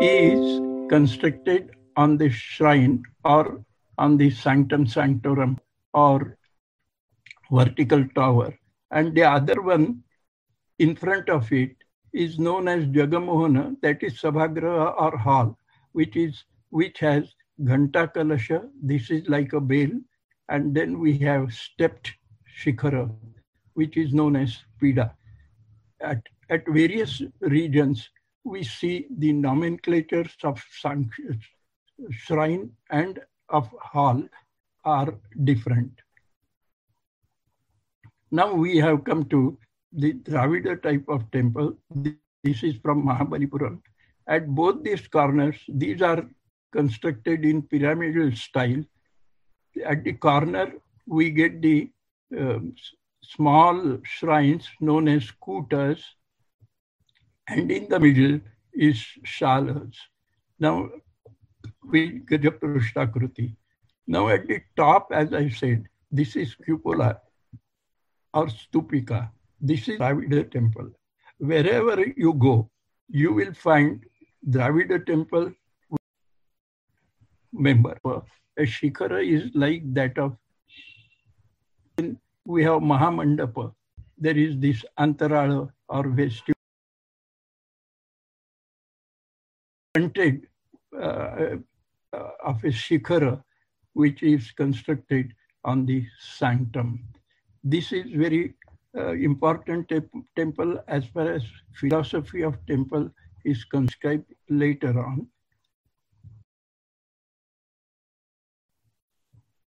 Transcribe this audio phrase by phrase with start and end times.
[0.00, 3.64] is constructed on the shrine or
[3.98, 5.58] on the sanctum sanctorum
[5.94, 6.36] or
[7.50, 8.56] vertical tower.
[8.90, 10.02] And the other one
[10.78, 11.76] in front of it
[12.12, 15.58] is known as Jagamohana, that is Sabhagraha or hall,
[15.92, 19.90] which is which has Ghanta Kalasha, this is like a bell,
[20.48, 22.12] and then we have stepped
[22.60, 23.10] Shikhara,
[23.74, 25.12] which is known as Pida.
[26.00, 28.10] At, at various regions,
[28.46, 30.62] we see the nomenclatures of
[32.10, 34.22] shrine and of hall
[34.84, 35.92] are different.
[38.30, 39.58] Now we have come to
[39.92, 41.76] the Dravida type of temple.
[42.44, 43.80] This is from Mahabalipuram.
[44.28, 46.28] At both these corners, these are
[46.72, 48.82] constructed in pyramidal style.
[49.84, 50.72] At the corner,
[51.06, 51.90] we get the
[52.36, 52.74] um,
[53.22, 56.00] small shrines known as kutas,
[57.48, 58.40] and in the middle
[58.72, 59.94] is shalas.
[60.58, 60.88] Now,
[61.84, 63.56] we get a Prishtakruti.
[64.06, 67.20] Now, at the top, as I said, this is cupola
[68.34, 69.30] or stupika.
[69.60, 70.90] This is Dravida temple.
[71.38, 72.70] Wherever you go,
[73.08, 74.04] you will find
[74.48, 75.52] Dravida temple
[77.52, 77.96] member.
[78.58, 80.36] A shikara is like that of,
[82.44, 83.72] we have Mahamandapa.
[84.18, 86.55] There is this Antarala or vestibule.
[89.96, 91.56] Uh,
[92.12, 93.42] uh, of a Shikhara,
[93.94, 95.32] which is constructed
[95.64, 97.02] on the sanctum.
[97.64, 98.54] This is very
[98.94, 100.00] uh, important te
[100.36, 101.42] temple as far as
[101.80, 103.10] philosophy of temple
[103.46, 105.28] is conscribed later on.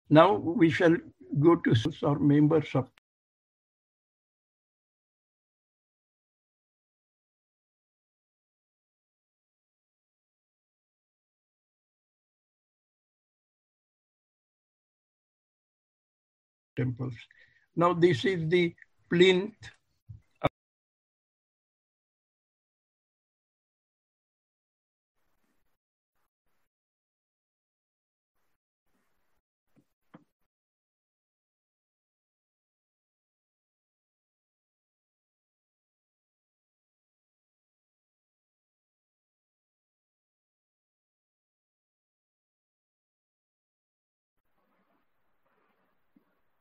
[0.10, 0.98] Now we shall
[1.40, 2.90] go to our members of
[16.78, 17.16] temples.
[17.76, 18.74] Now this is the
[19.10, 19.72] plinth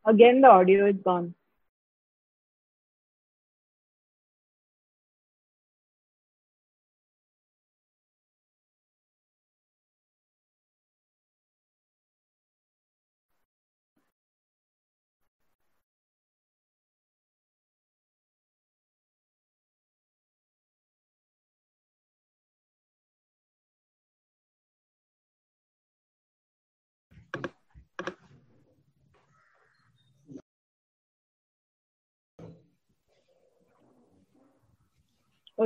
[0.06, 1.34] Again, the audio is gone.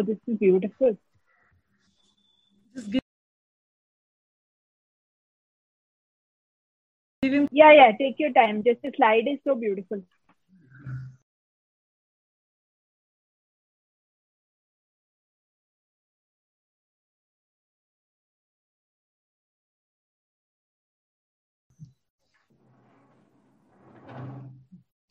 [0.01, 0.97] Oh, this is beautiful.
[7.23, 8.63] Yeah, yeah, take your time.
[8.65, 10.03] Just the slide is so beautiful.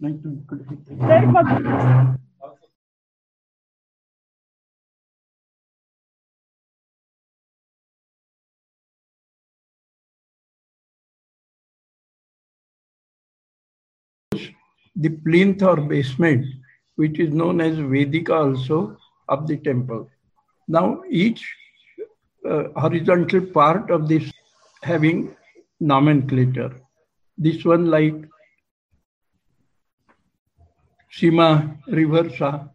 [0.02, 1.22] Sir,
[14.96, 16.46] the plinth or basement,
[16.96, 20.10] which is known as Vedika also of the temple.
[20.68, 21.44] Now each
[22.48, 24.32] uh, horizontal part of this
[24.84, 25.36] having
[25.80, 26.76] nomenclature.
[27.38, 28.16] This one like
[31.12, 32.70] Sima Reversa,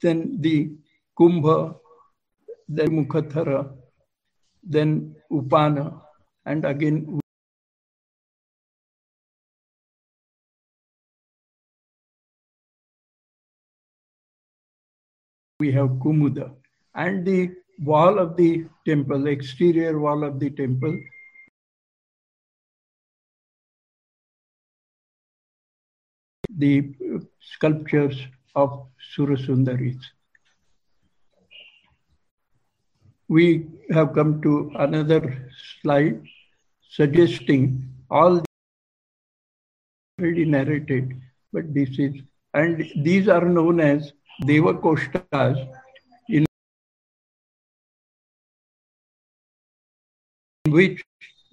[0.00, 0.70] then the
[1.18, 1.76] Kumbha,
[2.68, 3.72] then Mukhathara,
[4.62, 6.00] then Upana,
[6.44, 7.20] and again
[15.58, 16.52] we have Kumuda.
[16.94, 20.98] And the wall of the temple, exterior wall of the temple,
[26.56, 26.94] the
[27.40, 28.18] sculptures
[28.54, 29.98] of Surasundaris.
[33.28, 35.50] We have come to another
[35.82, 36.22] slide
[36.88, 38.42] suggesting all
[40.18, 41.20] already narrated,
[41.52, 42.14] but this is,
[42.54, 45.68] and these are known as Devakoshtas
[46.28, 46.44] in
[50.68, 51.02] which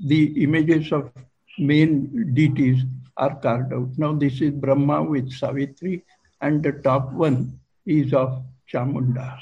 [0.05, 1.11] the images of
[1.57, 2.83] main deities
[3.17, 3.89] are carved out.
[3.97, 6.03] Now this is Brahma with Savitri
[6.41, 9.39] and the top one is of Chamunda.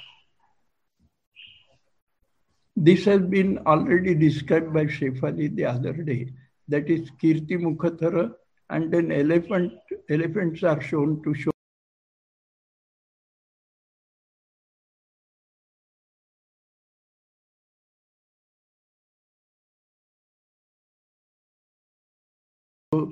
[2.76, 6.32] This has been already described by Shefali the other day.
[6.68, 8.34] That is Kirti Mukhathara
[8.70, 9.74] and then elephant,
[10.10, 11.52] elephants are shown to show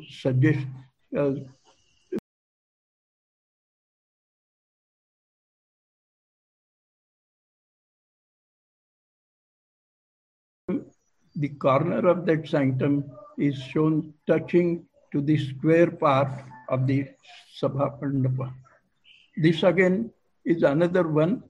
[0.09, 0.59] suggest
[1.17, 1.31] uh,
[11.35, 16.27] the corner of that sanctum is shown touching to the square part
[16.67, 17.07] of the
[17.57, 18.53] Sabha Mandapa.
[19.37, 20.11] This again
[20.43, 21.43] is another one.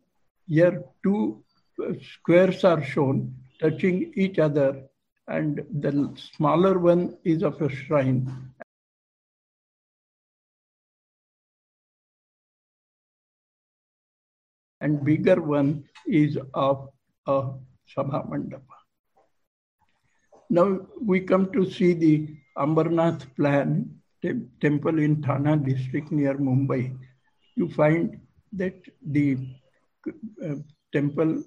[0.48, 1.44] Here two
[1.84, 4.89] uh, squares are shown touching each other
[5.30, 8.28] and the smaller one is of a shrine.
[14.82, 16.90] And bigger one is of
[17.28, 17.52] a
[17.96, 18.78] Sabha Mandapa.
[20.50, 26.98] Now we come to see the Ambarnath plan te- temple in Thana district near Mumbai.
[27.56, 28.20] You find
[28.54, 29.38] that the
[30.44, 30.56] uh,
[30.92, 31.44] temple,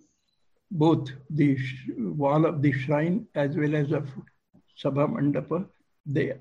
[0.73, 1.59] both the
[1.99, 4.09] wall of the shrine as well as of
[4.83, 5.67] Sabha Mandapa,
[6.07, 6.33] they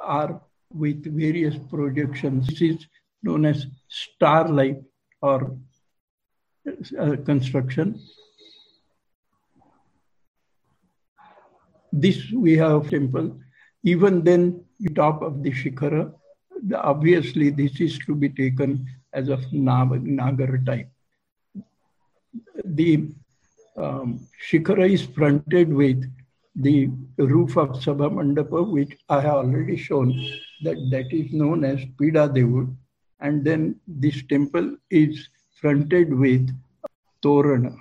[0.00, 0.40] are
[0.72, 2.46] with various projections.
[2.46, 2.86] This is
[3.22, 4.84] known as stellate
[5.20, 5.56] or
[6.98, 8.00] uh, construction.
[11.92, 13.38] This we have temple.
[13.82, 14.64] Even then,
[14.94, 16.14] top of the Shikhara,
[16.68, 20.88] the, obviously this is to be taken as of Nagar type.
[22.64, 23.12] The
[23.76, 26.04] um, Shikhara is fronted with
[26.54, 30.10] the roof of Sabha Mandapa, which I have already shown
[30.62, 32.74] that that is known as Pida Devud.
[33.20, 35.28] And then this temple is
[35.60, 36.50] fronted with
[37.24, 37.76] Torana.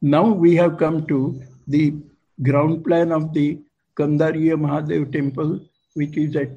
[0.00, 1.94] Now we have come to the
[2.42, 3.60] ground plan of the
[3.96, 5.60] Kandariya Mahadev temple,
[5.94, 6.56] which is at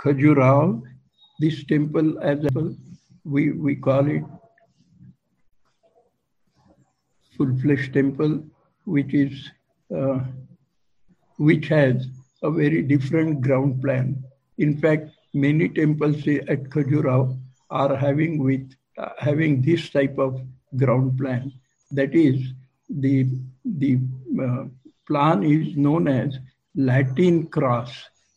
[0.00, 0.82] Khajuraho.
[1.38, 2.38] This temple, as
[3.24, 4.24] we, we call it
[7.40, 8.42] full-fledged temple,
[8.84, 9.50] which is
[9.96, 10.18] uh,
[11.38, 12.06] which has
[12.42, 14.22] a very different ground plan.
[14.58, 16.16] In fact, many temples
[16.54, 17.38] at Khajuraho
[17.70, 20.42] are having with uh, having this type of
[20.76, 21.50] ground plan.
[21.92, 22.52] That is,
[22.90, 23.26] the
[23.64, 23.98] the
[24.46, 24.64] uh,
[25.06, 26.38] plan is known as
[26.74, 27.90] Latin cross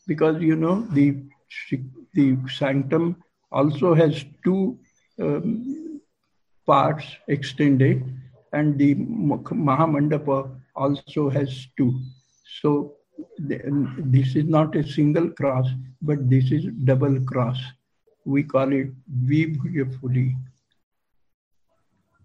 [0.07, 1.07] because you know the
[2.13, 3.17] the sanctum
[3.51, 4.79] also has two
[5.19, 6.01] um,
[6.65, 8.03] parts extended
[8.53, 11.99] and the Mahamandapa also has two.
[12.61, 12.95] So
[13.37, 15.67] this is not a single cross,
[16.01, 17.59] but this is double cross.
[18.25, 18.91] We call it
[19.25, 20.35] Vibhuyapuli.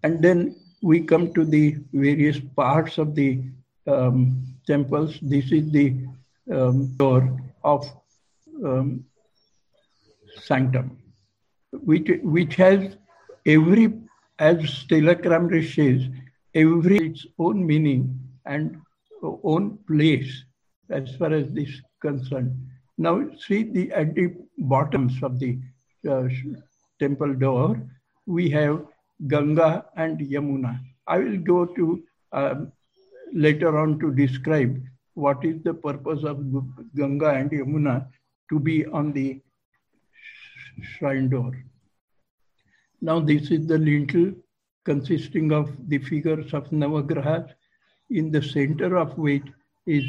[0.03, 3.43] And then we come to the various parts of the
[3.87, 5.19] um, temples.
[5.21, 5.95] This is the
[6.51, 7.85] um, door of
[8.63, 9.05] um,
[10.41, 10.97] sanctum,
[11.71, 12.97] which, which has
[13.45, 13.93] every,
[14.39, 16.07] as Stella Kramrisch says,
[16.55, 18.77] every its own meaning and
[19.21, 20.43] own place
[20.89, 21.69] as far as this
[22.01, 22.55] concerned.
[22.97, 25.59] Now see the at the bottoms of the
[26.09, 26.27] uh,
[26.99, 27.81] temple door,
[28.25, 28.85] we have
[29.27, 30.79] Ganga and Yamuna.
[31.07, 32.71] I will go to um,
[33.33, 34.81] later on to describe
[35.13, 36.37] what is the purpose of
[36.95, 38.07] Ganga and Yamuna
[38.49, 39.41] to be on the
[40.81, 41.51] shrine door.
[43.01, 44.33] Now this is the lintel
[44.85, 47.49] consisting of the figures of Navagrahas,
[48.09, 49.45] in the center of which
[49.85, 50.05] is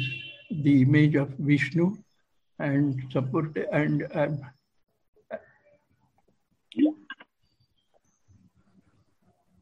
[0.49, 1.97] the image of Vishnu
[2.59, 4.29] and support and uh,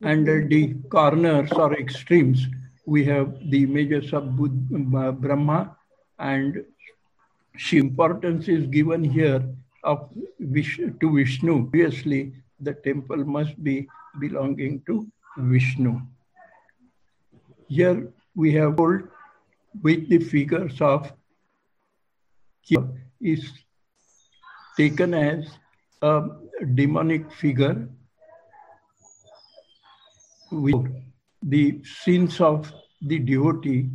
[0.02, 2.48] and at the corners or extremes
[2.86, 5.76] we have the images of Buddha, Brahma
[6.18, 6.65] and
[7.58, 9.44] she importance is given here
[9.84, 11.60] of Vishnu, to Vishnu.
[11.60, 13.88] Obviously, the temple must be
[14.19, 16.02] belonging to Vishnu.
[17.67, 19.04] Here we have told
[19.82, 21.12] with the figures of
[23.22, 23.52] is
[24.78, 25.45] taken as
[26.02, 26.22] a
[26.76, 27.88] demonic figure
[30.52, 30.86] with
[31.43, 33.89] the sins of the devotee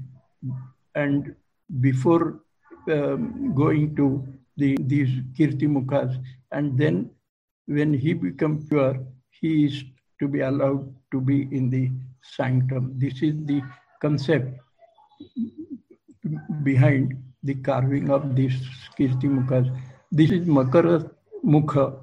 [0.94, 1.34] and
[1.80, 2.40] before
[2.90, 6.16] um, going to the these kirtimukhas
[6.52, 7.10] and then
[7.66, 8.98] when he becomes pure
[9.30, 9.84] he is
[10.20, 11.90] to be allowed to be in the
[12.22, 12.92] sanctum.
[12.98, 13.62] This is the
[14.00, 14.58] concept
[16.62, 18.56] behind the carving of these
[18.98, 19.68] Kirti Mukhas.
[20.10, 21.10] This is Makara
[21.44, 21.98] Mukha,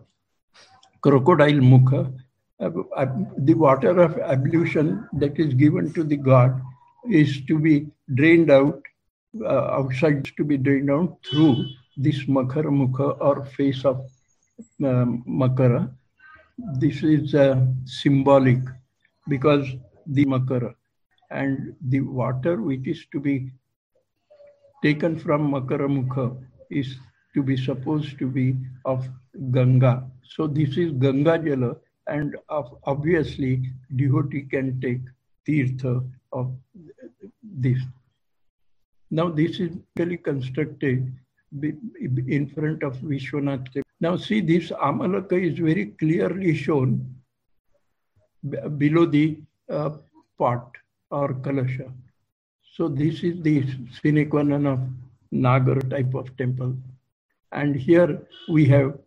[1.02, 2.14] crocodile Mukha.
[2.60, 6.62] The water of ablution that is given to the god
[7.10, 8.82] is to be drained out,
[9.44, 11.66] uh, outside to be drained out through
[11.98, 14.06] this Makara Mukha or face of
[14.84, 15.94] um, Makara.
[16.80, 18.60] This is uh, symbolic
[19.28, 19.68] because
[20.08, 20.76] the Makara
[21.32, 23.52] and the water which is to be
[24.84, 26.38] taken from Makaramukha
[26.70, 26.98] is
[27.34, 29.08] to be supposed to be of
[29.52, 30.10] Ganga.
[30.24, 31.76] So this is Ganga Jala
[32.08, 32.36] and
[32.84, 35.02] obviously devotee can take
[35.48, 36.54] tirtha of
[37.44, 37.80] this.
[39.10, 41.14] Now this is really constructed
[41.62, 43.81] in front of Vishwanath.
[44.02, 47.16] Now see this Amalaka is very clearly shown
[48.78, 49.92] below the uh,
[50.40, 50.76] pot
[51.12, 51.92] or kalasha.
[52.74, 53.64] So this is the
[54.02, 54.80] sine qua non of
[55.32, 56.76] Nagar type of temple.
[57.52, 58.98] And here we have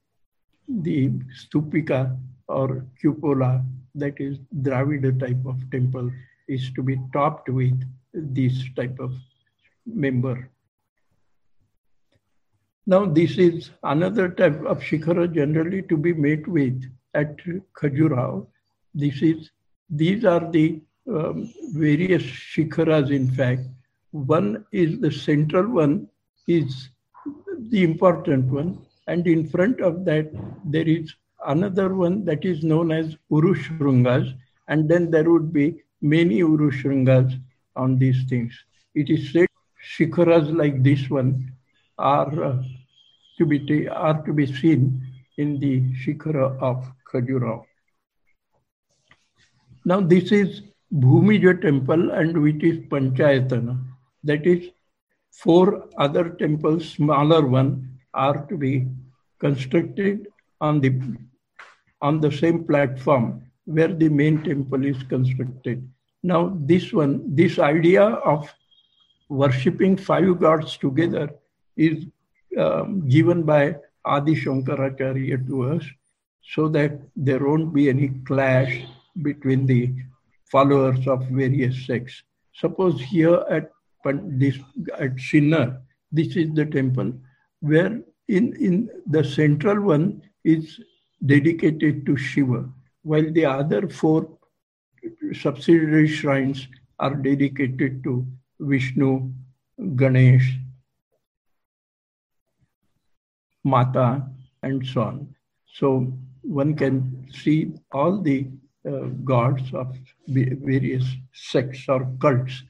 [0.68, 1.11] the
[1.42, 2.16] stupika
[2.48, 3.64] or cupola,
[3.96, 6.11] that is Dravida type of temple,
[6.46, 9.12] is to be topped with this type of
[9.87, 10.48] member.
[12.86, 17.38] Now this is another type of shikhara generally to be made with at
[17.78, 18.46] Khajuraho.
[18.94, 19.50] This is,
[19.88, 23.62] these are the um, various shikharas, in fact.
[24.10, 26.08] One is the central one,
[26.46, 26.90] is
[27.70, 28.78] the important one.
[29.06, 30.30] And in front of that,
[30.64, 31.14] there is
[31.46, 34.34] another one that is known as Urushrungas.
[34.68, 37.40] And then there would be many Urushrungas
[37.76, 38.52] on these things.
[38.94, 39.48] It is said
[39.98, 41.53] shikharas like this one
[41.98, 42.62] are uh,
[43.38, 45.02] to be are to be seen
[45.38, 47.64] in the shikhara of Khajuraho.
[49.85, 53.78] Now this is Bhumija temple and which is Panchayatana.
[54.22, 54.70] That is,
[55.33, 58.87] four other temples, smaller one, are to be
[59.40, 60.28] constructed
[60.61, 60.92] on the
[62.00, 65.88] on the same platform where the main temple is constructed.
[66.22, 68.52] Now, this one, this idea of
[69.28, 71.30] worshipping five gods together
[71.76, 72.04] is
[72.58, 75.84] um, given by Adi Shankaracharya to us
[76.42, 78.84] so that there won't be any clash
[79.22, 79.94] between the
[80.50, 82.22] followers of various sects.
[82.52, 83.70] Suppose here at
[84.04, 84.58] this
[84.98, 85.80] at Sinnar,
[86.12, 87.14] this is the temple
[87.60, 90.78] where in, in the central one is
[91.24, 92.68] dedicated to Shiva,
[93.02, 94.28] while the other four
[95.32, 98.26] subsidiary shrines are dedicated to
[98.60, 99.32] Vishnu,
[99.96, 100.58] Ganesh,
[103.64, 104.22] Mata,
[104.62, 105.35] and so on.
[105.72, 108.46] So one can see all the
[108.87, 109.96] uh, gods of
[110.29, 112.62] various sects or cults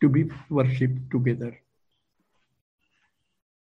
[0.00, 1.56] to be worshipped together.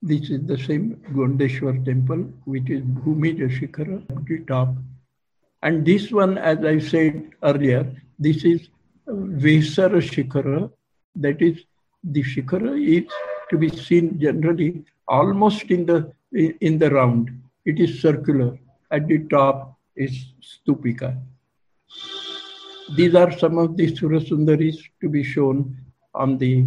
[0.01, 4.75] This is the same Gondeshwar temple, which is Bhumi Shikhara at the top.
[5.63, 8.67] And this one, as I said earlier, this is
[9.07, 10.71] Vesara Shikhara.
[11.15, 11.63] That is,
[12.03, 13.11] the Shikhara is
[13.49, 17.29] to be seen generally almost in the in the round.
[17.65, 18.57] It is circular.
[18.91, 21.17] At the top is Stupika.
[22.95, 25.77] These are some of the Surasundaris to be shown
[26.13, 26.65] on the.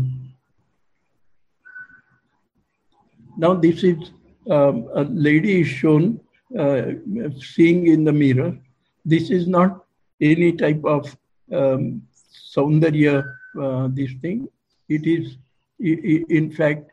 [3.37, 4.11] Now, this is
[4.50, 6.20] um, a lady is shown
[6.59, 6.83] uh,
[7.40, 8.59] seeing in the mirror.
[9.04, 9.85] This is not
[10.20, 11.16] any type of
[11.52, 12.02] um,
[12.52, 13.22] Saundarya,
[13.61, 14.48] uh, this thing.
[14.88, 15.37] It is,
[15.78, 16.90] in fact,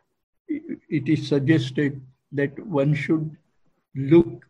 [0.48, 2.00] it is suggested
[2.36, 3.36] that one should
[3.96, 4.46] look,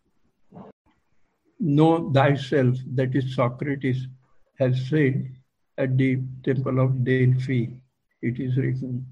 [1.60, 4.08] know thyself, that is Socrates
[4.60, 5.32] has said
[5.78, 7.68] at the temple of Delphi.
[8.22, 9.06] It is written.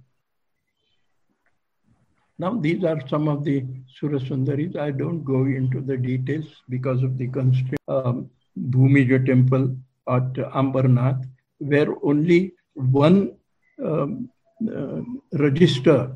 [2.39, 3.63] Now, these are some of the
[4.01, 4.75] Surasundaris.
[4.75, 7.77] I don't go into the details because of the constraint.
[7.87, 9.75] Um, Bhumija temple
[10.09, 11.23] at Ambarnath,
[11.59, 13.35] where only one
[13.83, 14.29] um,
[14.67, 15.01] uh,
[15.33, 16.15] register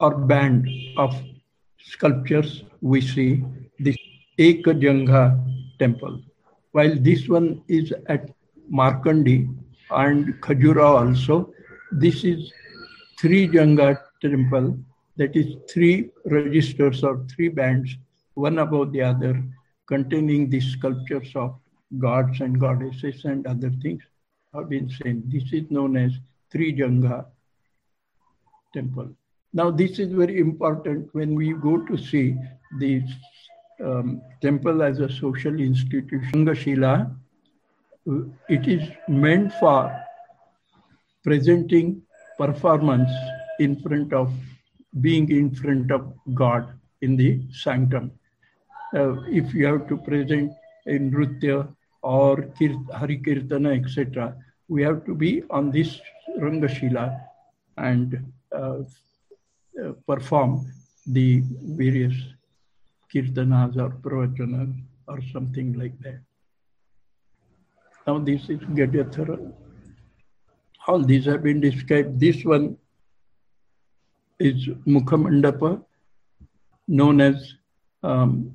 [0.00, 1.20] or band of
[1.90, 3.44] sculptures we see,
[3.78, 3.96] this
[4.38, 5.22] Ekajanga
[5.78, 6.20] temple
[6.72, 8.30] while this one is at
[8.72, 9.48] Markandi
[9.90, 11.52] and Khajuraho also.
[11.90, 12.52] This is
[13.18, 14.78] three Janga temple,
[15.16, 17.96] that is three registers or three bands,
[18.34, 19.42] one above the other,
[19.86, 21.58] containing the sculptures of
[21.98, 24.02] gods and goddesses and other things
[24.54, 25.22] have been seen.
[25.26, 26.12] This is known as
[26.50, 27.26] Three Janga
[28.74, 29.10] temple.
[29.52, 32.36] Now, this is very important when we go to see
[32.78, 33.02] the
[33.82, 36.54] um, temple as a social institution.
[36.54, 37.10] Shila,
[38.48, 39.94] it is meant for
[41.24, 42.02] presenting
[42.36, 43.10] performance
[43.58, 44.32] in front of
[45.00, 48.12] being in front of God in the sanctum.
[48.94, 50.52] Uh, if you have to present
[50.86, 51.68] in Nritya
[52.02, 52.48] or
[52.94, 54.34] Hari Kirtana, etc.,
[54.68, 56.00] we have to be on this
[56.38, 57.20] Rangashila
[57.76, 58.78] and uh,
[60.06, 60.66] perform
[61.06, 62.14] the various
[63.12, 64.74] kirtanas or pravachanas
[65.06, 66.20] or something like that.
[68.06, 69.52] Now this is Gadyathara.
[70.86, 72.18] All these have been described.
[72.18, 72.76] This one
[74.38, 75.84] is Mukhamandapa,
[76.86, 77.54] known as
[78.02, 78.54] um,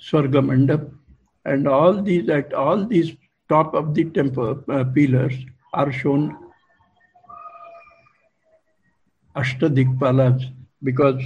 [0.00, 0.92] Swargamandap.
[1.44, 3.12] And all these at all these
[3.48, 5.34] top of the temple uh, pillars
[5.72, 6.36] are shown
[9.40, 10.50] Ashtadikpalas
[10.82, 11.22] because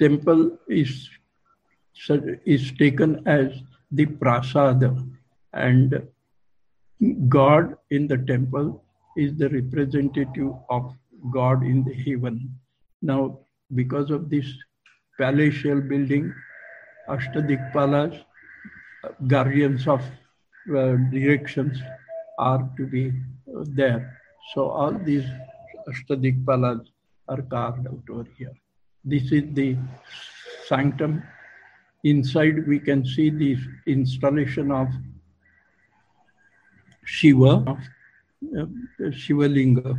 [0.00, 1.08] temple is
[2.56, 3.48] is taken as
[3.90, 4.90] the prasada
[5.52, 6.02] and
[7.28, 8.84] God in the temple
[9.16, 10.94] is the representative of
[11.32, 12.54] God in the heaven.
[13.02, 13.40] Now,
[13.74, 14.46] because of this
[15.18, 16.32] palatial building,
[17.08, 18.24] Ashtadikpalas,
[19.26, 21.78] guardians of uh, directions,
[22.38, 24.20] are to be uh, there.
[24.54, 25.24] So all these
[25.88, 26.86] Ashtadikpalas
[27.28, 28.52] are carved out over here.
[29.04, 29.76] This is the
[30.66, 31.22] sanctum.
[32.04, 34.88] Inside we can see the installation of
[37.04, 37.76] Shiva,
[38.58, 39.98] uh, Shiva Linga.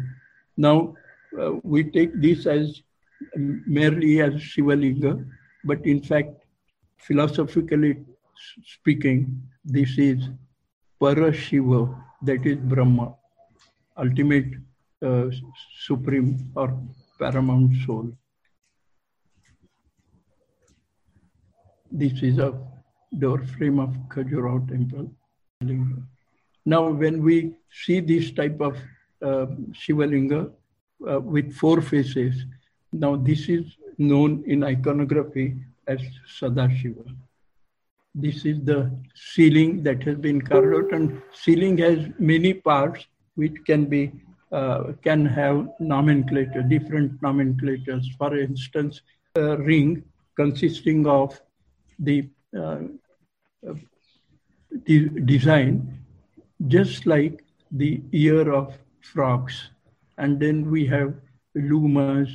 [0.58, 0.96] Now
[1.40, 2.82] uh, we take this as
[3.36, 5.26] merely as Shiva Linga,
[5.64, 6.30] but in fact,
[6.98, 7.98] philosophically
[8.66, 10.30] speaking, this is
[11.02, 13.16] Parashiva, that is Brahma,
[13.98, 14.54] ultimate
[15.06, 15.26] uh,
[15.80, 16.78] supreme or
[17.20, 18.12] paramount soul.
[21.92, 22.54] This is a
[23.18, 25.12] door frame of Khajuraho temple.
[26.66, 28.78] Now, when we see this type of
[29.22, 30.52] uh, Shivalinga
[31.10, 32.46] uh, with four faces,
[32.92, 33.66] now this is
[33.98, 35.56] known in iconography
[35.88, 36.00] as
[36.40, 37.06] Sadashiva.
[38.16, 43.06] This is the ceiling that has been carved out, and ceiling has many parts
[43.36, 44.12] which can be
[44.52, 48.10] uh, can have nomenclature, different nomenclatures.
[48.18, 49.02] For instance,
[49.36, 50.04] a ring
[50.36, 51.40] consisting of
[52.00, 52.80] the uh,
[54.86, 56.00] de- design,
[56.68, 59.70] just like the ear of frogs.
[60.18, 61.14] And then we have
[61.56, 62.30] lumas,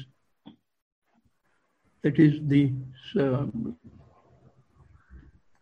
[2.02, 2.72] that is the
[3.18, 3.76] um,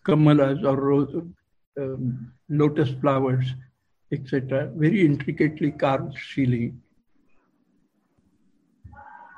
[0.05, 1.33] kamalas or
[1.81, 3.47] um, lotus flowers,
[4.12, 4.70] etc.
[4.75, 6.81] Very intricately carved ceiling.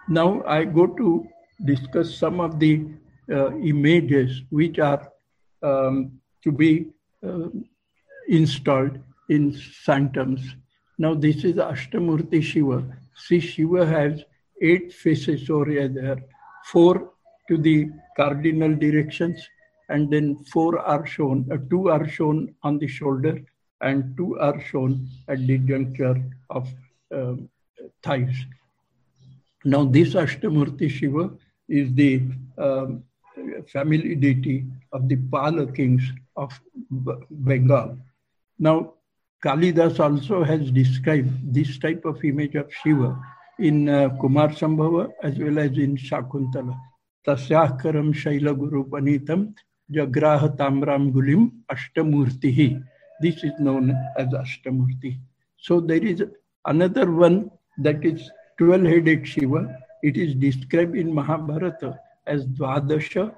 [0.09, 1.27] Now I go to
[1.65, 2.85] discuss some of the
[3.31, 5.11] uh, images which are
[5.63, 6.91] um, to be
[7.27, 7.49] uh,
[8.29, 8.99] installed
[9.31, 10.57] in sanctums.
[10.99, 12.85] Now this is Ashtamurti Shiva.
[13.17, 14.23] See, Shiva has
[14.61, 16.23] eight faces over there,
[16.67, 17.13] four
[17.49, 19.41] to the cardinal directions,
[19.89, 23.39] and then four are shown, uh, two are shown on the shoulder,
[23.89, 26.17] and two are shown at the juncture
[26.51, 26.69] of
[27.13, 27.49] um,
[28.03, 28.35] thighs.
[29.65, 31.31] Now, this Ashtamurti Shiva
[31.69, 32.23] is the
[32.59, 33.05] um,
[33.73, 36.03] family deity of the Pala kings
[36.37, 36.59] of
[37.31, 37.99] Bengal.
[38.59, 38.95] Now,
[39.45, 43.19] Kalidas also has described this type of image of Shiva
[43.59, 46.75] in uh, Kumar Sambhava as well as in Shakuntala.
[47.27, 49.55] Tasyakaram Shaila Guru Panitam
[49.93, 52.83] Jagraha Tamram Gulim Ashtamurtihi.
[53.21, 55.19] This is known as Ashtamurti.
[55.57, 56.23] So there is
[56.67, 59.77] another one that is 12-headed Shiva.
[60.03, 63.35] It is described in Mahabharata as Dvadasha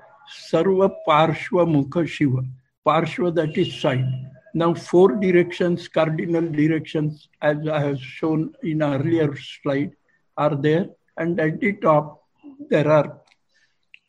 [0.51, 2.45] Sarva Parshva Mukha Shiva.
[2.87, 4.07] Parshva that is side.
[4.55, 9.93] Now four directions, cardinal directions, as I have shown in earlier slide,
[10.37, 10.89] are there.
[11.17, 12.23] And at the top,
[12.71, 13.21] there are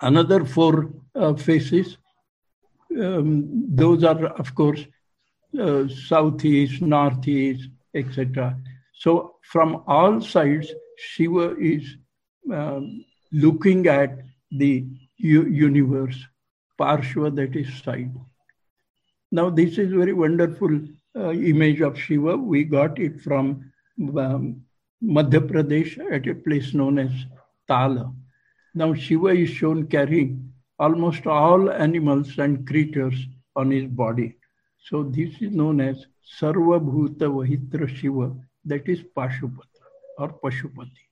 [0.02, 1.98] another four uh, faces.
[2.98, 4.86] Um, those are, of course,
[5.60, 8.58] uh, southeast, northeast, etc.
[8.94, 11.96] So from all sides, Shiva is
[12.52, 14.20] um, looking at
[14.52, 14.86] the
[15.18, 16.18] u- universe,
[16.80, 18.14] Parshva, that is side.
[19.32, 20.80] Now, this is very wonderful
[21.16, 22.38] uh, image of Shiva.
[22.38, 24.62] We got it from um,
[25.04, 27.12] Madhya Pradesh at a place known as
[27.68, 28.14] Tala.
[28.74, 34.36] Now, Shiva is shown carrying almost all animals and creatures on his body.
[34.80, 36.06] So this is known as
[36.40, 38.34] Sarva Bhuta Vahitra Shiva,
[38.66, 39.84] that is Pashupata
[40.18, 41.08] or Pashupati.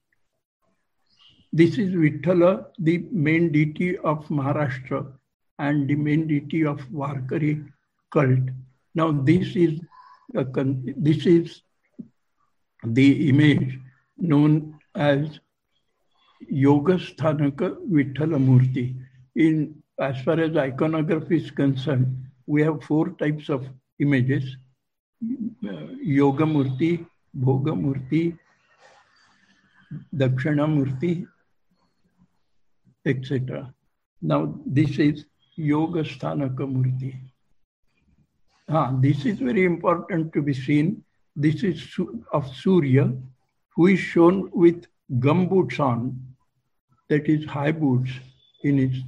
[1.51, 5.12] This is Vithala, the main deity of Maharashtra
[5.60, 7.65] and the main deity of Varkari
[8.12, 8.49] cult.
[8.93, 9.80] Now this is
[10.36, 10.45] a,
[10.97, 11.62] this is
[12.84, 13.80] the image
[14.17, 15.39] known as
[16.41, 18.95] Yoga Sthanaka Vithala
[19.36, 23.67] In as far as iconography is concerned, we have four types of
[23.99, 24.58] images:
[26.01, 27.05] Yoga Murti,
[27.38, 28.38] Bhoga Murti,
[30.13, 31.25] Dakshina Murti,
[33.05, 33.73] etc.
[34.21, 37.15] Now this is Yoga Sthanaka Murti.
[38.67, 41.03] Ah, this is very important to be seen.
[41.36, 41.99] This is
[42.31, 43.13] of Surya,
[43.75, 44.88] who is shown with
[45.19, 46.19] gumboots on,
[47.10, 48.10] that is high boots
[48.63, 49.03] in his.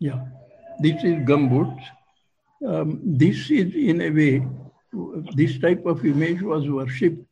[0.00, 0.24] Yeah,
[0.80, 1.84] this is gumboots.
[2.66, 4.42] Um, this is in a way,
[5.34, 7.22] this type of image was worshipped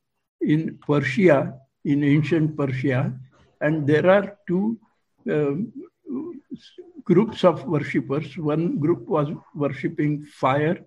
[0.43, 1.55] in Persia,
[1.87, 3.19] in ancient Persia,
[3.63, 4.79] and there are two
[5.31, 5.73] um,
[7.05, 8.37] groups of worshippers.
[8.37, 10.79] One group was worshipping fire,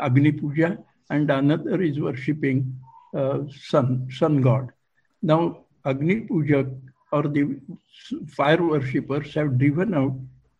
[0.00, 0.76] Agni Puja,
[1.10, 2.74] and another is worshipping
[3.14, 4.72] uh, sun, sun god.
[5.22, 6.66] Now, Agni Puja
[7.12, 7.60] or the
[8.26, 10.16] fire worshippers have driven out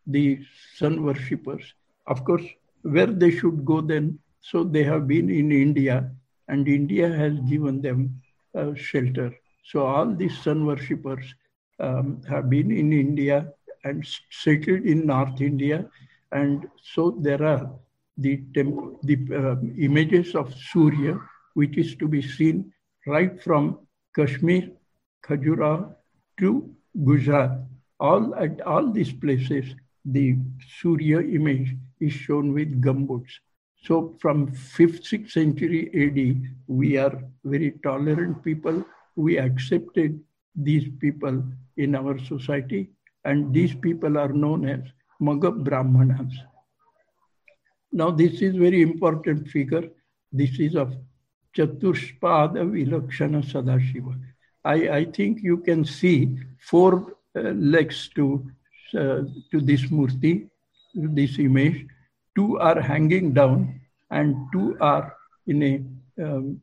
[0.06, 0.38] the
[0.76, 1.74] sun worshippers.
[2.06, 2.44] Of course,
[2.82, 6.10] where they should go then, so they have been in India,
[6.48, 8.20] and India has given them
[8.56, 9.34] uh, shelter.
[9.64, 11.34] So all these sun worshippers
[11.78, 13.48] um, have been in India
[13.84, 15.86] and settled in North India.
[16.32, 17.70] And so there are
[18.16, 21.18] the, temp- the uh, images of Surya,
[21.54, 22.72] which is to be seen
[23.06, 23.78] right from
[24.14, 24.70] Kashmir,
[25.24, 25.94] Khajuraho
[26.38, 27.58] to Gujarat.
[28.00, 30.36] All at all these places, the
[30.78, 33.30] Surya image is shown with gumboots.
[33.84, 38.84] So from 5th, 6th century AD, we are very tolerant people.
[39.16, 40.20] We accepted
[40.54, 41.42] these people
[41.76, 42.90] in our society
[43.24, 44.80] and these people are known as
[45.20, 46.32] Maga Brahmanas.
[47.92, 49.88] Now, this is very important figure.
[50.32, 50.94] This is of
[51.56, 54.18] Chaturshpada Vilakshana Sadashiva.
[54.64, 58.50] I, I think you can see four uh, legs to,
[58.94, 60.48] uh, to this murti,
[60.94, 61.86] this image.
[62.34, 63.80] Two are hanging down
[64.10, 65.14] and two are
[65.46, 66.60] in a um,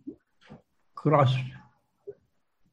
[0.96, 1.34] cross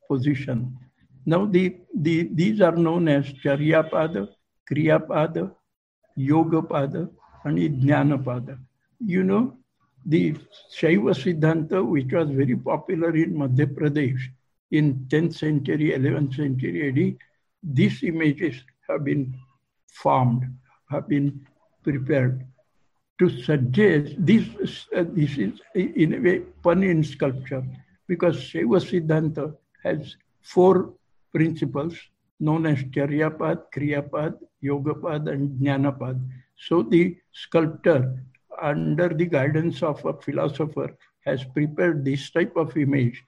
[0.08, 0.76] position.
[1.24, 4.28] Now, the, the, these are known as Charyapada,
[4.70, 5.52] Kriyapada,
[6.18, 7.10] Yogapada,
[7.44, 8.58] and Jnanapada.
[9.04, 9.56] You know,
[10.04, 10.34] the
[10.74, 14.20] Shaiva Siddhanta, which was very popular in Madhya Pradesh
[14.70, 17.16] in 10th century, 11th century AD,
[17.62, 19.34] these images have been
[20.02, 20.44] formed,
[20.90, 21.46] have been
[21.82, 22.46] prepared
[23.18, 27.64] to suggest this, uh, this is in a way pun in sculpture
[28.06, 30.94] because Shaiva Siddhanta has four
[31.34, 31.96] principles
[32.38, 36.20] known as Charyapad, Kriyapad, Yogapad, and Jnanapad.
[36.56, 38.22] So the sculptor,
[38.60, 43.22] under the guidance of a philosopher, has prepared this type of image,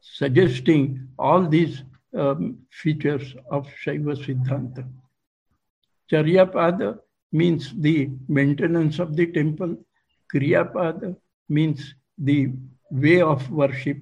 [0.00, 1.82] suggesting all these
[2.16, 4.84] um, features of Shaiva Siddhanta.
[6.12, 6.98] Charyapada
[7.32, 9.76] means the maintenance of the temple.
[10.32, 11.16] Kriyapada
[11.48, 12.52] means the
[12.90, 13.98] way of worship,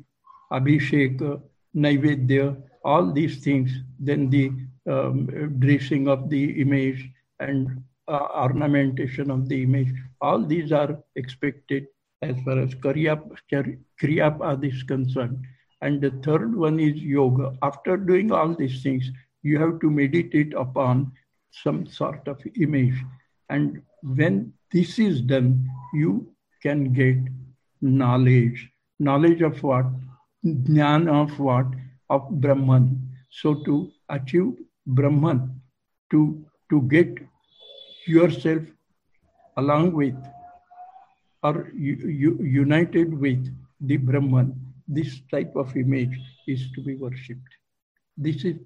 [0.52, 1.40] Abhishek,
[1.76, 4.50] Naivedya, all these things, then the
[4.90, 5.26] um,
[5.60, 7.08] dressing of the image
[7.38, 11.86] and uh, ornamentation of the image, all these are expected
[12.22, 15.38] as far as Kriyapad is concerned.
[15.80, 17.56] And the third one is yoga.
[17.62, 19.10] After doing all these things,
[19.42, 21.12] you have to meditate upon
[21.50, 22.94] some sort of image.
[23.48, 26.32] And when this is done, you
[26.62, 27.18] can get
[27.80, 28.70] knowledge.
[28.98, 29.86] Knowledge of what?
[30.44, 31.66] jnana of what?
[32.08, 33.08] Of Brahman.
[33.30, 34.54] So to achieve
[34.86, 35.60] Brahman,
[36.10, 37.18] to, to get
[38.06, 38.62] yourself
[39.56, 40.16] along with
[41.42, 44.54] or united with the Brahman,
[44.86, 47.56] this type of image is to be worshipped.
[48.16, 48.56] This is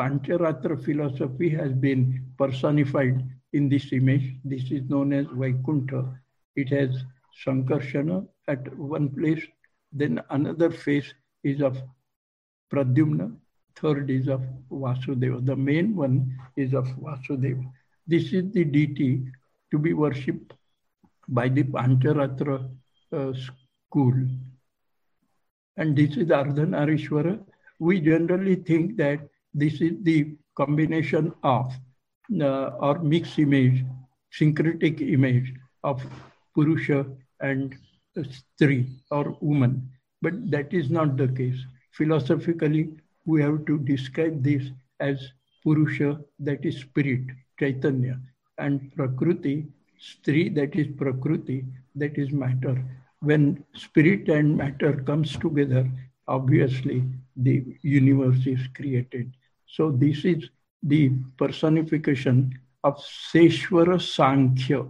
[0.00, 3.22] Pancharatra philosophy has been personified
[3.52, 4.36] in this image.
[4.44, 6.18] This is known as Vaikuntha.
[6.56, 7.04] It has
[7.44, 9.44] Sankarshana at one place,
[9.92, 11.12] then another face
[11.44, 11.76] is of
[12.72, 13.36] Pradyumna,
[13.76, 14.40] third is of
[14.70, 15.44] Vasudeva.
[15.44, 17.70] The main one is of Vasudeva.
[18.06, 19.22] This is the deity
[19.70, 20.54] to be worshipped
[21.28, 22.70] by the Pancharatra
[23.12, 24.14] uh, school.
[25.76, 27.44] And this is Ardhanarishwara.
[27.78, 31.72] We generally think that this is the combination of
[32.40, 33.84] uh, or mixed image,
[34.30, 36.04] syncretic image of
[36.54, 37.06] Purusha
[37.40, 37.76] and
[38.16, 39.90] Stri or woman.
[40.22, 41.58] But that is not the case.
[41.92, 42.90] Philosophically,
[43.26, 44.70] we have to describe this
[45.00, 45.32] as
[45.62, 47.22] Purusha, that is spirit,
[47.58, 48.18] Chaitanya,
[48.58, 49.66] and Prakriti,
[50.00, 51.64] Stri, that is Prakriti,
[51.96, 52.82] that is matter.
[53.20, 55.90] When spirit and matter comes together,
[56.28, 57.04] obviously
[57.36, 59.32] the universe is created.
[59.72, 60.50] So this is
[60.82, 64.84] the personification of Seshwara Sankhya,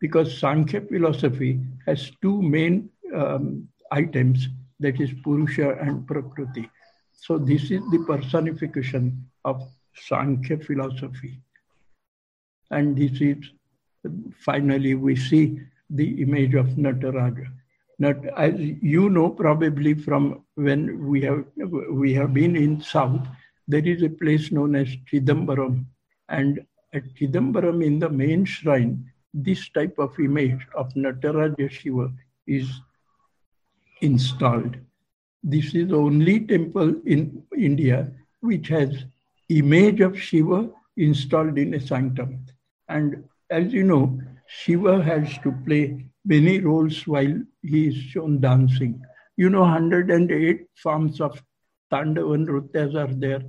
[0.00, 4.48] because Sankhya philosophy has two main um, items,
[4.80, 6.68] that is Purusha and Prakriti.
[7.12, 11.40] So this is the personification of Sankhya philosophy.
[12.70, 13.38] And this is,
[14.38, 15.60] finally, we see
[15.90, 17.48] the image of Nataraja.
[18.36, 21.44] As you know, probably from when we have
[21.90, 23.26] we have been in South,
[23.68, 25.84] there is a place known as Chidambaram.
[26.28, 26.64] And
[26.94, 29.04] at Chidambaram, in the main shrine,
[29.34, 32.10] this type of image of Nataraja Shiva
[32.46, 32.66] is
[34.00, 34.76] installed.
[35.42, 38.10] This is the only temple in India
[38.40, 39.04] which has
[39.48, 42.44] image of Shiva installed in a sanctum.
[42.88, 49.02] And as you know, Shiva has to play many roles while he is shown dancing.
[49.36, 51.42] You know, 108 forms of
[51.90, 53.42] Tandava Nrutyas are there.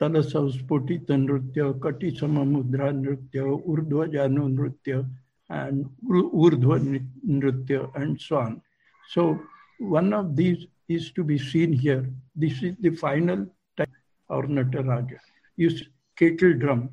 [0.00, 5.06] Talasamsphotita Nrutya, Katisama Mudra Nrutya, Urdhvajano Nrutya,
[5.50, 8.62] and Urdhva Nrutya, and so on.
[9.10, 9.40] So
[9.78, 12.08] one of these is to be seen here.
[12.34, 13.46] This is the final
[13.76, 13.90] type
[14.28, 15.18] of Nataraja.
[15.56, 15.84] Use
[16.16, 16.90] kettle drum.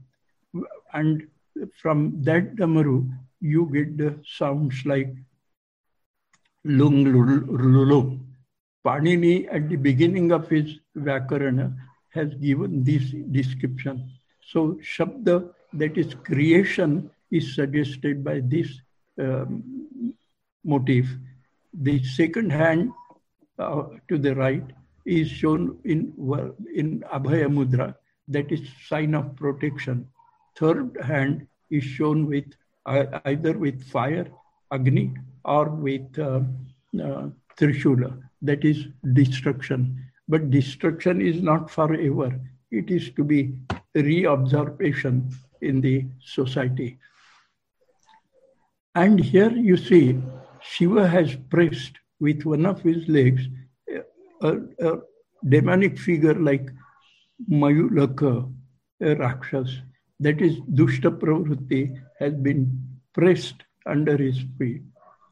[0.94, 1.28] And
[1.76, 5.16] from that damaru, you get the sounds like
[6.64, 8.20] lung lulu.
[8.88, 11.76] Panini at the beginning of his Vyakarana
[12.12, 14.10] has given this description.
[14.52, 18.70] So Shabda, that is creation, is suggested by this
[19.20, 20.14] um,
[20.64, 21.06] motif.
[21.74, 22.94] The second hand
[23.60, 24.64] uh, to the right
[25.06, 26.14] is shown in,
[26.74, 27.96] in Abhaya Mudra,
[28.30, 30.08] that is sign of protection.
[30.58, 32.46] Third hand is shown with
[32.86, 34.28] uh, either with fire,
[34.72, 35.14] Agni,
[35.44, 36.40] or with uh,
[37.04, 37.28] uh,
[37.58, 40.04] Trishula, that is destruction.
[40.28, 42.40] But destruction is not forever.
[42.72, 43.54] It is to be
[43.96, 47.00] reabsorption in the society.
[48.96, 50.20] And here you see
[50.62, 53.48] Shiva has pressed with one of his legs
[54.42, 55.00] a, a
[55.48, 56.70] demonic figure like
[57.50, 58.52] Mayulaka,
[59.02, 59.82] a Rakshas,
[60.20, 64.82] that is Dushta Pravritti, has been pressed under his feet,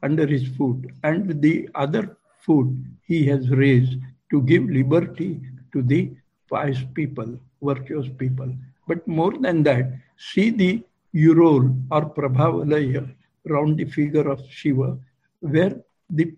[0.03, 2.67] under his foot, and the other foot
[3.07, 3.97] he has raised
[4.31, 5.41] to give liberty
[5.73, 6.11] to the
[6.49, 8.53] pious people, virtuous people.
[8.87, 10.83] But more than that, see the
[11.15, 13.13] aureole or prabhavalaya
[13.49, 14.97] around the figure of Shiva,
[15.39, 15.75] where
[16.09, 16.33] the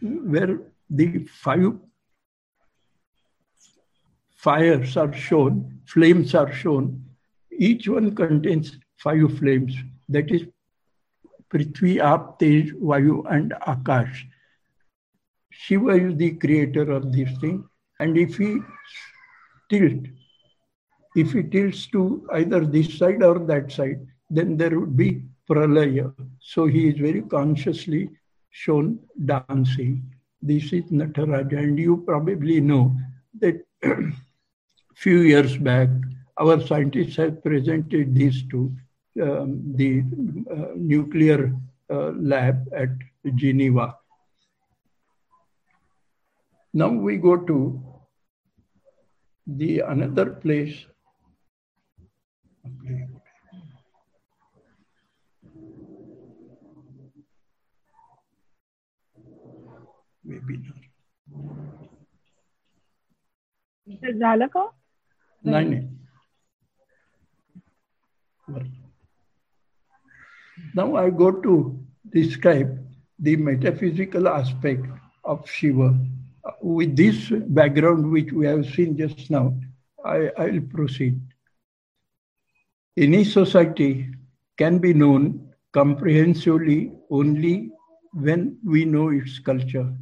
[0.00, 1.72] where the five
[4.36, 7.04] fires are shown, flames are shown.
[7.50, 9.74] Each one contains five flames.
[10.08, 10.46] That is
[11.50, 14.24] Prithvi, Ap, Tej, Vayu, and Akash.
[15.60, 17.68] Shiva is the creator of this thing.
[17.98, 18.58] And if he
[19.68, 20.04] tilt,
[21.16, 26.14] if he tilts to either this side or that side, then there would be pralaya.
[26.40, 28.08] So he is very consciously
[28.50, 30.04] shown dancing.
[30.40, 32.96] This is Nataraja, and you probably know
[33.40, 33.56] that
[34.94, 35.88] few years back,
[36.38, 38.72] our scientists have presented these to
[39.20, 40.04] um, the
[40.52, 41.52] uh, nuclear
[41.90, 42.90] uh, lab at
[43.34, 43.96] Geneva.
[46.73, 47.81] Now we go to
[49.45, 50.85] the another place.
[60.23, 60.83] Maybe not.
[64.19, 64.61] झालं का
[65.45, 65.81] नाही नाही
[70.75, 71.53] Now I go to
[72.13, 72.69] describe
[73.19, 74.85] the metaphysical aspect
[75.23, 75.93] of Shiva.
[76.62, 79.58] with this background, which we have seen just now,
[80.04, 81.20] I, will proceed.
[82.96, 84.08] Any society
[84.56, 87.70] can be known comprehensively only
[88.12, 89.92] when we know its culture.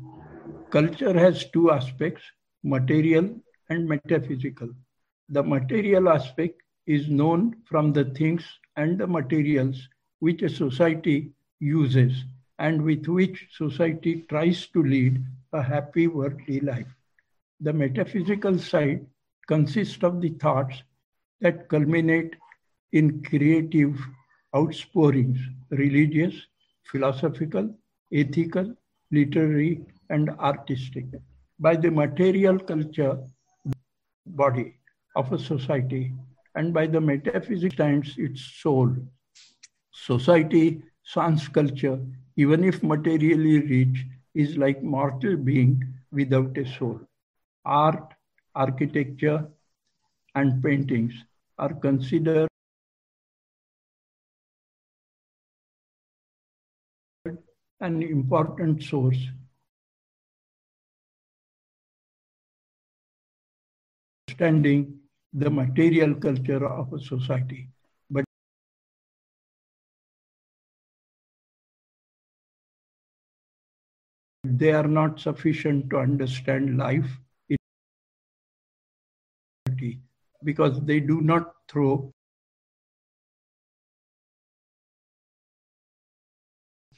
[0.71, 2.23] Culture has two aspects
[2.63, 3.31] material
[3.71, 4.69] and metaphysical.
[5.29, 8.45] The material aspect is known from the things
[8.77, 9.89] and the materials
[10.21, 12.25] which a society uses
[12.59, 15.25] and with which society tries to lead
[15.57, 16.87] a happy worldly life.
[17.61, 19.07] The metaphysical side
[19.49, 20.83] consists of the thoughts
[21.41, 22.35] that culminate
[22.93, 23.99] in creative
[24.55, 25.39] outpourings,
[25.71, 26.35] religious,
[26.85, 27.75] philosophical,
[28.13, 28.75] ethical,
[29.11, 29.81] literary,
[30.11, 31.07] and artistic,
[31.59, 33.19] by the material culture
[34.27, 34.75] body
[35.15, 36.13] of a society
[36.55, 38.95] and by the metaphysics stands its soul.
[39.93, 41.99] Society, sans culture,
[42.37, 44.05] even if materially rich,
[44.37, 45.83] is like mortal being
[46.13, 47.01] without a soul.
[47.65, 48.15] Art,
[48.55, 49.49] architecture,
[50.35, 51.15] and paintings
[51.59, 52.49] are considered
[57.81, 59.31] an important source
[64.29, 65.01] understanding
[65.33, 67.69] the material culture of a society.
[74.59, 77.11] They are not sufficient to understand life
[80.45, 82.13] because they do not throw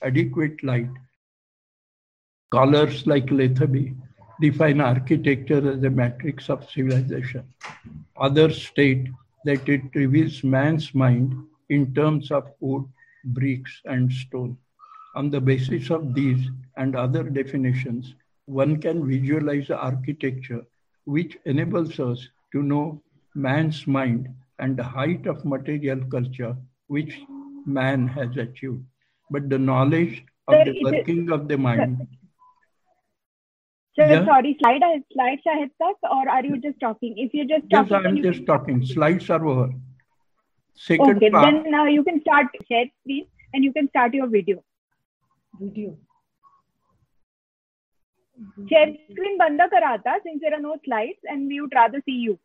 [0.03, 0.91] adequate light.
[2.51, 3.95] Scholars like Lethaby
[4.41, 7.45] define architecture as a matrix of civilization.
[8.17, 9.09] Others state
[9.45, 11.35] that it reveals man's mind
[11.69, 12.85] in terms of wood,
[13.25, 14.57] bricks, and stone.
[15.19, 18.15] On the basis of these and other definitions,
[18.47, 20.65] one can visualize the architecture
[21.07, 23.03] which enables us to know
[23.35, 24.29] man's mind
[24.61, 26.57] and the height of material culture
[26.87, 27.17] which
[27.67, 28.85] man has achieved.
[29.29, 32.07] But the knowledge of Sir, the working of the mind.
[33.99, 34.25] Sir, yeah?
[34.25, 37.19] sorry, slide, slide Shahid sir, or are you just talking?
[37.19, 37.93] If you're just talking.
[37.93, 38.87] Yes, I'm just talking.
[38.87, 39.69] Slides are over.
[40.77, 41.65] Second okay, part.
[41.65, 44.63] then you can start share screen and you can start your video.
[45.61, 45.97] Video.
[48.41, 48.67] Mm-hmm.
[48.69, 52.39] Share screen banda kara since there are no slides and we would rather see you.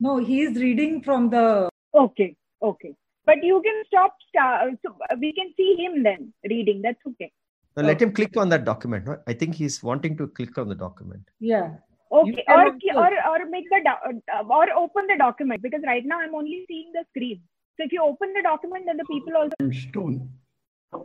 [0.00, 1.68] No, he is reading from the.
[1.94, 2.94] Okay, okay.
[3.24, 4.14] But you can stop.
[4.28, 6.82] Start, so we can see him then reading.
[6.82, 7.32] That's okay.
[7.76, 9.06] Now let him click on that document.
[9.06, 9.16] No?
[9.26, 11.22] I think he's wanting to click on the document.
[11.40, 11.76] Yeah.
[12.12, 12.44] Okay.
[12.48, 16.64] Or, or or make the do- or open the document because right now I'm only
[16.68, 17.40] seeing the screen.
[17.76, 19.72] So if you open the document, then the people also.
[19.88, 20.30] Stone.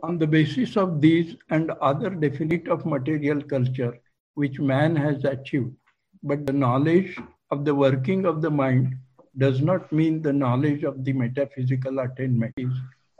[0.02, 3.98] On the basis of these and other definite of material culture
[4.34, 5.74] which man has achieved,
[6.22, 7.18] but the knowledge
[7.50, 8.96] of the working of the mind
[9.36, 12.72] does not mean the knowledge of the metaphysical attainment is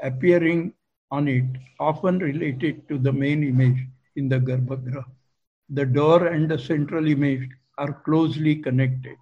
[0.02, 0.72] appearing
[1.10, 1.44] on it,
[1.80, 3.86] often related to the main image
[4.16, 5.04] in the Garbhagriha.
[5.68, 7.48] The door and the central image
[7.78, 9.16] are closely connected.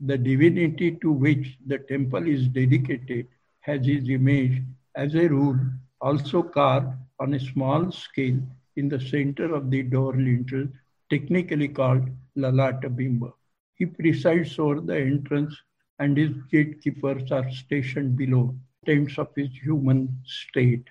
[0.00, 3.28] The divinity to which the temple is dedicated
[3.60, 4.62] has his image,
[4.96, 5.58] as a rule,
[6.00, 8.40] also carved on a small scale
[8.76, 10.68] in the center of the door lintel,
[11.10, 13.32] technically called Lalata Bimba.
[13.74, 15.54] He presides over the entrance,
[15.98, 18.54] and his gatekeepers are stationed below,
[18.86, 20.84] tents of his human state.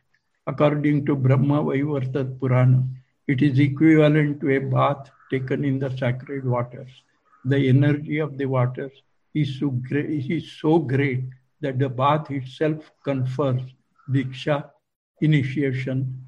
[0.47, 2.83] According to Brahma Vaivarta Purana,
[3.27, 6.89] it is equivalent to a bath taken in the sacred waters.
[7.45, 8.91] The energy of the waters
[9.33, 11.23] is so great, is so great
[11.61, 13.61] that the bath itself confers
[14.09, 14.69] diksha,
[15.21, 16.25] initiation,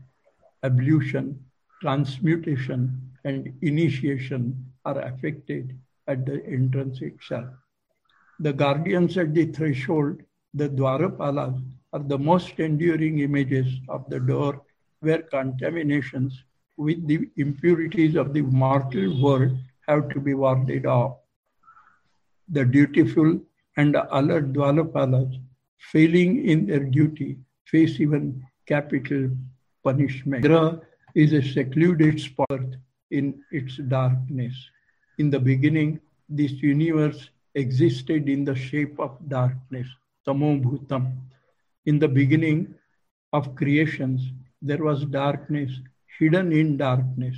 [0.64, 1.40] ablution,
[1.82, 5.78] transmutation, and initiation are affected
[6.08, 7.50] at the entrance itself.
[8.40, 10.22] The guardians at the threshold,
[10.54, 11.62] the Dwarapalas,
[11.94, 14.62] are the most enduring images of the door
[15.02, 16.44] where contaminations
[16.78, 21.18] with the impurities of the mortal world have to be warded off.
[22.50, 23.40] The dutiful
[23.78, 25.36] and alert Dwarapalas,
[25.92, 29.30] failing in their duty, face even capital
[29.84, 30.46] punishment.
[30.46, 30.82] Indra
[31.16, 32.66] is a secluded spot
[33.12, 34.56] in its darkness.
[35.18, 36.00] In the beginning,
[36.30, 39.88] this universe existed in the shape of darkness,
[40.28, 41.06] Tamobhutam,
[41.86, 42.76] in the beginning
[43.34, 44.22] of creations,
[44.62, 45.72] there was darkness
[46.18, 47.36] hidden in darkness.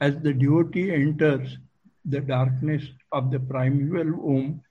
[0.00, 1.56] As the devotee enters
[2.04, 4.62] the darkness of the primeval womb,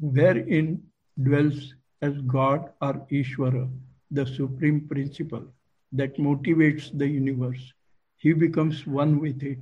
[0.00, 0.82] wherein
[1.22, 3.70] dwells as God or Ishvara,
[4.14, 5.44] the supreme principle
[5.92, 7.72] that motivates the universe,
[8.16, 9.58] he becomes one with it,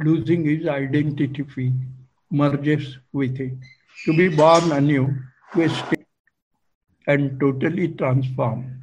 [0.00, 1.72] losing his identity,
[2.30, 3.54] merges with it.
[4.04, 5.16] To be born anew
[5.52, 6.06] state
[7.06, 8.82] and totally transformed.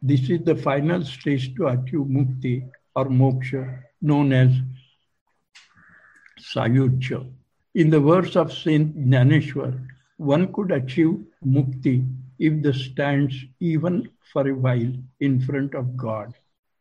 [0.00, 4.50] This is the final stage to achieve mukti or moksha, known as
[6.40, 7.26] sayuja.
[7.74, 9.86] In the words of Saint Jnaneshwar,
[10.16, 12.06] one could achieve mukti
[12.39, 16.33] if the stands even for a while in front of God,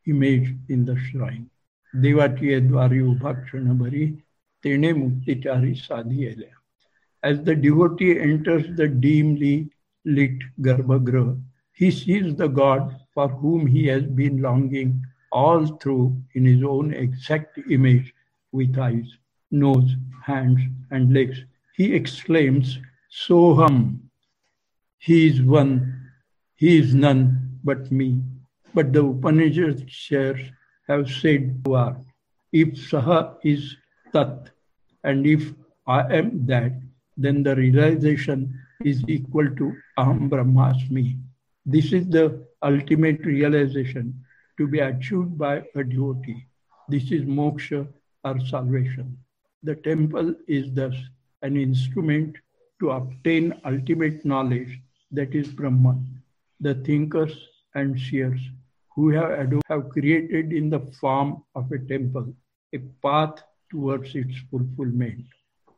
[0.07, 1.51] image in the shrine.
[2.03, 4.07] देवाची द्वारी उभा क्षणभरी
[4.65, 6.35] तेणे मुक्तिचारी साधी
[7.23, 9.71] As the devotee enters the dimly
[10.05, 11.41] lit Garbhagriha,
[11.73, 15.03] he sees the God for whom he has been longing
[15.33, 18.15] all through in his own exact image
[18.53, 19.19] with eyes,
[19.51, 21.43] nose, hands, and legs.
[21.75, 22.79] He exclaims,
[23.11, 23.99] Soham.
[25.04, 26.12] he is one,
[26.58, 28.22] he is none but me.
[28.76, 29.82] But the Upanishads
[30.88, 31.60] have said
[32.54, 33.76] if Saha is
[34.14, 34.52] Tat,
[35.04, 35.54] and if
[35.88, 36.74] I am that,
[37.18, 38.54] then the realization
[38.86, 41.18] is equal to Aham Brahmasmi.
[41.66, 44.14] This is the ultimate realization
[44.60, 46.46] to be achieved by a devotee.
[46.90, 47.88] This is moksha
[48.24, 49.18] or salvation.
[49.64, 50.94] The temple is thus
[51.42, 52.36] an instrument
[52.80, 54.80] to obtain ultimate knowledge
[55.12, 56.22] that is Brahman.
[56.60, 57.36] The thinkers
[57.76, 58.40] and seers
[58.96, 62.34] who have, have created in the form of a temple
[62.74, 65.26] a path towards its fulfillment.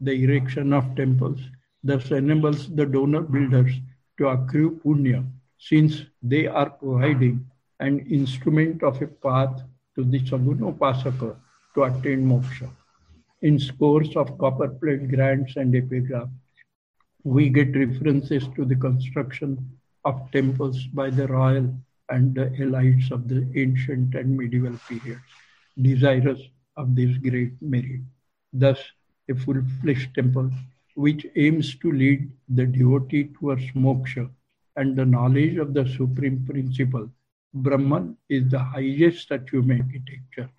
[0.02, 1.40] The erection of temples
[1.84, 3.72] thus enables the donor builders
[4.18, 5.26] to accrue punya
[5.58, 7.46] since they are providing
[7.80, 9.62] an instrument of a path
[9.96, 11.36] to the Sagunopasaka
[11.76, 12.70] to attain moksha.
[13.42, 16.32] In scores of copper plate grants and epigraphs,
[17.24, 19.57] we get references to the construction
[20.05, 21.74] of temples by the royal
[22.09, 25.21] and the elites of the ancient and medieval periods,
[25.82, 26.41] desirous
[26.76, 28.01] of this great merit.
[28.51, 28.78] Thus,
[29.30, 30.51] a full-fledged temple
[30.95, 34.30] which aims to lead the devotee towards moksha
[34.76, 37.09] and the knowledge of the supreme principle,
[37.53, 40.49] Brahman is the highest achievement architecture.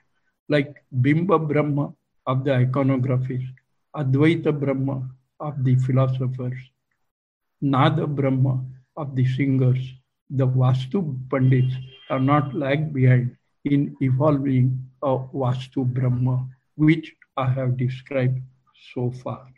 [0.48, 1.92] Like Bimba Brahma
[2.26, 3.46] of the iconographies,
[3.94, 5.08] Advaita Brahma
[5.41, 6.59] of the philosophers,
[7.61, 8.64] Nada Brahma
[8.97, 9.78] of the singers,
[10.30, 11.74] the Vastu Pandits
[12.11, 18.41] are not lag behind in evolving a Vastu Brahma, which I have described
[18.95, 19.49] so far.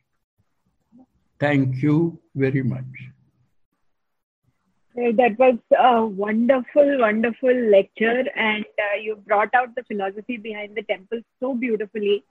[1.39, 2.85] Thank you very much.
[4.95, 10.83] That was a wonderful, wonderful lecture, and uh, you brought out the philosophy behind the
[10.85, 12.25] temple so beautifully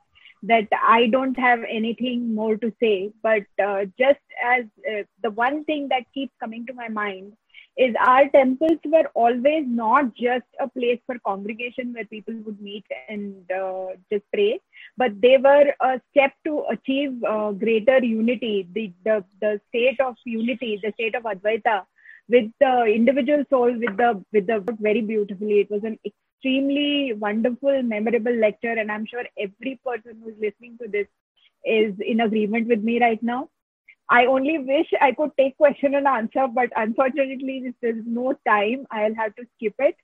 [0.44, 3.12] that I don't have anything more to say.
[3.24, 7.34] But uh, just as uh, the one thing that keeps coming to my mind
[7.78, 12.86] is our temples were always not just a place for congregation where people would meet
[13.10, 14.62] and uh, just pray,
[14.96, 20.16] but they were a step to achieve uh, greater unity, the, the, the state of
[20.26, 21.84] unity, the state of Advaita
[22.30, 25.60] with the individual soul, with the, with the very beautifully.
[25.60, 26.00] It was an
[26.46, 31.08] extremely wonderful, memorable lecture, and I'm sure every person who's listening to this
[31.66, 33.50] is in agreement with me right now.
[34.10, 38.86] I only wish I could take question and answer, but unfortunately, there's no time.
[38.92, 39.96] I'll have to skip it.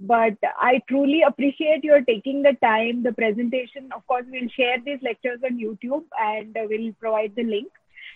[0.00, 3.90] But I truly appreciate your taking the time, the presentation.
[3.94, 7.68] Of course, we'll share these lectures on YouTube and we'll provide the link.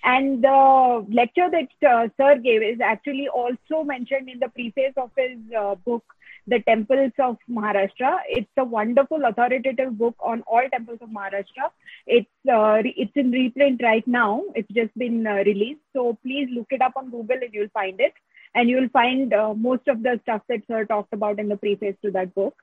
[0.02, 5.10] And the lecture that uh, Sir gave is actually also mentioned in the preface of
[5.16, 6.04] his uh, book,
[6.47, 8.19] The Temples of Maharashtra.
[8.27, 11.69] It's a wonderful authoritative book on all temples of Maharashtra.
[12.07, 14.43] It's uh, it's in reprint right now.
[14.55, 15.81] It's just been uh, released.
[15.93, 18.13] So please look it up on Google and you'll find it.
[18.53, 21.95] And you'll find uh, most of the stuff that Sir talked about in the preface
[22.03, 22.55] to that book.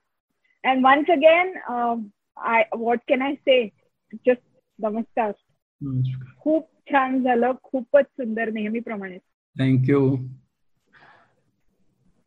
[0.64, 3.72] And once again, um, I what can I say?
[4.24, 4.42] Just
[4.80, 5.34] namaskar.
[6.42, 9.18] खूप छान झालं खूपच सुंदर नेहमीप्रमाणे
[9.60, 10.00] thank you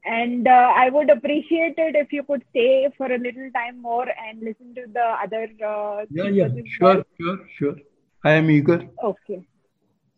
[0.07, 4.07] and uh, i would appreciate it if you could stay for a little time more
[4.26, 6.48] and listen to the other uh, yeah yeah.
[6.78, 7.76] sure sure sure.
[8.26, 8.88] I am eager.
[9.04, 9.46] Okay.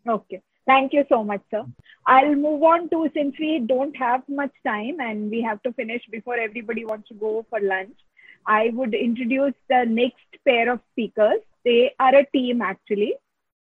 [0.09, 0.41] Okay.
[0.67, 1.65] Thank you so much sir.
[2.07, 6.03] I'll move on to since we don't have much time and we have to finish
[6.11, 7.99] before everybody wants to go for lunch
[8.47, 11.41] i would introduce the next pair of speakers.
[11.65, 13.15] They are a team actually.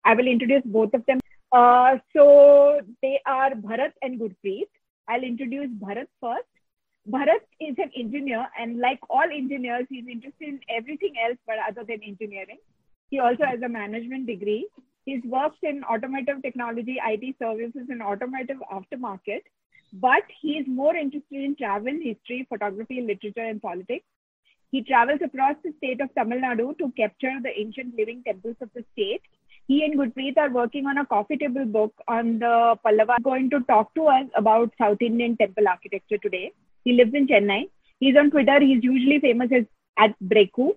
[0.05, 1.20] I will introduce both of them.
[1.53, 4.68] Uh, so they are bharat and gurpreet
[5.09, 6.49] I'll introduce Bharat first.
[7.11, 11.85] Bharat is an engineer, and like all engineers, he's interested in everything else but other
[11.85, 12.59] than engineering.
[13.11, 14.67] He also has a management degree.
[15.05, 19.43] He's worked in automotive technology, IT services, and automotive aftermarket.
[19.93, 24.07] But he's more interested in travel, history, photography, literature, and politics.
[24.71, 28.71] He travels across the state of Tamil Nadu to capture the ancient living temples of
[28.75, 29.23] the state
[29.67, 33.17] he and Gurpreet are working on a coffee table book on the Pallava.
[33.23, 36.53] Going to talk to us about South Indian temple architecture today.
[36.85, 37.71] He lives in Chennai.
[37.99, 38.61] He's on Twitter.
[38.61, 39.65] He's usually famous as
[39.99, 40.73] at Breku.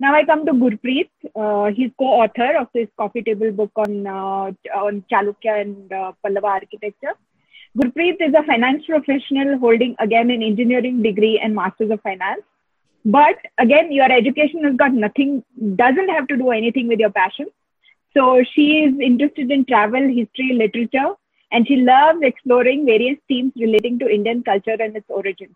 [0.00, 1.10] Now I come to Gurpreet.
[1.34, 6.44] Uh, he's co-author of this coffee table book on uh, on Chalukya and uh, Pallava
[6.44, 7.14] architecture.
[7.76, 12.42] Gurpreet is a finance professional holding again an engineering degree and masters of finance.
[13.04, 15.44] But again, your education has got nothing,
[15.76, 17.46] doesn't have to do anything with your passion.
[18.16, 21.14] So she is interested in travel, history, literature,
[21.52, 25.54] and she loves exploring various themes relating to Indian culture and its origins.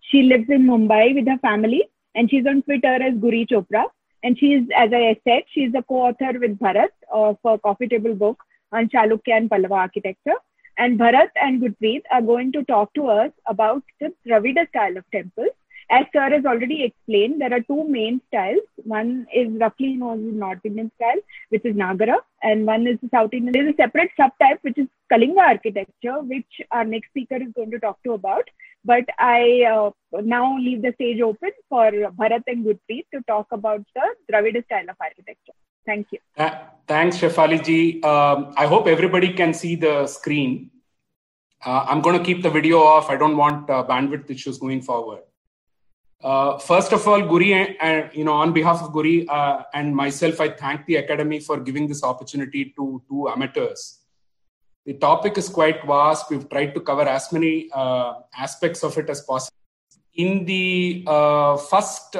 [0.00, 3.84] She lives in Mumbai with her family, and she's on Twitter as Guri Chopra.
[4.22, 8.42] And she's, as I said, she's a co-author with Bharat of a coffee table book
[8.72, 10.34] on Chalukya and Pallava architecture.
[10.78, 15.04] And Bharat and Gurpreet are going to talk to us about the Dravida style of
[15.10, 15.50] temples.
[15.88, 18.62] As Sir has already explained, there are two main styles.
[18.84, 21.20] One is roughly known as North Indian style,
[21.50, 23.52] which is Nagara, and one is the South Indian.
[23.52, 27.78] There's a separate subtype, which is Kalinga architecture, which our next speaker is going to
[27.78, 28.48] talk to about.
[28.84, 29.90] But I uh,
[30.22, 34.90] now leave the stage open for Bharat and Gurpreet to talk about the Dravida style
[34.90, 35.52] of architecture.
[35.84, 36.18] Thank you.
[36.36, 36.50] Uh,
[36.88, 38.02] thanks, Shefali ji.
[38.02, 40.72] Um, I hope everybody can see the screen.
[41.64, 43.08] Uh, I'm going to keep the video off.
[43.08, 45.22] I don't want uh, bandwidth issues going forward.
[46.22, 50.40] Uh, first of all, Guri, uh, you know, on behalf of Guri uh, and myself,
[50.40, 54.00] I thank the Academy for giving this opportunity to two amateurs.
[54.86, 56.30] The topic is quite vast.
[56.30, 59.56] We've tried to cover as many aspects of it as possible.
[60.14, 61.04] In the
[61.68, 62.16] first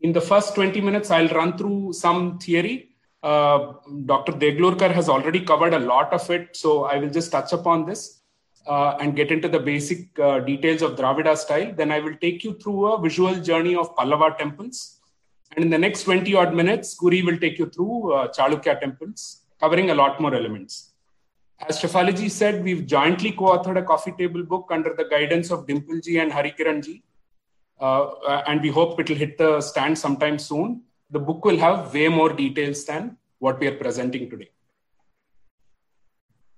[0.00, 2.90] in the first 20 minutes, I'll run through some theory.
[3.22, 3.74] Uh,
[4.04, 4.32] Dr.
[4.32, 8.23] Deglurkar has already covered a lot of it, so I will just touch upon this
[8.66, 11.72] uh, and get into the basic uh, details of Dravida style.
[11.74, 15.00] Then I will take you through a visual journey of Pallava temples.
[15.56, 19.42] And in the next 20 odd minutes, Guri will take you through uh, Chalukya temples,
[19.60, 20.92] covering a lot more elements.
[21.68, 26.20] As Shefaliji said, we've jointly co-authored a coffee table book under the guidance of Dimpleji
[26.20, 27.02] and Harikiranji
[27.80, 30.82] uh, and we hope it will hit the stand sometime soon.
[31.10, 34.50] The book will have way more details than what we are presenting today.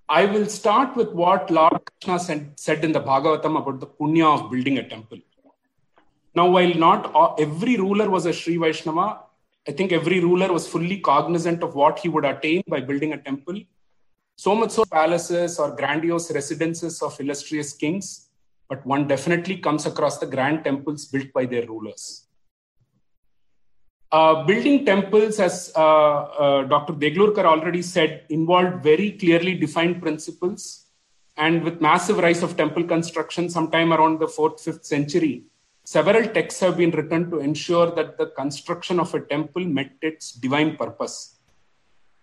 [0.09, 4.50] I will start with what Lord Krishna said in the Bhagavatam about the punya of
[4.50, 5.18] building a temple.
[6.34, 9.20] Now, while not every ruler was a Sri Vaishnava,
[9.66, 13.18] I think every ruler was fully cognizant of what he would attain by building a
[13.18, 13.61] temple.
[14.36, 18.26] So much so, palaces or grandiose residences of illustrious kings
[18.68, 22.26] but one definitely comes across the grand temples built by their rulers.
[24.12, 26.92] Uh, building temples, as uh, uh, Dr.
[26.92, 30.86] Deglurkar already said, involved very clearly defined principles.
[31.36, 35.44] And with massive rise of temple construction sometime around the 4th, 5th century,
[35.84, 40.32] several texts have been written to ensure that the construction of a temple met its
[40.32, 41.36] divine purpose.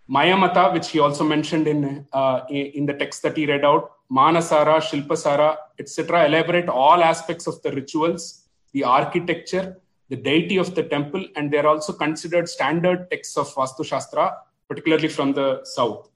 [0.09, 4.77] Mayamata, which he also mentioned in, uh, in the text that he read out, Manasara,
[4.77, 9.77] Shilpasara, etc., elaborate all aspects of the rituals, the architecture,
[10.13, 14.25] the deity of the temple, and they're also considered standard texts of Vastu Shastra,
[14.69, 16.09] particularly from the south.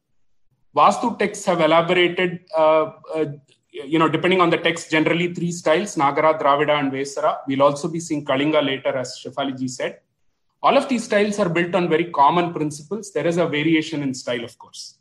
[0.75, 2.85] Vastu texts have elaborated, uh,
[3.15, 3.25] uh,
[3.71, 7.39] you know, depending on the text, generally three styles Nagara, Dravida, and Vesara.
[7.47, 9.99] We'll also be seeing Kalinga later, as Shefaliji said.
[10.61, 13.11] All of these styles are built on very common principles.
[13.11, 14.97] There is a variation in style, of course.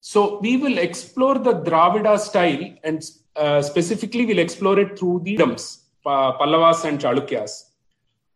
[0.00, 3.02] So we will explore the Dravida style and
[3.34, 7.70] uh, specifically we'll explore it through the kingdoms, Pallavas and Chalukyas,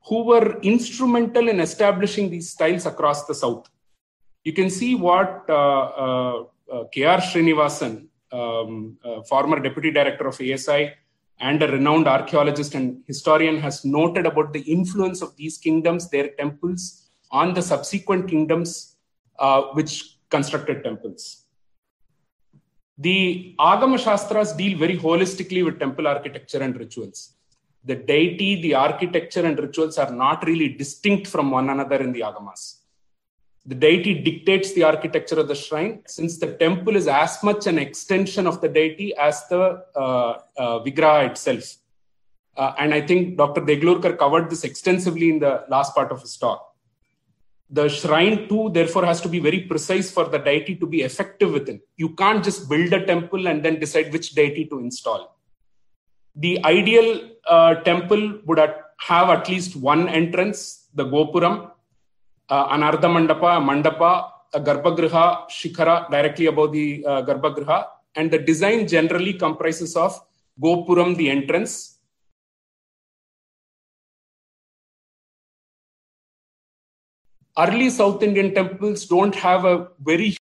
[0.07, 3.69] who were instrumental in establishing these styles across the south.
[4.45, 7.19] You can see what uh, uh, uh K.R.
[7.19, 10.93] Srinivasan, um, uh, former deputy director of ASI
[11.39, 16.29] and a renowned archaeologist and historian, has noted about the influence of these kingdoms, their
[16.39, 18.97] temples, on the subsequent kingdoms
[19.39, 21.45] uh, which constructed temples.
[22.99, 27.37] The Agama Shastras deal very holistically with temple architecture and rituals.
[27.85, 32.21] The deity, the architecture, and rituals are not really distinct from one another in the
[32.21, 32.77] Agamas.
[33.67, 37.79] The deity dictates the architecture of the shrine, since the temple is as much an
[37.79, 41.77] extension of the deity as the uh, uh, Vigraha itself.
[42.57, 43.63] Uh, and I think Dr.
[43.63, 46.71] Deglurkar covered this extensively in the last part of his talk
[47.71, 51.53] the shrine too therefore has to be very precise for the deity to be effective
[51.53, 55.37] within you can't just build a temple and then decide which deity to install
[56.37, 61.71] the ideal uh, temple would have at least one entrance the gopuram
[62.49, 67.87] uh, mandapa mandapa a garbhagriha shikhara directly above the uh, garbhagriha.
[68.17, 70.21] And the design generally comprises of
[70.61, 72.01] gopuram the entrance
[77.59, 80.37] early South Indian temples don't have a very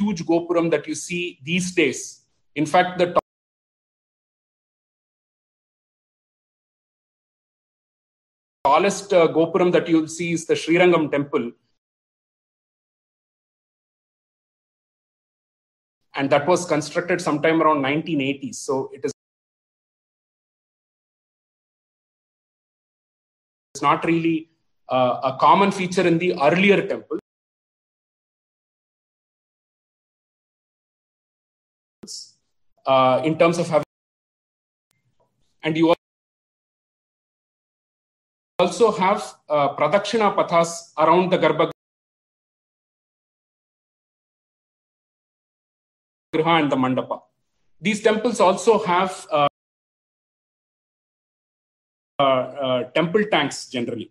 [0.00, 2.22] huge gopuram that you see these days.
[2.54, 3.20] In fact, the
[8.64, 11.52] tallest uh, gopuram that you'll see is the Srirangam temple.
[16.14, 18.56] And that was constructed sometime around 1980s.
[18.56, 19.12] So it is
[23.74, 24.50] It's not really
[24.88, 27.20] uh, a common feature in the earlier temples.
[32.90, 33.84] Uh, in terms of having,
[35.62, 35.94] and you
[38.58, 41.70] also have uh, pradakshina pathas around the garbha
[46.34, 47.20] and the mandapa.
[47.80, 49.48] These temples also have uh,
[52.18, 54.10] uh, uh, temple tanks generally.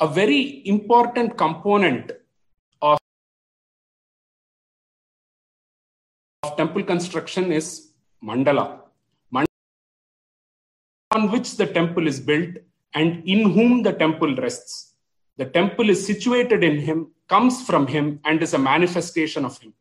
[0.00, 2.10] A very important component
[6.56, 7.92] temple construction is
[8.22, 8.80] mandala,
[9.34, 9.46] mandala
[11.12, 12.56] on which the temple is built
[12.94, 14.94] and in whom the temple rests.
[15.36, 19.72] The temple is situated in him, comes from him, and is a manifestation of him.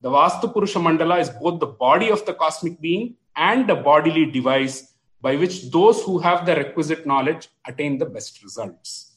[0.00, 4.26] The Vastu Purusha Mandala is both the body of the cosmic being and a bodily
[4.26, 9.11] device by which those who have the requisite knowledge attain the best results.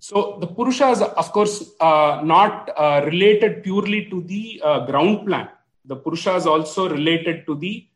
[0.00, 5.26] So the Purusha is, of course, uh, not uh, related purely to the uh, ground
[5.26, 5.48] plan.
[5.84, 7.86] The Purusha is also related to the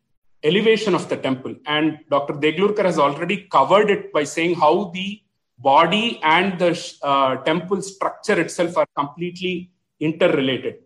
[0.43, 1.55] elevation of the temple.
[1.65, 2.33] And Dr.
[2.33, 5.21] Deglurkar has already covered it by saying how the
[5.57, 10.79] body and the uh, temple structure itself are completely interrelated.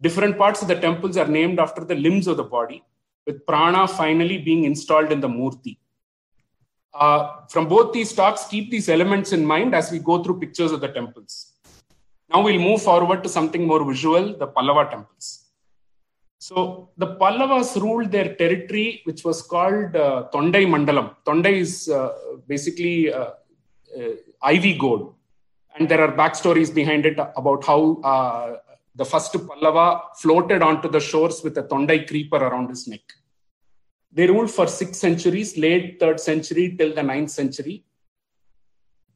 [0.00, 2.82] Different parts of the temples are named after the limbs of the body,
[3.26, 5.76] with prana finally being installed in the murti.
[6.92, 10.72] Uh, from both these talks, keep these elements in mind as we go through pictures
[10.72, 11.52] of the temples.
[12.32, 15.46] Now we'll move forward to something more visual the Pallava temples.
[16.38, 21.14] So the Pallavas ruled their territory, which was called uh, Tondai Mandalam.
[21.26, 22.12] Tondai is uh,
[22.48, 23.32] basically uh,
[23.96, 25.12] uh, ivy gourd.
[25.76, 28.56] And there are backstories behind it about how uh,
[28.94, 33.02] the first Pallava floated onto the shores with a Tondai creeper around his neck.
[34.12, 37.84] They ruled for six centuries, late third century till the ninth century.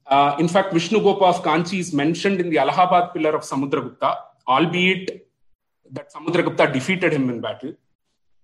[0.07, 4.15] Uh, in fact, Vishnu Gopa of Kanchi is mentioned in the Allahabad pillar of Samudragupta,
[4.47, 5.27] albeit
[5.91, 7.73] that Samudragupta defeated him in battle.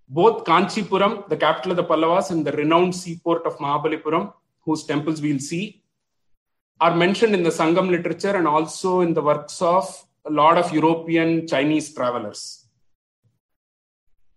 [0.09, 5.21] Both Kanchipuram, the capital of the Pallavas, and the renowned seaport of Mahabalipuram, whose temples
[5.21, 5.83] we'll see,
[6.81, 10.73] are mentioned in the Sangam literature and also in the works of a lot of
[10.73, 12.60] European Chinese travelers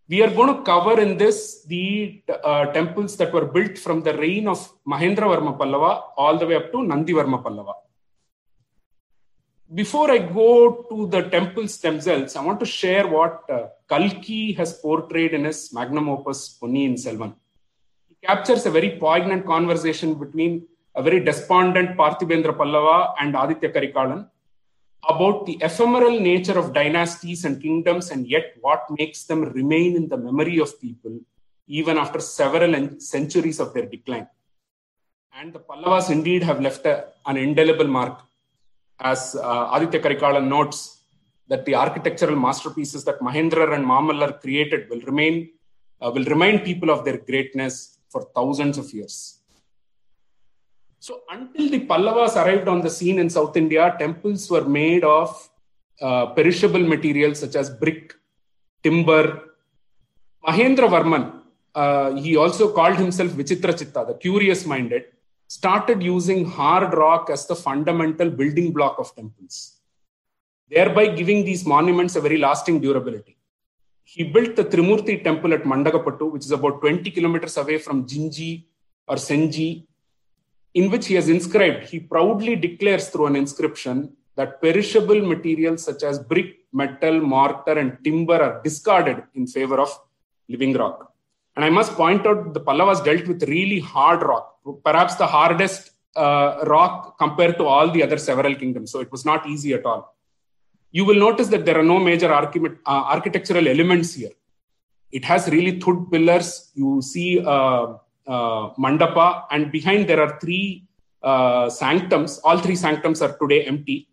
[0.09, 4.15] we are going to cover in this the uh, temples that were built from the
[4.19, 7.75] reign of Mahendra Varma Pallava all the way up to Nandi Varma Pallava.
[9.75, 14.75] Before I go to the temples themselves, I want to share what uh, Kalki has
[14.75, 17.35] portrayed in his magnum opus Ponniyin Selvan.
[18.09, 24.29] He captures a very poignant conversation between a very despondent Parthibendra Pallava and Aditya Karikalan
[25.09, 30.09] about the ephemeral nature of dynasties and kingdoms and yet what makes them remain in
[30.09, 31.19] the memory of people
[31.67, 34.27] even after several centuries of their decline.
[35.39, 38.21] And the Pallavas indeed have left a, an indelible mark.
[39.01, 41.01] As uh, Aditya Karikalan notes,
[41.49, 45.51] that the architectural masterpieces that Mahendra and Mamallar created will remain
[46.01, 49.41] uh, will remind people of their greatness for thousands of years.
[51.07, 55.29] So until the Pallavas arrived on the scene in South India, temples were made of
[56.01, 58.15] uh, perishable materials such as brick,
[58.83, 59.25] timber.
[60.47, 61.25] Mahendra Varman,
[61.75, 65.05] uh, he also called himself Vichitra Chitta, the curious minded,
[65.47, 69.81] started using hard rock as the fundamental building block of temples,
[70.71, 73.37] thereby giving these monuments a very lasting durability.
[74.05, 78.65] He built the Trimurti temple at Mandagapattu, which is about 20 kilometers away from Jinji
[79.07, 79.85] or Senji
[80.75, 86.03] in which he has inscribed, he proudly declares through an inscription that perishable materials such
[86.03, 89.91] as brick, metal, mortar, and timber are discarded in favor of
[90.49, 91.13] living rock.
[91.55, 95.93] And I must point out the Pallavas dealt with really hard rock, perhaps the hardest
[96.17, 98.91] uh, rock compared to all the other several kingdoms.
[98.91, 100.17] So it was not easy at all.
[100.91, 104.31] You will notice that there are no major archi- uh, architectural elements here.
[105.13, 106.71] It has really thud pillars.
[106.75, 107.95] You see uh,
[108.29, 110.87] mandapa, and behind there are three
[111.23, 112.39] uh, sanctums.
[112.39, 114.09] All three sanctums are today empty.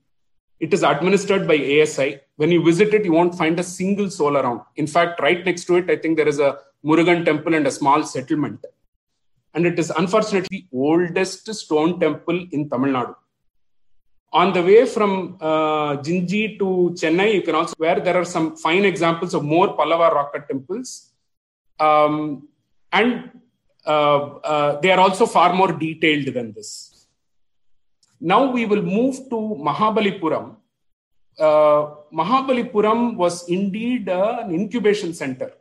[0.60, 2.20] It is administered by ASI.
[2.36, 4.62] When you visit it, you won't find a single soul around.
[4.76, 7.72] In fact, right next to it, I think there is a Murugan temple and a
[7.72, 8.64] small settlement.
[9.54, 13.16] And it is unfortunately oldest stone temple in Tamil Nadu.
[14.34, 18.56] On the way from uh, Jinji to Chennai, you can also where there are some
[18.56, 21.12] fine examples of more Pallava rock cut temples.
[21.80, 22.48] Um,
[22.94, 23.41] and uh, uh,
[23.86, 27.08] they are also far more detailed than this.
[28.20, 30.56] Now we will move to Mahabalipuram.
[31.40, 35.52] Uh, Mahabalipuram was indeed an incubation center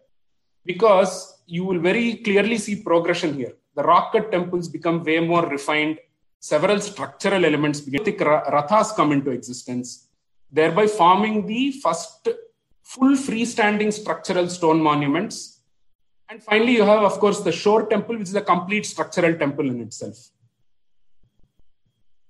[0.67, 3.55] because you will very clearly see progression here.
[3.75, 5.99] The rock cut temples become way more refined.
[6.39, 8.05] Several structural elements begin.
[8.05, 10.09] Rathas come into existence,
[10.51, 12.29] thereby forming the first
[12.83, 15.60] full freestanding structural stone monuments
[16.31, 19.69] And finally, you have, of course, the shore temple, which is a complete structural temple
[19.69, 20.31] in itself.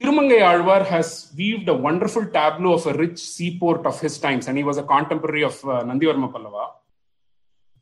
[0.01, 4.57] Tirumangai Alvar has weaved a wonderful tableau of a rich seaport of his times, and
[4.57, 6.71] he was a contemporary of uh, Nandivarma Pallava,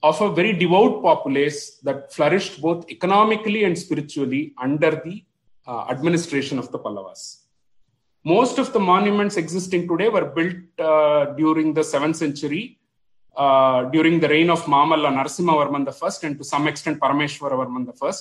[0.03, 5.25] of a very devout populace that flourished both economically and spiritually under the
[5.69, 7.43] uh, administration of the Pallavas.
[8.25, 12.81] Most of the monuments existing today were built uh, during the 7th century,
[13.45, 18.13] uh, during the reign of Mamalla Narasimhavarman I, and to some extent Parameshwaravarman I.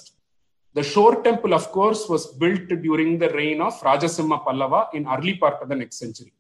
[0.74, 5.36] The shore temple, of course, was built during the reign of Rajasimha Pallava in early
[5.36, 6.32] part of the next century.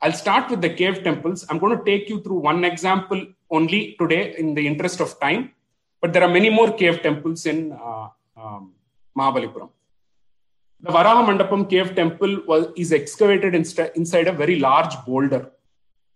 [0.00, 1.44] I'll start with the cave temples.
[1.50, 5.50] I'm going to take you through one example only today in the interest of time,
[6.00, 8.72] but there are many more cave temples in uh, um,
[9.18, 9.70] Mahabalipuram.
[10.80, 15.50] The Varaha Mandapam cave temple was, is excavated inside a very large boulder.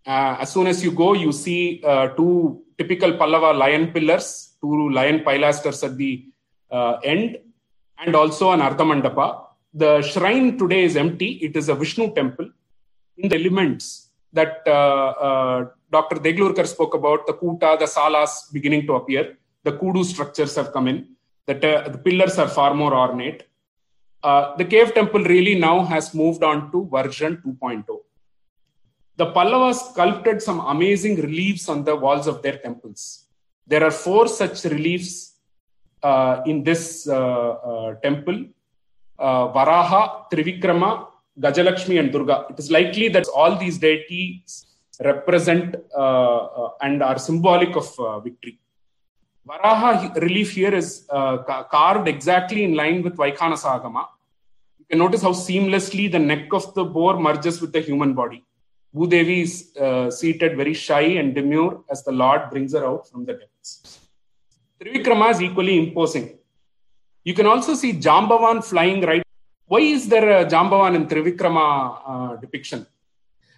[0.05, 4.89] Uh, as soon as you go, you see uh, two typical Pallava lion pillars, two
[4.89, 6.25] lion pilasters at the
[6.71, 7.37] uh, end,
[7.99, 9.45] and also an Ardhamandapa.
[9.73, 11.31] The shrine today is empty.
[11.47, 12.49] It is a Vishnu temple.
[13.17, 16.17] In the elements that uh, uh, Dr.
[16.17, 20.87] Deglurkar spoke about, the Kuta, the Salas beginning to appear, the Kudu structures have come
[20.87, 21.07] in.
[21.45, 23.43] The, the pillars are far more ornate.
[24.23, 27.83] Uh, the cave temple really now has moved on to version 2.0.
[29.15, 33.27] The Pallavas sculpted some amazing reliefs on the walls of their temples.
[33.67, 35.33] There are four such reliefs
[36.01, 38.45] uh, in this uh, uh temple
[39.19, 41.07] uh, Varaha, Trivikrama,
[41.39, 42.47] Gajalakshmi, and Durga.
[42.49, 44.65] It is likely that all these deities
[44.99, 48.59] represent and are symbolic of victory.
[49.47, 54.07] Varaha relief here is uh, carved exactly in line with Vaikhanasa Agama.
[54.79, 58.43] You can notice how seamlessly the neck of the boar merges with the human body.
[58.95, 63.25] Bhudevi is uh, seated very shy and demure as the Lord brings her out from
[63.25, 63.99] the depths.
[64.79, 66.37] Trivikrama is equally imposing.
[67.23, 69.23] You can also see Jambavan flying right.
[69.65, 72.85] Why is there a Jambavan in Trivikrama uh, depiction?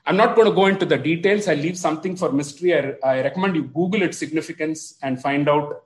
[0.05, 1.47] I'm not going to go into the details.
[1.47, 2.75] I leave something for mystery.
[2.75, 5.83] I, I, recommend you Google its significance and find out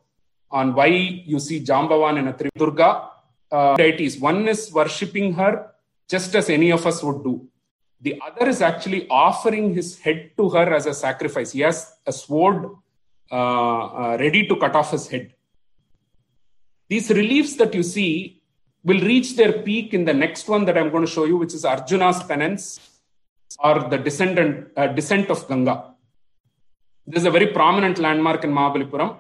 [0.52, 3.08] on why you see Jambavan in a Trivdurga
[3.52, 4.20] uh, deities.
[4.20, 5.72] One is worshipping her
[6.10, 7.48] just as any of us would do.
[8.02, 11.52] The other is actually offering his head to her as a sacrifice.
[11.52, 12.72] He has a sword
[13.32, 15.34] uh, uh, ready to cut off his head.
[16.88, 18.42] These reliefs that you see
[18.84, 21.54] will reach their peak in the next one that I'm going to show you, which
[21.54, 22.80] is Arjuna's penance
[23.62, 25.94] or the descendant, uh, descent of Ganga.
[27.06, 29.18] This is a very prominent landmark in Mahabalipuram.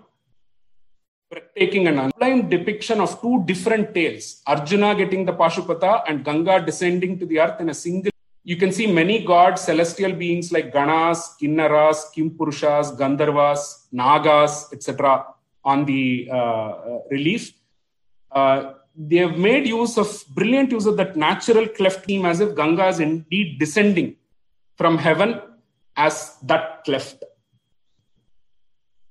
[1.30, 7.20] Breathtaking and sublime depiction of two different tales Arjuna getting the Pashupata and Ganga descending
[7.20, 8.12] to the earth in a single.
[8.44, 15.26] You can see many gods, celestial beings like Ganas, Kinnaras, Kimpurushas, Gandharvas, Nagas, etc.,
[15.64, 17.54] on the uh, uh, relief.
[18.32, 22.56] Uh, they have made use of brilliant use of that natural cleft theme as if
[22.56, 24.16] Ganga is indeed descending
[24.78, 25.42] from heaven
[25.96, 27.24] as that cleft.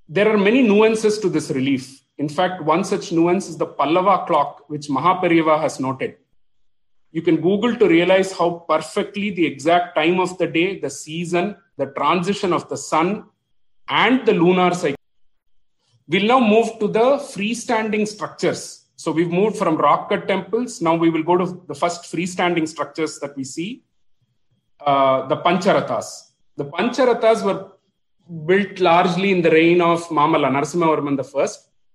[0.08, 2.02] There are many nuances to this relief.
[2.16, 6.16] In fact, one such nuance is the Pallava clock, which Mahaperiyava has noted.
[7.10, 11.56] You can Google to realize how perfectly the exact time of the day, the season,
[11.76, 13.24] the transition of the sun,
[13.88, 14.96] and the lunar cycle.
[16.06, 20.82] We'll now move to the freestanding structures so we've moved from rock cut temples.
[20.82, 23.84] Now we will go to the first freestanding structures that we see,
[24.84, 26.32] uh, the Pancharathas.
[26.56, 27.60] The Pancharathas were
[28.48, 31.46] built largely in the reign of Mamalla Narasimhavarman I.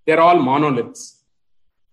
[0.06, 1.13] They're all monoliths.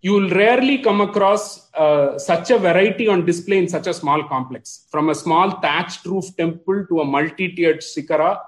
[0.03, 4.25] You will rarely come across uh, such a variety on display in such a small
[4.25, 4.87] complex.
[4.91, 8.41] From a small thatched roof temple to a multi-tiered shikara,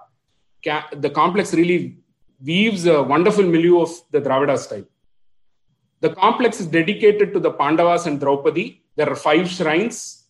[0.97, 1.99] the complex really
[2.43, 4.85] weaves a wonderful milieu of the Dravida style.
[6.01, 8.83] The complex is dedicated to the Pandavas and Draupadi.
[8.97, 10.25] There are five shrines.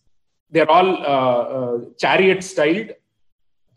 [0.51, 2.91] They're all uh, uh, chariot styled.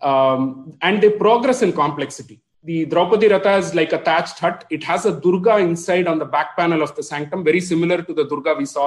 [0.01, 2.43] Um, and they progress in complexity.
[2.67, 4.65] The Draupadi Ratha is like a thatched hut.
[4.77, 8.13] It has a Durga inside on the back panel of the sanctum, very similar to
[8.13, 8.87] the Durga we saw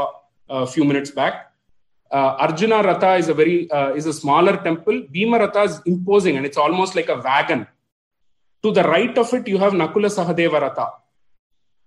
[0.50, 1.54] a few minutes back.
[2.12, 5.04] Uh, Arjuna Ratha is a very uh, is a smaller temple.
[5.14, 7.68] Bhima Ratha is imposing, and it's almost like a wagon.
[8.64, 10.88] To the right of it, you have Nakula Sahadeva Ratha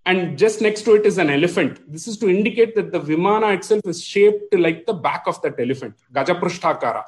[0.04, 1.80] and just next to it is an elephant.
[1.90, 5.58] This is to indicate that the Vimana itself is shaped like the back of that
[5.60, 7.04] elephant, Gajaprashthakara.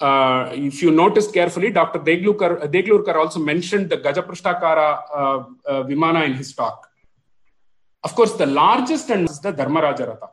[0.00, 2.00] Uh, if you notice carefully, Dr.
[2.00, 6.86] Deglurkar, Deglurkar also mentioned the Gajaprashthakara uh, uh, Vimana in his talk.
[8.04, 10.30] Of course, the largest and is the Dharmaraja Ratha.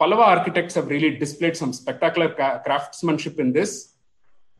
[0.00, 3.94] Pallava architects have really displayed some spectacular ca- craftsmanship in this.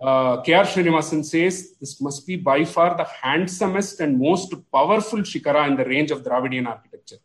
[0.00, 0.64] uh, K.R.
[0.64, 5.84] Srinivasan says this must be by far the handsomest and most powerful shikara in the
[5.84, 7.16] range of Dravidian architecture.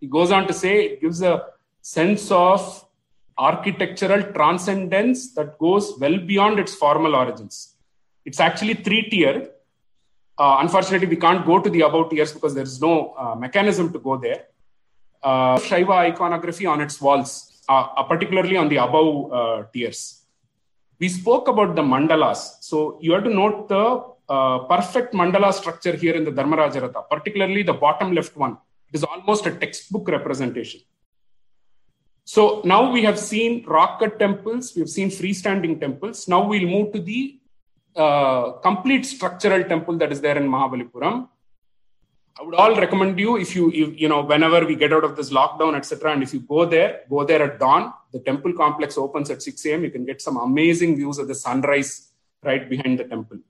[0.00, 1.46] He goes on to say it gives a
[1.80, 2.81] sense of
[3.50, 7.54] architectural transcendence that goes well beyond its formal origins.
[8.28, 9.36] It's actually three tier.
[10.42, 13.92] Uh, unfortunately, we can't go to the above tiers because there is no uh, mechanism
[13.94, 14.40] to go there.
[15.22, 17.30] Uh, Shaiva iconography on its walls,
[17.68, 20.00] uh, uh, particularly on the above uh, tiers.
[21.00, 22.40] We spoke about the mandalas.
[22.60, 23.84] So you have to note the
[24.72, 28.54] perfect mandala structure here in the Dharmarajaratha, particularly the bottom left one.
[28.88, 30.80] It is almost a textbook representation.
[32.34, 36.26] So now we have seen rock cut temples, we have seen freestanding temples.
[36.32, 37.38] Now we'll move to the
[37.94, 41.28] uh, complete structural temple that is there in Mahabalipuram.
[42.38, 45.14] I would all recommend you if you, if, you know, whenever we get out of
[45.14, 47.92] this lockdown, etc., and if you go there, go there at dawn.
[48.14, 49.84] The temple complex opens at 6 a.m.
[49.84, 52.12] You can get some amazing views of the sunrise
[52.42, 53.40] right behind the temple.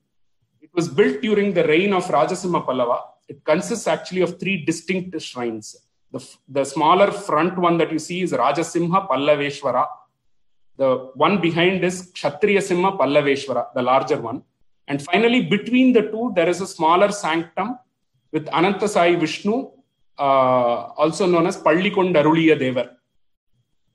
[0.61, 2.99] It was built during the reign of Rajasimha Pallava.
[3.29, 5.77] It consists actually of three distinct shrines.
[6.13, 9.87] The, the smaller front one that you see is Rajasimha Pallaveshwara.
[10.77, 14.43] The one behind is Kshatriya Simha Pallaveshwara, the larger one.
[14.89, 17.79] And finally, between the two, there is a smaller sanctum
[18.33, 19.71] with Ananta Sai Vishnu,
[20.19, 20.23] uh,
[21.03, 22.91] also known as Pallikondaruliya Devar.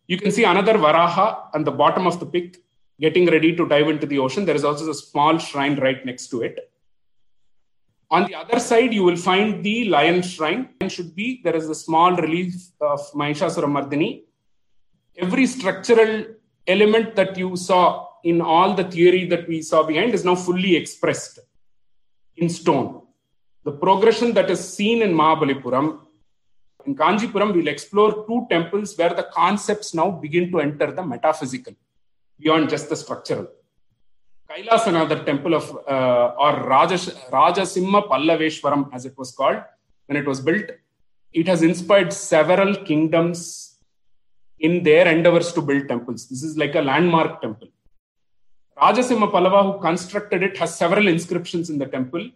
[0.07, 2.63] You can see another Varaha on the bottom of the pic
[2.99, 4.45] getting ready to dive into the ocean.
[4.45, 6.71] There is also a small shrine right next to it.
[8.09, 10.69] On the other side, you will find the lion shrine.
[10.79, 14.23] And should be there is a small relief of Mahishasura Mardini.
[15.17, 16.25] Every structural
[16.65, 20.75] element that you saw in all the theory that we saw behind is now fully
[20.75, 21.39] expressed
[22.37, 23.01] in stone.
[23.65, 25.99] The progression that is seen in Mahabalipuram,
[26.85, 31.73] in Kanjipuram, we'll explore two temples where the concepts now begin to enter the metaphysical
[32.39, 33.47] beyond just the structural.
[34.49, 39.61] Kailas, another temple of, uh, or Rajas, Rajasimha Pallaveshwaram, as it was called,
[40.05, 40.71] when it was built,
[41.33, 43.79] it has inspired several kingdoms
[44.59, 46.29] in their endeavors to build temples.
[46.29, 47.67] This is like a landmark temple.
[48.81, 52.29] Rajasimha Pallava, who constructed it, has several inscriptions in the temple,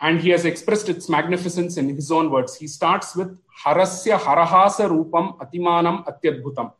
[0.00, 2.56] and he has expressed its magnificence in his own words.
[2.56, 6.72] He starts with Harasya Harahasa Rupam Atimanam Atyadbhutam,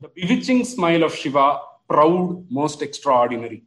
[0.00, 3.64] the bewitching smile of Shiva, proud, most extraordinary.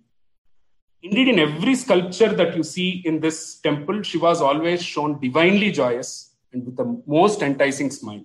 [1.04, 5.72] Indeed, in every sculpture that you see in this temple, Shiva is always shown divinely
[5.72, 8.24] joyous and with the most enticing smile.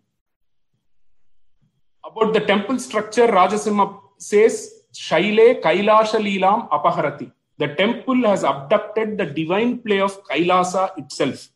[2.05, 7.33] About the temple structure, Rajasimha says, Shaile Kailasha Leelam Apaharati.
[7.59, 11.49] The temple has abducted the divine play of Kailasa itself.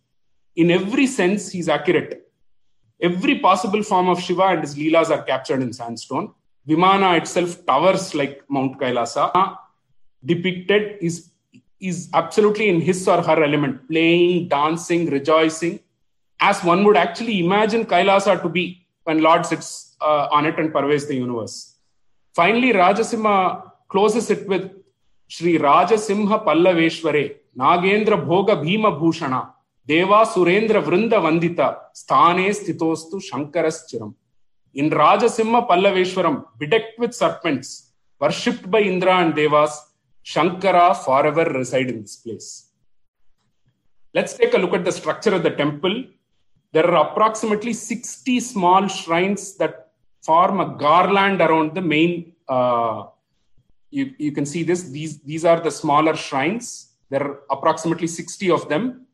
[0.57, 2.27] In every sense, he's accurate.
[3.01, 6.33] Every possible form of Shiva and his Leelas are captured in sandstone.
[6.69, 9.59] Vimana itself towers like Mount Kailasa.
[10.25, 11.31] Depicted is,
[11.81, 15.81] is absolutely in his or her element, playing, dancing, rejoicing,
[16.41, 20.73] as one would actually imagine Kailasa to be when Lord sits uh, on it and
[20.73, 21.77] pervades the universe.
[22.35, 24.71] Finally, Rajasimha closes it with
[25.29, 29.51] Shri Rajasimha Pallaveshware, Nagendra Bhoga Bhima Bhushana,
[29.87, 34.15] Deva Surendra Vrinda Vandita, Sthane Sthitostu Shankaras Chiram.
[34.75, 39.90] In Rajasimha Pallaveshwaram, bedecked with serpents, worshipped by Indra and Devas,
[40.25, 42.71] Shankara forever reside in this place.
[44.13, 46.05] Let's take a look at the structure of the temple.
[46.73, 49.91] There are approximately 60 small shrines that
[50.23, 52.33] form a garland around the main.
[52.49, 53.05] Uh,
[53.91, 54.83] you, you can see this.
[54.91, 56.93] These, these are the smaller shrines.
[57.09, 59.07] There are approximately 60 of them,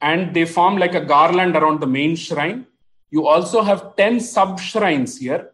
[0.00, 2.66] and they form like a garland around the main shrine.
[3.10, 5.50] You also have 10 sub shrines here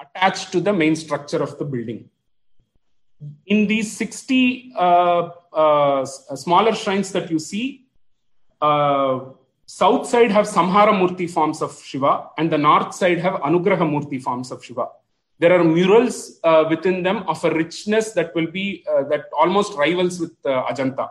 [0.00, 2.10] attached to the main structure of the building.
[3.46, 7.86] In these 60 uh, uh, smaller shrines that you see,
[8.60, 9.20] uh,
[9.66, 14.20] south side have Samhara Murti forms of Shiva, and the north side have Anugraha Murti
[14.22, 14.88] forms of Shiva.
[15.38, 19.74] There are murals uh, within them of a richness that will be uh, that almost
[19.74, 21.08] rivals with uh, Ajanta.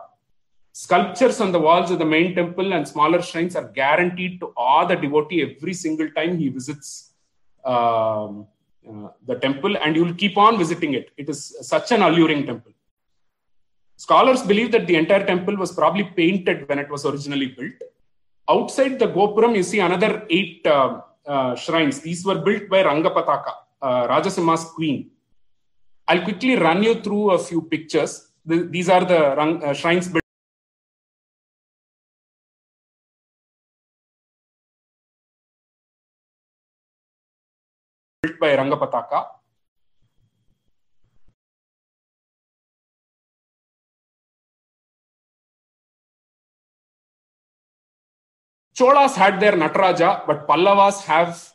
[0.72, 4.86] Sculptures on the walls of the main temple and smaller shrines are guaranteed to awe
[4.86, 7.12] the devotee every single time he visits
[7.64, 8.32] um, uh,
[9.26, 11.10] the temple, and you will keep on visiting it.
[11.16, 12.72] It is such an alluring temple.
[13.96, 17.74] Scholars believe that the entire temple was probably painted when it was originally built.
[18.48, 22.00] Outside the Gopuram, you see another eight uh, uh, shrines.
[22.00, 25.10] These were built by Rangapataka, uh, Rajasimha's queen.
[26.08, 28.28] I'll quickly run you through a few pictures.
[28.44, 30.21] The, these are the uh, shrines built.
[38.22, 39.26] built by Rangapataka.
[48.74, 51.52] Cholas had their Nataraja, but Pallavas have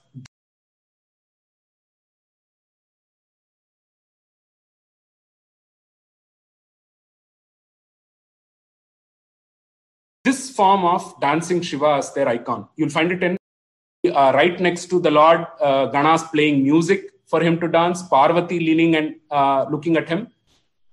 [10.24, 12.68] this form of dancing Shiva as their icon.
[12.76, 13.37] You'll find it in
[14.12, 18.60] uh, right next to the Lord uh, Ganas playing music for him to dance, Parvati
[18.60, 20.28] leaning and uh, looking at him.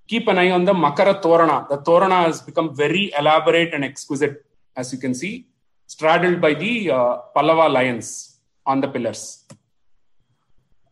[0.06, 1.68] Keep an eye on the Makara Torana.
[1.68, 4.44] The Torana has become very elaborate and exquisite,
[4.76, 5.46] as you can see,
[5.86, 9.44] straddled by the uh, Pallava lions on the pillars.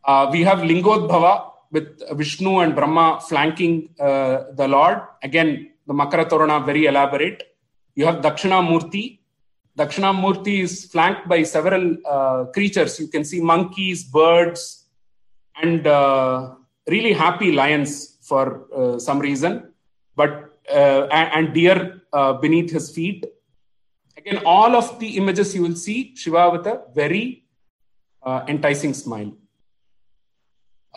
[0.05, 5.01] Uh, we have Lingodbhava with Vishnu and Brahma flanking uh, the Lord.
[5.23, 7.43] Again, the Makara Torana very elaborate.
[7.94, 9.19] You have Dakshina Murti.
[9.77, 13.01] Dakshina Murti is flanked by several uh, creatures.
[13.01, 14.85] You can see monkeys, birds,
[15.61, 16.55] and uh,
[16.89, 19.73] really happy lions for uh, some reason,
[20.15, 23.27] but uh, and, and, deer uh, beneath his feet.
[24.16, 27.44] Again, all of the images you will see Shiva with a very
[28.23, 29.32] uh, enticing smile.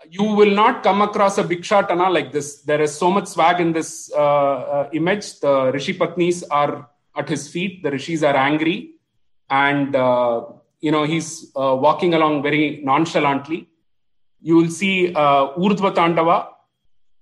[0.09, 2.61] You will not come across a Bhikshatana like this.
[2.61, 4.11] There is so much swag in this
[4.93, 5.39] image.
[5.39, 7.83] The Rishi Patnis are at his feet.
[7.83, 8.95] The Rishis are angry,
[9.49, 9.93] and
[10.81, 13.69] you know he's walking along very nonchalantly
[14.47, 16.37] you will see uh, Urdhva Tandava,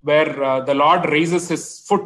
[0.02, 2.06] where uh, the Lord raises his foot,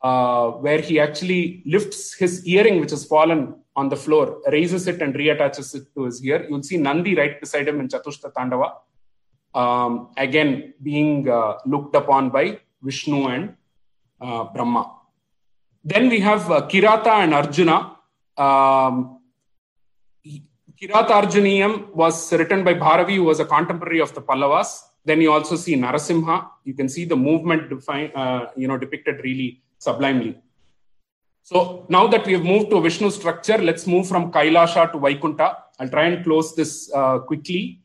[0.00, 5.02] uh, where he actually lifts his earring, which has fallen on the floor, raises it
[5.02, 6.46] and reattaches it to his ear.
[6.48, 8.68] You'll see Nandi right beside him in Chatushta Tandava,
[9.60, 13.56] um, again being uh, looked upon by Vishnu and
[14.20, 15.01] uh, Brahma.
[15.84, 17.96] Then we have uh, Kirata and Arjuna.
[18.36, 19.18] Um,
[20.80, 24.80] Kiratarjuniyam was written by Bharavi, who was a contemporary of the Pallavas.
[25.04, 26.48] Then you also see Narasimha.
[26.64, 30.38] You can see the movement uh, you know, depicted really sublimely.
[31.42, 35.56] So now that we have moved to Vishnu structure, let's move from Kailasha to Vaikunta.
[35.80, 37.80] I'll try and close this uh, quickly.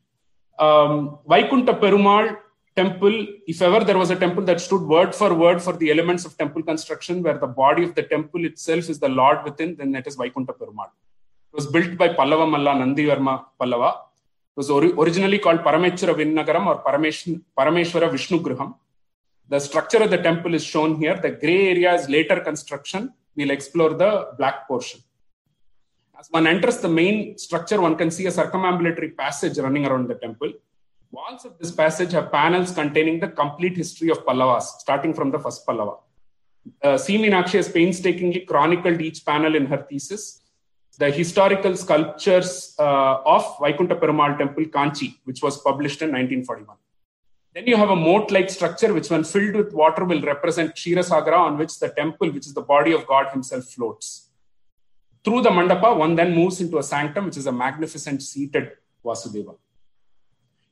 [0.59, 2.37] Um, Vaikunta Perumal
[2.79, 3.15] temple,
[3.53, 6.37] if ever there was a temple that stood word for word for the elements of
[6.43, 10.07] temple construction, where the body of the temple itself is the Lord within, then that
[10.11, 10.89] is Vaikunta Perumal
[11.49, 13.89] it was built by Pallava Malla Nandivarma Pallava.
[14.51, 18.39] It was ori- originally called Parameshwara Vinnagaram or Paramesh- Parameshwara Vishnu.
[19.49, 21.15] The structure of the temple is shown here.
[21.15, 23.13] The gray area is later construction.
[23.35, 24.99] We'll explore the black portion.
[26.19, 30.15] As one enters the main structure, one can see a circumambulatory passage running around the
[30.15, 30.51] temple.
[31.11, 35.39] Walls of this passage have panels containing the complete history of Pallavas, starting from the
[35.39, 35.97] first Pallava.
[36.83, 37.17] Uh, C.
[37.17, 40.41] Meenakshi has painstakingly chronicled each panel in her thesis
[40.99, 46.75] the historical sculptures uh, of Vaikunta Perumal Temple, Kanchi, which was published in 1941.
[47.53, 51.57] Then you have a moat-like structure, which when filled with water will represent Kshirasagara, on
[51.57, 54.29] which the temple, which is the body of God himself, floats.
[55.23, 58.71] Through the mandapa, one then moves into a sanctum, which is a magnificent seated
[59.03, 59.55] Vasudeva.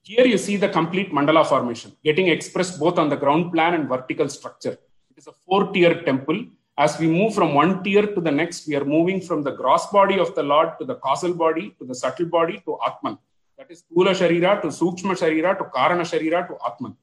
[0.05, 3.89] Here you see the complete mandala formation, getting expressed both on the ground plan and
[3.89, 4.77] vertical structure.
[5.11, 6.45] It is a four-tier temple
[6.77, 9.85] as we move from one tier to the next, we are moving from the gross
[9.87, 13.17] body of the Lord to the causal body, to the subtle body, to Atman.
[13.57, 16.97] That is Sthula Sharira to Sukshma Sharira to Karana Sharira to Atman.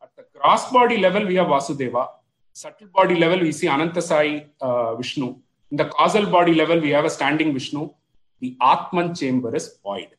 [0.00, 2.08] At the gross body level, we have Vasudeva.
[2.52, 5.36] Subtle body level, we see Anantasai uh, Vishnu.
[5.72, 7.92] In the causal body level, we have a standing Vishnu.
[8.40, 10.15] The Atman chamber is void.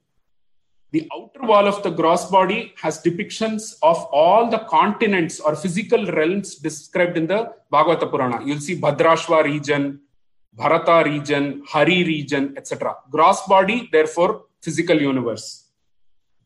[0.91, 6.05] The outer wall of the gross body has depictions of all the continents or physical
[6.05, 8.45] realms described in the Bhagavata Purana.
[8.45, 9.99] You'll see Bhadrashva region,
[10.53, 12.95] Bharata region, Hari region, etc.
[13.09, 15.65] Gross body, therefore, physical universe.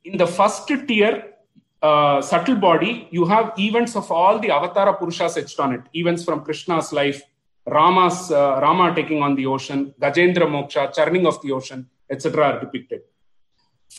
[0.06, 1.34] In the first tier,
[1.84, 5.82] uh, subtle body, you have events of all the Avatara Purushas etched on it.
[5.94, 7.22] Events from Krishna's life,
[7.68, 12.44] Rama's uh, Rama taking on the ocean, Gajendra Moksha, churning of the ocean, etc.
[12.44, 13.02] are depicted.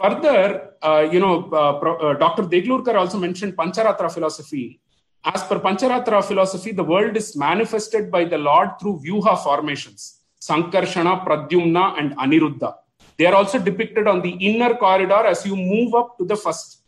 [0.01, 2.45] Further, uh, you know, uh, uh, Dr.
[2.45, 4.81] Deglurkar also mentioned Pancharatra philosophy.
[5.23, 11.25] As per Pancharatra philosophy, the world is manifested by the Lord through Vyuha formations, Sankarshana,
[11.27, 12.75] Pradyumna, and Aniruddha.
[13.19, 16.85] They are also depicted on the inner corridor as you move up to the first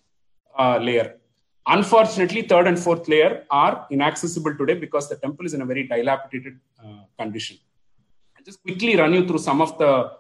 [0.59, 1.17] uh, layer.
[1.67, 5.87] Unfortunately, third and fourth layer are inaccessible today because the temple is in a very
[5.87, 7.59] dilapidated uh, condition.
[8.37, 10.13] I'll just quickly run you through some of the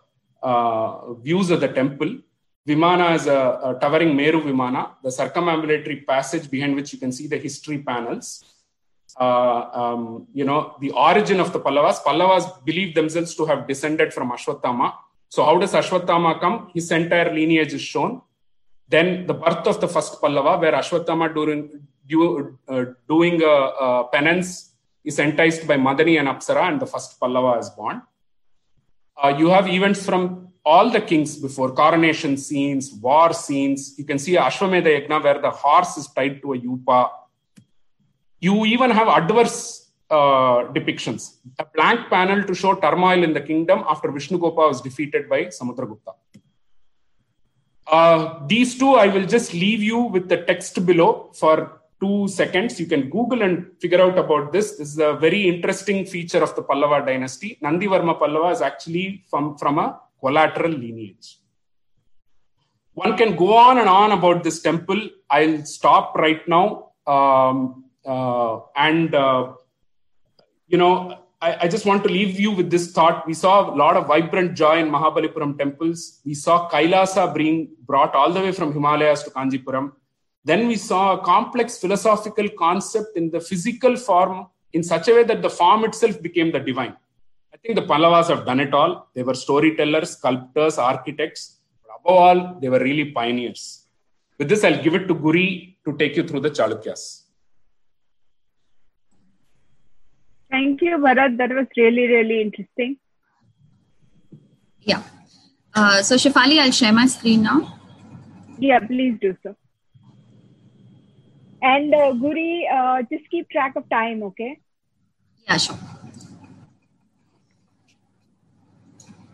[0.42, 2.18] uh, views of the temple.
[2.66, 7.26] Vimana is a, a, towering Meru Vimana, the circumambulatory passage behind which you can see
[7.26, 8.42] the history panels.
[9.20, 12.02] Uh, um, you know, the origin of the Pallavas.
[12.02, 14.94] Pallavas believe themselves to have descended from Ashwatthama.
[15.28, 16.70] So, how does Ashwatthama come?
[16.74, 18.22] His entire lineage is shown.
[18.88, 24.08] Then, the birth of the first Pallava, where Ashwatthama during, do, uh, doing a, a
[24.10, 24.72] penance
[25.04, 28.02] is enticed by Madani and Apsara, and the first Pallava is born.
[29.22, 33.94] Uh, you have events from all the kings before coronation scenes, war scenes.
[33.98, 37.10] You can see Ashwamedha Yagna where the horse is tied to a yupa.
[38.40, 41.36] You even have adverse uh, depictions.
[41.58, 46.14] A blank panel to show turmoil in the kingdom after Vishnugopa was defeated by Samudragupta.
[47.86, 52.80] Uh, these two, I will just leave you with the text below for two seconds.
[52.80, 54.72] You can Google and figure out about this.
[54.76, 57.58] This is a very interesting feature of the Pallava dynasty.
[57.62, 61.38] Nandivarma Pallava is actually from, from a collateral lineage.
[62.94, 65.00] One can go on and on about this temple.
[65.28, 66.92] I'll stop right now.
[67.06, 69.52] Um, uh, and, uh,
[70.68, 73.26] you know, I, I, just want to leave you with this thought.
[73.26, 76.20] We saw a lot of vibrant joy in Mahabalipuram temples.
[76.24, 79.92] We saw Kailasa being brought all the way from Himalayas to Kanjipuram.
[80.44, 85.24] Then we saw a complex philosophical concept in the physical form in such a way
[85.24, 86.96] that the form itself became the divine.
[87.54, 89.08] I think the Pallavas have done it all.
[89.14, 91.60] They were storytellers, sculptors, architects.
[91.82, 93.86] But above all, they were really pioneers.
[94.38, 97.22] With this, I'll give it to Guri to take you through the Chalukyas.
[100.50, 101.38] Thank you, Bharat.
[101.38, 102.96] That was really, really interesting.
[104.80, 105.02] Yeah.
[105.72, 107.78] Uh, so, Shefali, I'll share my screen now.
[108.58, 109.54] Yeah, please do so.
[111.62, 114.58] And uh, Guri, uh, just keep track of time, okay?
[115.46, 115.78] Yeah, sure.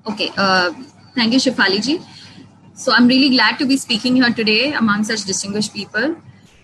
[0.07, 0.31] Okay.
[0.37, 0.73] Uh,
[1.15, 2.01] thank you, Shefali ji.
[2.75, 6.17] So, I'm really glad to be speaking here today among such distinguished people.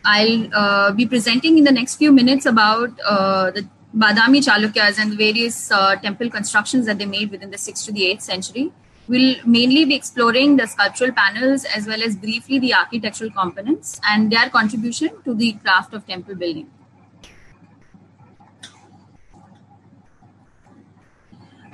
[0.05, 5.13] I'll uh, be presenting in the next few minutes about uh, the Badami Chalukyas and
[5.13, 8.73] the various uh, temple constructions that they made within the 6th to the 8th century.
[9.09, 14.31] We'll mainly be exploring the sculptural panels as well as briefly the architectural components and
[14.31, 16.69] their contribution to the craft of temple building.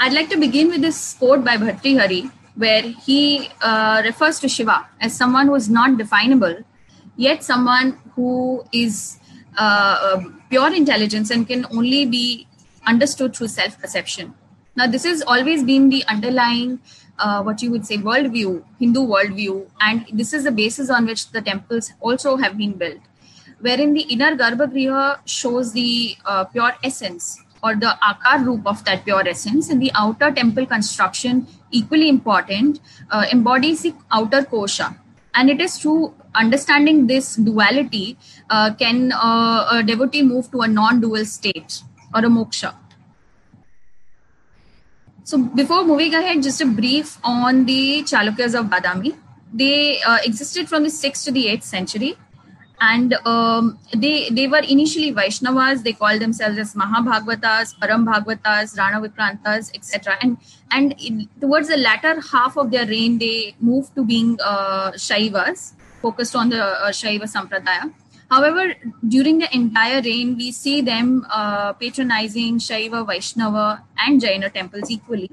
[0.03, 4.89] I'd like to begin with this quote by Bhartrihari, where he uh, refers to Shiva
[5.01, 6.57] as someone who is not definable,
[7.17, 9.21] yet someone who is
[9.57, 10.21] uh,
[10.51, 12.49] pure intelligence and can only be
[12.85, 14.35] understood through self perception.
[14.75, 16.81] Now, this has always been the underlying,
[17.21, 21.31] uh, what you would say, worldview, Hindu worldview, and this is the basis on which
[21.31, 22.99] the temples also have been built.
[23.61, 29.05] Wherein the inner Garbhagriha shows the uh, pure essence or the akar roop of that
[29.05, 32.81] pure essence, and the outer temple construction, equally important,
[33.11, 34.97] uh, embodies the outer kosha.
[35.35, 38.19] And it is through understanding this duality
[38.51, 41.83] uh, can uh, a devotee move to a non-dual state
[42.15, 42.75] or a moksha.
[45.25, 49.17] So before moving ahead, just a brief on the Chalukyas of Badami.
[49.55, 52.17] They uh, existed from the 6th to the 8th century
[52.85, 55.83] and um, they they were initially Vaishnavas.
[55.85, 60.17] They called themselves as Mahabhagavatas, Param Bhagavatas, Rana Vikrantas, etc.
[60.21, 60.37] And
[60.73, 65.75] and in, towards the latter half of their reign, they moved to being uh, Shaivas,
[66.01, 67.93] focused on the uh, Shaiva Sampradaya.
[68.31, 68.75] However,
[69.07, 75.31] during the entire reign, we see them uh, patronizing Shaiva, Vaishnava, and Jaina temples equally.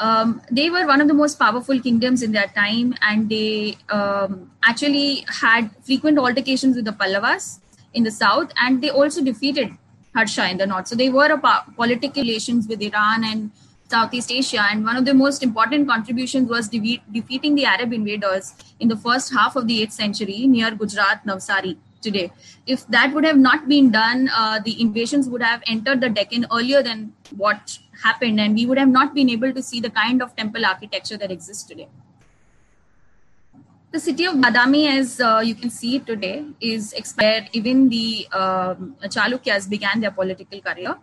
[0.00, 4.50] Um, they were one of the most powerful kingdoms in their time, and they um,
[4.64, 7.60] actually had frequent altercations with the Pallavas
[7.92, 9.76] in the south, and they also defeated
[10.14, 10.88] Harsha in the north.
[10.88, 13.50] So they were a po- political relations with Iran and
[13.90, 18.54] Southeast Asia, and one of the most important contributions was de- defeating the Arab invaders
[18.78, 22.32] in the first half of the 8th century near Gujarat, Navsari today.
[22.66, 26.46] If that would have not been done, uh, the invasions would have entered the Deccan
[26.50, 30.22] earlier than what happened, and we would have not been able to see the kind
[30.22, 31.88] of temple architecture that exists today.
[33.92, 38.94] The city of Badami, as uh, you can see today, is where even the um,
[39.04, 40.96] Chalukyas began their political career.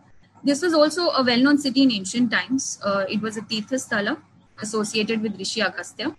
[0.44, 2.80] This was also a well-known city in ancient times.
[2.84, 4.18] Uh, it was a Tirthasthala
[4.62, 6.16] associated with Rishi Agastya.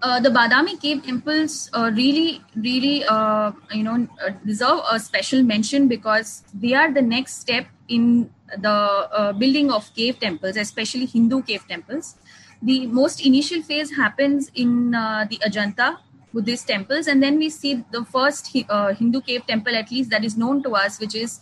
[0.00, 5.42] Uh, the Badami cave temples uh, really, really, uh, you know, uh, deserve a special
[5.42, 11.06] mention because they are the next step in the uh, building of cave temples, especially
[11.06, 12.16] Hindu cave temples.
[12.62, 15.98] The most initial phase happens in uh, the Ajanta
[16.32, 20.36] Buddhist temples, and then we see the first Hindu cave temple, at least that is
[20.36, 21.40] known to us, which is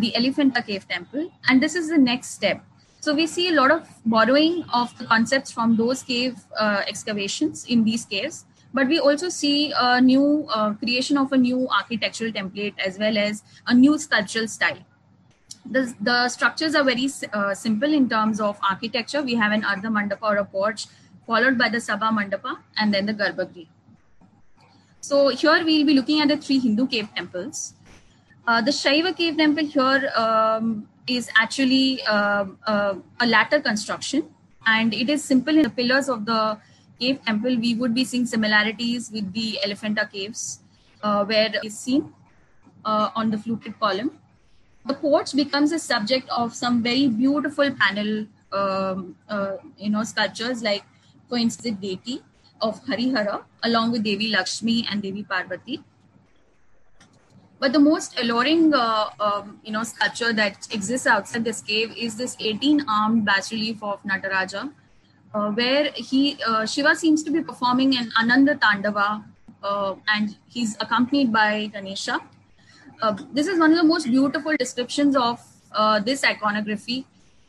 [0.00, 2.62] the Elephanta Cave Temple, and this is the next step
[3.02, 7.64] so we see a lot of borrowing of the concepts from those cave uh, excavations
[7.64, 12.30] in these caves, but we also see a new uh, creation of a new architectural
[12.30, 14.78] template as well as a new sculptural style.
[15.64, 19.22] The, the structures are very uh, simple in terms of architecture.
[19.22, 20.86] We have an Ardha Mandapa or a porch,
[21.26, 23.68] followed by the Sabha Mandapa and then the Garbhagriha.
[25.00, 27.74] So here we'll be looking at the three Hindu cave temples.
[28.46, 34.24] Uh, the Shaiva cave temple here um, is actually uh, uh, a latter construction.
[34.66, 36.58] and it is simple in the pillars of the
[37.00, 37.56] cave temple.
[37.58, 40.60] We would be seeing similarities with the Elephanta caves,
[41.02, 42.12] uh, where is seen
[42.84, 44.10] uh, on the fluted column.
[44.84, 50.62] The porch becomes a subject of some very beautiful panel, um, uh, you know, sculptures
[50.62, 50.82] like,
[51.28, 52.22] for instance, deity
[52.60, 55.82] of Harihara, along with Devi Lakshmi and Devi Parvati.
[57.60, 62.16] But the most alluring, uh, um, you know, sculpture that exists outside this cave is
[62.16, 64.72] this 18-armed bas relief of Nataraja,
[65.32, 69.22] uh, where he uh, Shiva seems to be performing an Ananda Tandava,
[69.62, 72.20] uh, and he's accompanied by Ganesha.
[73.02, 75.40] Uh, this is one of the most beautiful descriptions of
[75.72, 77.04] uh, this iconography,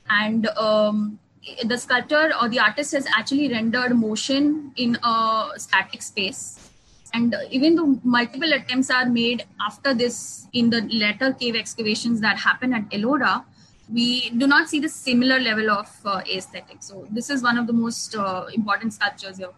[0.10, 1.20] and um,
[1.66, 6.72] the sculptor or the artist has actually rendered motion in a static space
[7.14, 12.38] and even though multiple attempts are made after this in the later cave excavations that
[12.38, 13.46] happen at Ellora,
[13.92, 16.78] we do not see the similar level of uh, aesthetic.
[16.80, 19.50] So this is one of the most uh, important sculptures here.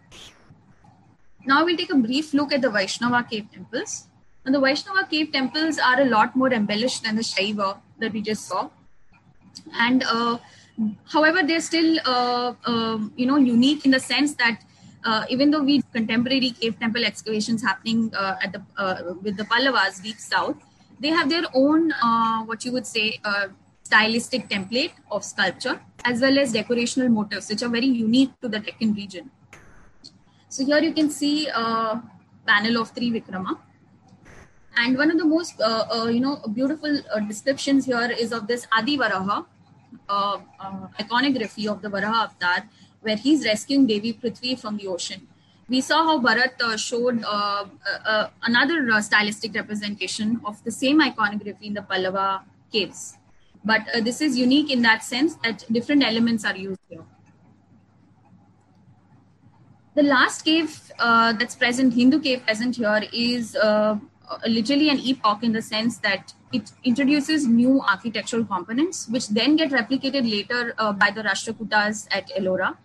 [1.46, 4.08] Now we'll take a brief look at the Vaishnava cave temples.
[4.46, 8.22] And the Vaishnava cave temples are a lot more embellished than the Shaiva that we
[8.22, 8.70] just saw.
[9.74, 10.38] And uh,
[11.12, 14.62] however, they're still, uh, um, you know, unique in the sense that
[15.04, 19.44] uh, even though we contemporary cave temple excavations happening uh, at the uh, with the
[19.44, 20.56] Pallavas deep south,
[21.00, 23.48] they have their own uh, what you would say uh,
[23.82, 28.58] stylistic template of sculpture as well as decorational motifs, which are very unique to the
[28.58, 29.30] Deccan region.
[30.48, 32.02] So here you can see a
[32.46, 33.58] panel of Trivikrama.
[34.76, 38.98] And one of the most, uh, you know, beautiful descriptions here is of this Adi
[38.98, 39.46] Varaha,
[41.00, 42.68] iconography of the Varaha avatar,
[43.00, 45.26] where he's rescuing Devi Prithvi from the ocean.
[45.68, 47.64] We saw how Bharat uh, showed uh,
[48.04, 53.18] uh, another uh, stylistic representation of the same iconography in the Pallava caves.
[53.64, 57.02] But uh, this is unique in that sense that different elements are used here.
[59.96, 63.56] The last cave uh, that's present, Hindu cave present here, is
[64.46, 69.70] literally an epoch in the sense that it introduces new architectural components, which then get
[69.70, 72.76] replicated later by the Rashtrakutas at Ellora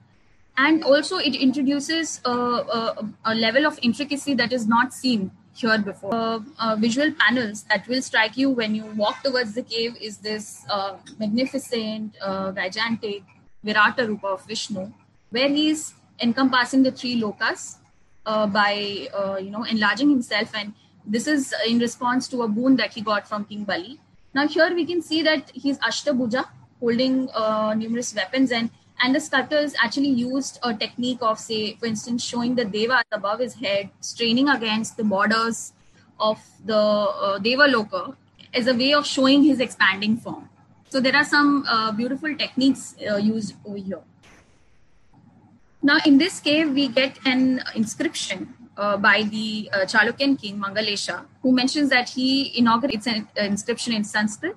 [0.57, 5.77] and also it introduces a, a, a, level of intricacy that is not seen here
[5.77, 6.13] before.
[6.13, 10.17] Uh, uh, visual panels that will strike you when you walk towards the cave is
[10.17, 13.23] this uh, magnificent, uh, gigantic
[13.65, 14.91] Virata Rupa of Vishnu,
[15.29, 17.77] where he's encompassing the three lokas
[18.25, 20.73] uh, by uh, you know enlarging himself, and
[21.05, 23.99] this is in response to a boon that he got from King Bali.
[24.33, 26.45] Now here we can see that he's Ashtabhuja,
[26.79, 27.25] holding
[27.77, 28.69] numerous weapons, and
[29.03, 33.39] and the sculptors actually used a technique of, say, for instance, showing the Deva above
[33.39, 35.73] his head, straining against the borders
[36.19, 38.15] of the uh, Deva Loka
[38.53, 40.49] as a way of showing his expanding form.
[40.89, 44.01] So there are some uh, beautiful techniques uh, used over here.
[45.81, 51.23] Now, in this cave, we get an inscription uh, by the uh, Chalukyan king Mangalesha,
[51.41, 54.55] who mentions that he inaugurates an inscription in Sanskrit.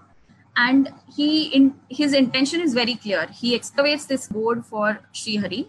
[0.56, 3.26] And he in his intention is very clear.
[3.38, 5.64] He excavates this board for Sri Hari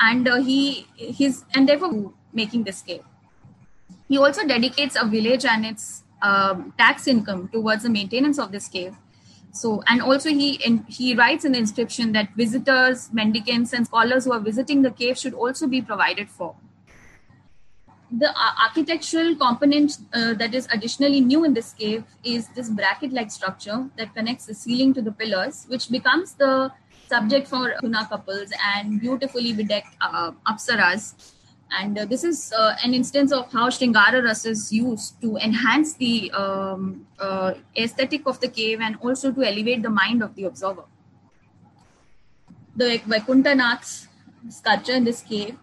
[0.00, 3.02] and uh, he his and therefore making this cave
[4.08, 8.68] he also dedicates a village and its um, tax income towards the maintenance of this
[8.68, 8.94] cave
[9.52, 14.24] so and also he in, he writes in the inscription that visitors mendicants and scholars
[14.24, 16.54] who are visiting the cave should also be provided for
[18.10, 23.88] the architectural component uh, that is additionally new in this cave is this bracket-like structure
[23.98, 26.70] that connects the ceiling to the pillars, which becomes the
[27.08, 31.32] subject for mithuna couples and beautifully bedecked uh, apsaras.
[31.70, 36.30] And uh, this is uh, an instance of how Shringara is used to enhance the
[36.30, 40.84] um, uh, aesthetic of the cave and also to elevate the mind of the observer.
[42.76, 44.06] The Vaikuntanath's
[44.48, 45.56] sculpture in this cave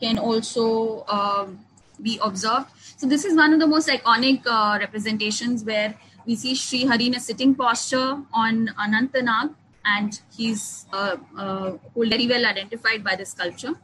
[0.00, 1.64] can also um,
[2.02, 2.70] be observed.
[2.96, 5.94] So this is one of the most iconic uh, representations where
[6.26, 9.54] we see Sri Hari in a sitting posture on Anantanag,
[9.84, 13.74] and he's uh, uh, very well identified by the sculpture.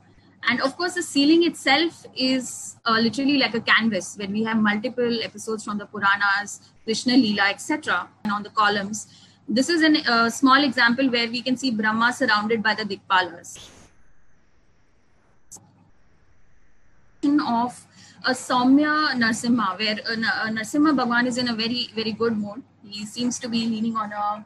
[0.49, 4.57] And of course, the ceiling itself is uh, literally like a canvas where we have
[4.57, 8.09] multiple episodes from the Puranas, Krishna Leela, etc.
[8.25, 9.09] And on the columns,
[9.49, 13.69] this is a uh, small example where we can see Brahma surrounded by the Dikpalas.
[17.25, 17.88] Of
[18.29, 22.63] a Saumya Narsimha, where uh, uh, Narsimha Bhagwan is in a very, very good mood.
[22.85, 24.45] He seems to be leaning on a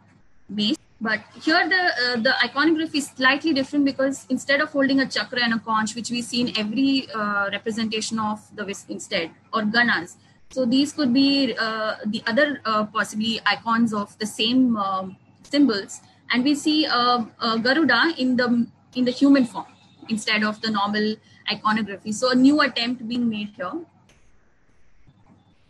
[0.48, 0.76] mace.
[1.00, 5.42] But here the uh, the iconography is slightly different because instead of holding a chakra
[5.46, 9.62] and a conch, which we see in every uh, representation of the West instead, or
[9.62, 10.14] ganas.
[10.50, 16.00] So these could be uh, the other uh, possibly icons of the same um, symbols.
[16.30, 17.26] And we see a
[17.66, 18.48] Garuda in the
[18.94, 19.66] in the human form
[20.08, 21.16] instead of the normal
[21.50, 22.12] iconography.
[22.12, 23.72] So a new attempt being made here.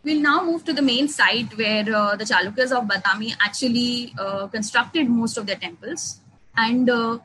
[0.03, 4.47] We'll now move to the main site where uh, the Chalukyas of Badami actually uh,
[4.47, 6.19] constructed most of their temples.
[6.57, 7.19] And uh,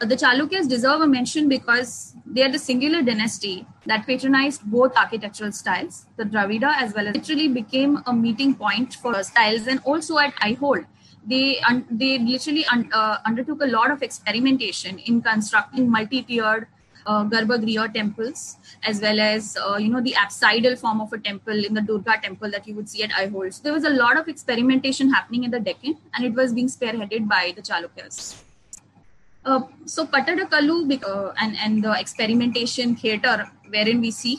[0.00, 5.52] the Chalukyas deserve a mention because they are the singular dynasty that patronized both architectural
[5.52, 9.66] styles, the Dravida as well as literally became a meeting point for styles.
[9.66, 10.86] And also at Aihole,
[11.26, 16.66] they un- they literally un- uh, undertook a lot of experimentation in constructing multi-tiered
[17.10, 18.56] uh, Garbhagriha temples,
[18.90, 22.20] as well as uh, you know the apsidal form of a temple in the Durga
[22.26, 23.52] temple that you would see at Aihole.
[23.54, 26.70] So there was a lot of experimentation happening in the Deccan, and it was being
[26.76, 28.20] spearheaded by the Chalukyas.
[29.44, 33.36] Uh, so Pattadakalu uh, and and the experimentation theater
[33.76, 34.38] wherein we see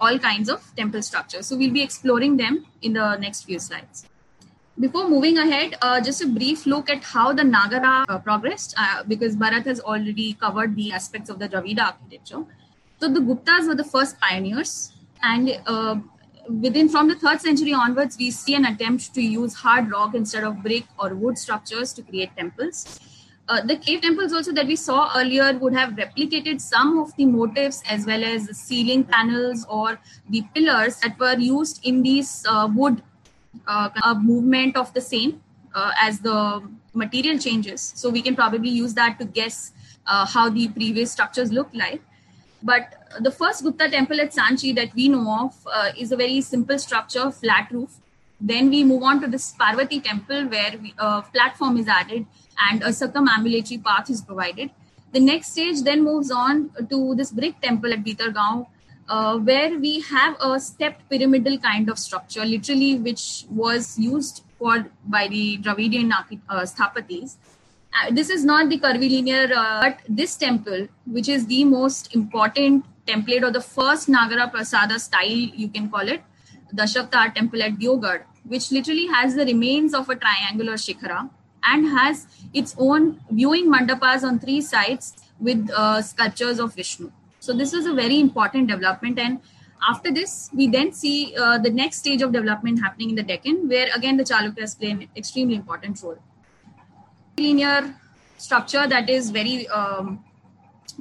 [0.00, 1.46] all kinds of temple structures.
[1.46, 4.06] So we'll be exploring them in the next few slides.
[4.78, 9.04] Before moving ahead, uh, just a brief look at how the Nagara uh, progressed, uh,
[9.04, 12.44] because Bharat has already covered the aspects of the Dravida architecture.
[13.00, 14.92] So the Guptas were the first pioneers,
[15.22, 15.96] and uh,
[16.60, 20.44] within from the third century onwards, we see an attempt to use hard rock instead
[20.44, 23.00] of brick or wood structures to create temples.
[23.48, 27.24] Uh, the cave temples also that we saw earlier would have replicated some of the
[27.24, 29.98] motifs as well as the ceiling panels or
[30.28, 33.02] the pillars that were used in these uh, wood
[33.66, 35.40] a movement of the same
[35.74, 36.62] uh, as the
[36.94, 37.92] material changes.
[37.94, 39.72] So we can probably use that to guess
[40.06, 42.00] uh, how the previous structures look like.
[42.62, 46.40] But the first Gupta temple at Sanchi that we know of uh, is a very
[46.40, 48.00] simple structure, flat roof.
[48.40, 52.26] Then we move on to this Parvati temple where a platform is added
[52.68, 54.70] and a circumambulatory path is provided.
[55.12, 58.66] The next stage then moves on to this brick temple at Bhitargaon
[59.08, 64.86] uh, where we have a stepped pyramidal kind of structure, literally, which was used for
[65.06, 66.24] by the Dravidian uh,
[66.62, 67.36] sthapatis.
[67.94, 72.84] Uh, this is not the curvilinear, uh, but this temple, which is the most important
[73.06, 75.26] template or the first Nagara Prasada style,
[75.62, 76.22] you can call it,
[76.72, 81.30] the Shaktar temple at Deogarh, which literally has the remains of a triangular shikhara
[81.64, 87.10] and has its own viewing mandapas on three sides with uh, sculptures of Vishnu.
[87.46, 89.20] So this was a very important development.
[89.20, 89.40] And
[89.88, 93.68] after this, we then see uh, the next stage of development happening in the Deccan,
[93.68, 96.18] where again the Chalukyas play an extremely important role.
[97.38, 97.94] Linear
[98.36, 100.24] structure that is very, um,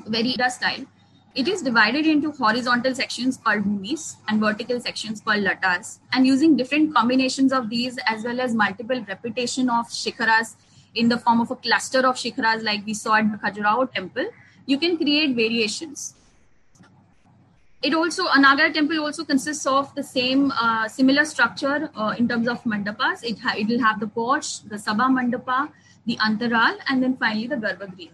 [0.06, 0.86] very style.
[1.34, 5.98] It is divided into horizontal sections called bhumis and vertical sections called latas.
[6.14, 10.58] And using different combinations of these, as well as multiple repetition of shikharas
[10.94, 14.30] in the form of a cluster of shikharas, like we saw at the Khajuraho temple,
[14.68, 16.15] you can create variations
[17.88, 22.28] it also a Nagara temple also consists of the same uh, similar structure uh, in
[22.28, 23.24] terms of mandapas.
[23.24, 25.70] It ha- it will have the porch, the sabha mandapa,
[26.06, 28.12] the antaral, and then finally the garbhagriha.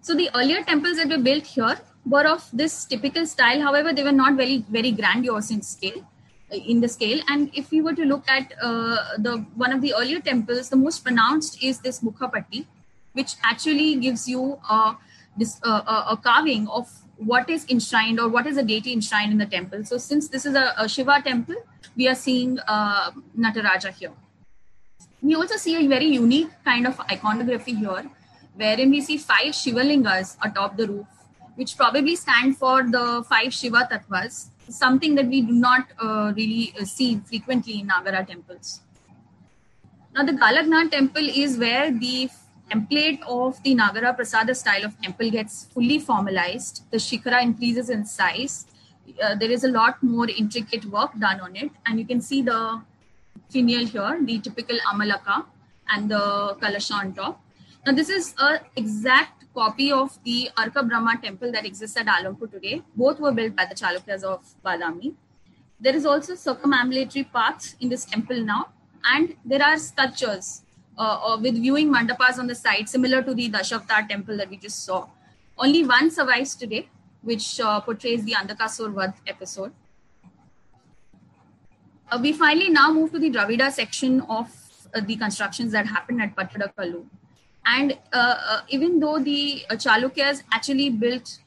[0.00, 3.60] So the earlier temples that were built here were of this typical style.
[3.60, 6.06] However, they were not very very grandiose in scale.
[6.50, 9.32] Uh, in the scale, and if we were to look at uh, the
[9.62, 12.64] one of the earlier temples, the most pronounced is this Mukhapatti,
[13.12, 14.96] which actually gives you a,
[15.36, 16.88] this, uh, a carving of
[17.18, 19.84] what is enshrined or what is a deity enshrined in the temple.
[19.84, 21.56] So since this is a, a Shiva temple,
[21.96, 24.12] we are seeing uh, Nataraja here.
[25.20, 28.08] We also see a very unique kind of iconography here,
[28.54, 31.06] wherein we see five Shivalingas atop the roof,
[31.56, 36.72] which probably stand for the five Shiva Tattvas, something that we do not uh, really
[36.80, 38.80] uh, see frequently in Nagara temples.
[40.14, 42.30] Now, the Galaganatha temple is where the
[42.70, 46.84] template of the Nagara Prasada style of temple gets fully formalized.
[46.90, 48.66] The Shikhara increases in size.
[49.22, 51.70] Uh, there is a lot more intricate work done on it.
[51.86, 52.82] And you can see the
[53.50, 55.44] finial here, the typical Amalaka
[55.90, 57.40] and the Kalasha on top.
[57.86, 62.50] Now, this is an exact copy of the Arka Brahma temple that exists at Alampur
[62.50, 62.82] today.
[62.94, 65.14] Both were built by the Chalukyas of Badami.
[65.80, 68.68] There is also circumambulatory paths in this temple now,
[69.04, 70.62] and there are sculptures
[70.98, 74.84] uh, with viewing mandapas on the side, similar to the Dashavtar temple that we just
[74.84, 75.06] saw.
[75.56, 76.88] Only one survives today,
[77.22, 79.72] which uh, portrays the Andakasur Vad episode.
[82.10, 84.50] Uh, we finally now move to the Dravida section of
[84.94, 87.04] uh, the constructions that happened at Pattadakalu.
[87.66, 91.38] And uh, uh, even though the Chalukyas actually built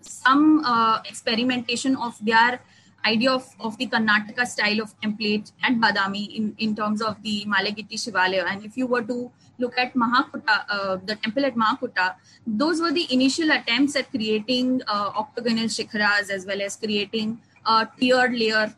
[0.00, 2.60] some experimentation of their
[3.06, 7.44] idea of, of the Karnataka style of template at Badami in, in terms of the
[7.46, 8.44] Malagitti Shivalaya.
[8.50, 12.14] And if you were to look at Mahakuta, uh, the temple at Mahakuta,
[12.46, 17.88] those were the initial attempts at creating uh, octagonal shikharas as well as creating a
[17.98, 18.74] tiered layer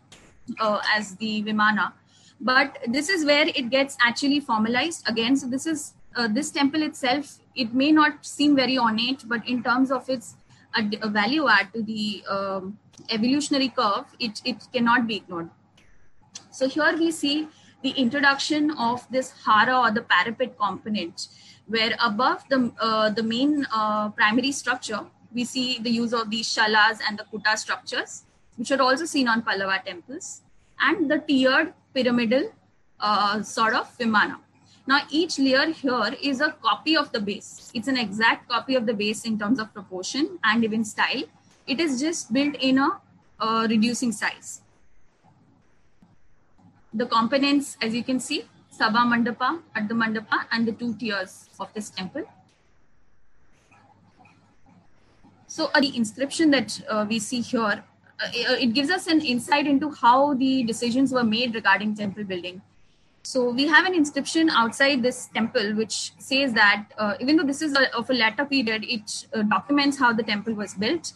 [0.61, 1.93] uh, as the Vimana.
[2.41, 5.37] But this is where it gets actually formalized again.
[5.37, 9.63] So this is uh, this temple itself, it may not seem very ornate, but in
[9.63, 10.35] terms of its
[10.75, 12.79] a value add to the um,
[13.11, 15.51] evolutionary curve, it, it cannot be ignored.
[16.51, 17.49] So here we see
[17.83, 21.29] the introduction of this hara or the parapet component,
[21.67, 26.47] where above the, uh, the main uh, primary structure, we see the use of these
[26.47, 28.25] shalas and the kuta structures,
[28.57, 30.43] which are also seen on Pallava temples,
[30.81, 32.53] and the tiered pyramidal
[33.01, 34.39] uh, sort of vimana.
[34.87, 37.71] Now, each layer here is a copy of the base.
[37.75, 41.25] It's an exact copy of the base in terms of proportion and even style.
[41.69, 42.89] It is just built in a
[43.39, 44.63] uh, reducing size.
[46.95, 51.73] The components, as you can see, Sabha Mandapa, Adda Mandapa, and the two tiers of
[51.75, 52.25] this temple.
[55.47, 57.85] So uh, the inscription that uh, we see here,
[58.21, 62.63] uh, it gives us an insight into how the decisions were made regarding temple building.
[63.23, 67.61] So we have an inscription outside this temple which says that uh, even though this
[67.61, 71.13] is a, of a later period, it uh, documents how the temple was built,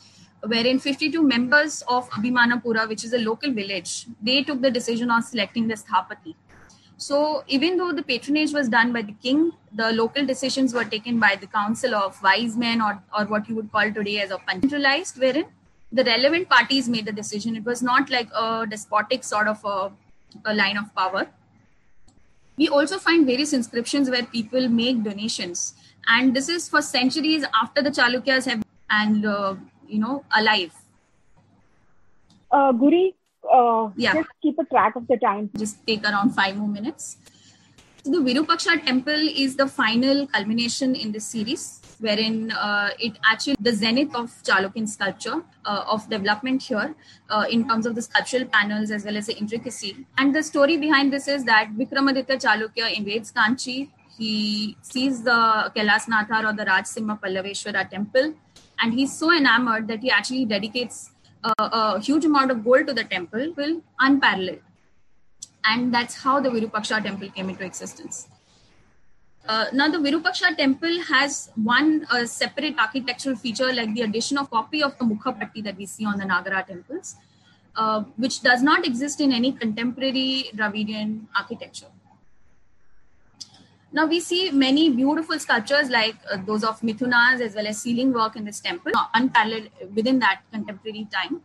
[0.46, 5.22] wherein 52 members of Abhimanapura, which is a local village, they took the decision on
[5.22, 6.34] selecting the Sthapati.
[6.96, 11.18] So even though the patronage was done by the king, the local decisions were taken
[11.18, 14.38] by the council of wise men or, or what you would call today as a
[14.48, 15.46] centralized, wherein
[15.90, 17.56] the relevant parties made the decision.
[17.56, 19.90] It was not like a despotic sort of a,
[20.44, 21.26] a line of power.
[22.56, 25.74] We also find various inscriptions where people make donations,
[26.06, 29.54] and this is for centuries after the Chalukyas have and uh,
[29.96, 30.72] you know alive.
[32.50, 33.14] Uh, Guri,
[33.58, 34.14] uh, Yeah.
[34.14, 35.50] just keep a track of the time.
[35.66, 37.16] just take around five more minutes.
[38.04, 41.64] So the Virupaksha temple is the final culmination in this series,
[42.06, 46.94] wherein uh, it actually the zenith of Chalukyan sculpture uh, of development here
[47.30, 49.92] uh, in terms of the sculptural panels as well as the intricacy.
[50.18, 53.90] And the story behind this is that Vikramaditya Chalukya invades Kanchi.
[54.18, 55.38] He sees the
[55.76, 58.34] Kailasnathar or the Rajsimha Pallaveshwara temple,
[58.82, 61.12] and he's so enamored that he actually dedicates
[61.44, 64.60] a, a huge amount of gold to the temple, will unparalleled
[65.64, 68.28] and that's how the Virupaksha temple came into existence.
[69.48, 74.50] Uh, now, the Virupaksha temple has one uh, separate architectural feature, like the addition of
[74.50, 77.16] copy of the Mukhapatti that we see on the Nagara temples,
[77.74, 81.86] uh, which does not exist in any contemporary Dravidian architecture.
[83.92, 88.12] Now, we see many beautiful sculptures like uh, those of Mithunas as well as ceiling
[88.12, 91.42] work in this temple, unparalleled within that contemporary time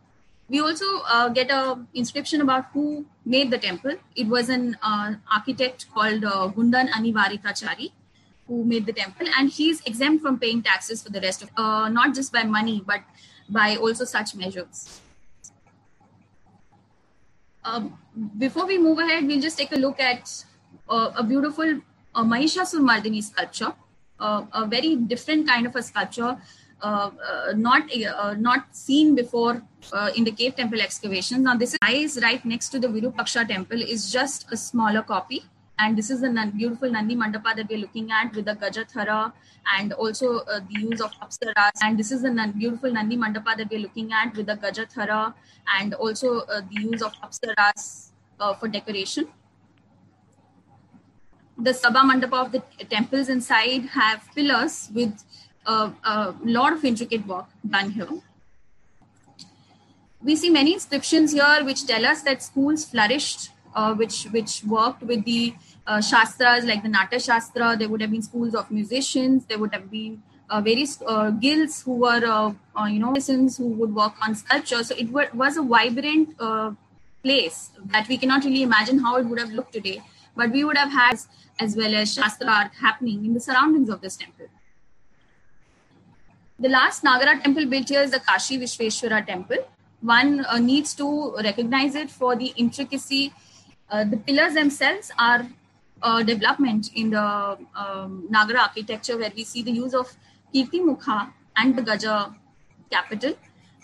[0.48, 3.94] we also uh, get a inscription about who made the temple.
[4.16, 7.92] It was an uh, architect called uh, Gundan Anivaritachari
[8.46, 11.90] who made the temple, and he's exempt from paying taxes for the rest of, uh,
[11.90, 13.02] not just by money, but
[13.50, 15.02] by also such measures.
[17.62, 17.98] Um,
[18.38, 20.44] before we move ahead, we'll just take a look at
[20.88, 21.82] uh, a beautiful
[22.14, 23.72] uh, Mahishasur Mardini sculpture,
[24.20, 26.38] uh, a very different kind of a sculpture
[26.80, 29.60] uh, uh, not uh, not seen before
[29.92, 31.40] uh, in the cave temple excavations.
[31.40, 35.44] Now, this is right next to the Virupaksha temple is just a smaller copy,
[35.80, 39.32] and this is the beautiful Nandi Mandapa that we're looking at with the Gajathara
[39.76, 41.72] and also the use of Apsaras.
[41.82, 45.34] And this is the beautiful Nandi Mandapa that we're looking at with the Gajathara
[45.80, 48.12] and also the use of Apsaras
[48.60, 49.26] for decoration.
[51.58, 55.24] The Sabha Mandapa of the temples inside have pillars with
[55.66, 58.08] a, lot of intricate work done here.
[60.22, 65.02] We see many inscriptions here which tell us that schools flourished, uh, which which worked
[65.02, 65.54] with the
[65.86, 67.76] uh, shastras like the Natya Shastra.
[67.76, 69.44] There would have been schools of musicians.
[69.46, 73.56] There would have been uh, various uh, guilds who were, uh, uh, you know, citizens
[73.56, 74.82] who would work on sculpture.
[74.82, 76.72] So it wa- was a vibrant uh,
[77.22, 80.02] place that we cannot really imagine how it would have looked today.
[80.38, 81.18] But we would have had
[81.58, 84.46] as well as Shastra art happening in the surroundings of this temple.
[86.60, 89.64] The last Nagara temple built here is the Kashi Vishveshwara temple.
[90.00, 93.32] One uh, needs to recognize it for the intricacy.
[93.90, 95.46] Uh, the pillars themselves are
[96.02, 100.14] uh, development in the um, Nagara architecture, where we see the use of
[100.54, 102.34] Kirti Mukha and the Gaja
[102.90, 103.34] capital,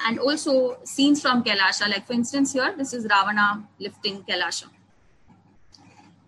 [0.06, 1.88] and also scenes from Kailasha.
[1.88, 4.73] Like, for instance, here, this is Ravana lifting Kailasha.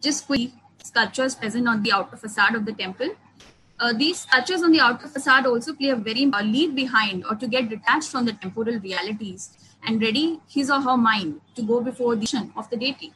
[0.01, 0.51] Just quick
[0.83, 3.11] sculptures present on the outer facade of the temple
[3.79, 7.35] uh, these sculptures on the outer facade also play a very uh, lead behind or
[7.35, 9.51] to get detached from the temporal realities
[9.87, 13.13] and ready his or her mind to go before the of the deity.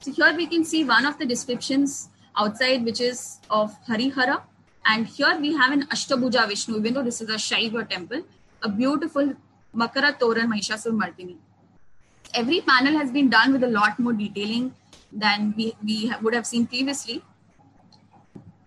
[0.00, 4.42] So here we can see one of the descriptions outside, which is of Harihara.
[4.86, 8.22] And here we have an Ashtabhuja Vishnu, even though this is a Shaiva temple,
[8.62, 9.34] a beautiful
[9.74, 11.36] Makara Toran Mahishasur Mardini.
[12.34, 14.72] Every panel has been done with a lot more detailing
[15.12, 17.22] than we, we would have seen previously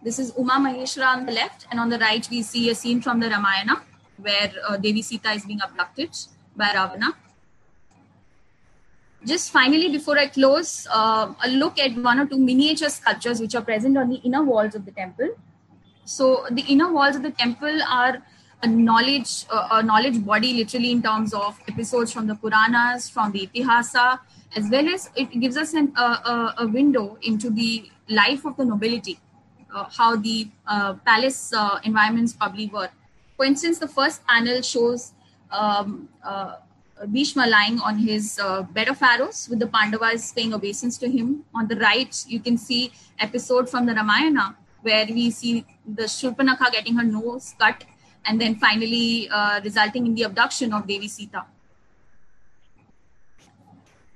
[0.04, 3.02] This is Uma Maheshwara on the left, and on the right, we see a scene
[3.04, 3.84] from the Ramayana
[4.18, 6.10] where uh, Devi Sita is being abducted
[6.56, 7.14] by Ravana.
[9.24, 13.54] Just finally, before I close, uh, a look at one or two miniature sculptures which
[13.54, 15.36] are present on the inner walls of the temple.
[16.04, 18.18] So, the inner walls of the temple are
[18.64, 23.32] a knowledge, uh, a knowledge body, literally in terms of episodes from the Puranas, from
[23.34, 24.18] the Itihasa,
[24.56, 28.66] as well as it gives us an, uh, a window into the life of the
[28.66, 29.20] nobility,
[29.74, 32.90] uh, how the uh, palace uh, environments probably were.
[33.38, 35.14] For instance, the first panel shows
[35.52, 36.58] um, uh,
[37.12, 41.46] Bhishma lying on his uh, bed of arrows with the Pandavas paying obeisance to him.
[41.56, 46.72] On the right, you can see episode from the Ramayana where we see the Shurpanakha
[46.72, 47.84] getting her nose cut
[48.26, 49.30] and then finally
[49.64, 51.46] resulting in the abduction of Devi Sita.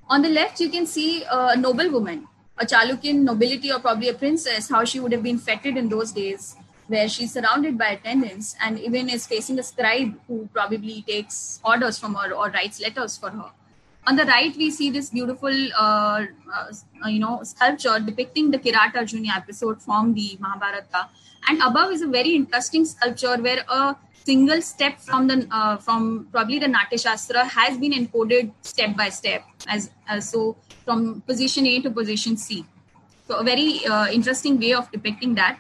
[0.08, 2.28] On the left, you can see a noble woman,
[2.58, 6.12] a Chalukyan nobility or probably a princess, how she would have been feted in those
[6.12, 6.56] days
[6.88, 11.98] where she's surrounded by attendants and even is facing a scribe who probably takes orders
[11.98, 13.50] from her or writes letters for her.
[14.08, 18.98] On the right, we see this beautiful, uh, uh, you know, sculpture depicting the Kirata
[18.98, 21.10] Arjuna episode from the Mahabharata.
[21.50, 23.96] And above is a very interesting sculpture where a
[24.26, 29.10] single step from the uh, from probably the Natya Shastra has been encoded step by
[29.10, 32.66] step, as, as so from position A to position C.
[33.28, 35.60] So a very uh, interesting way of depicting that.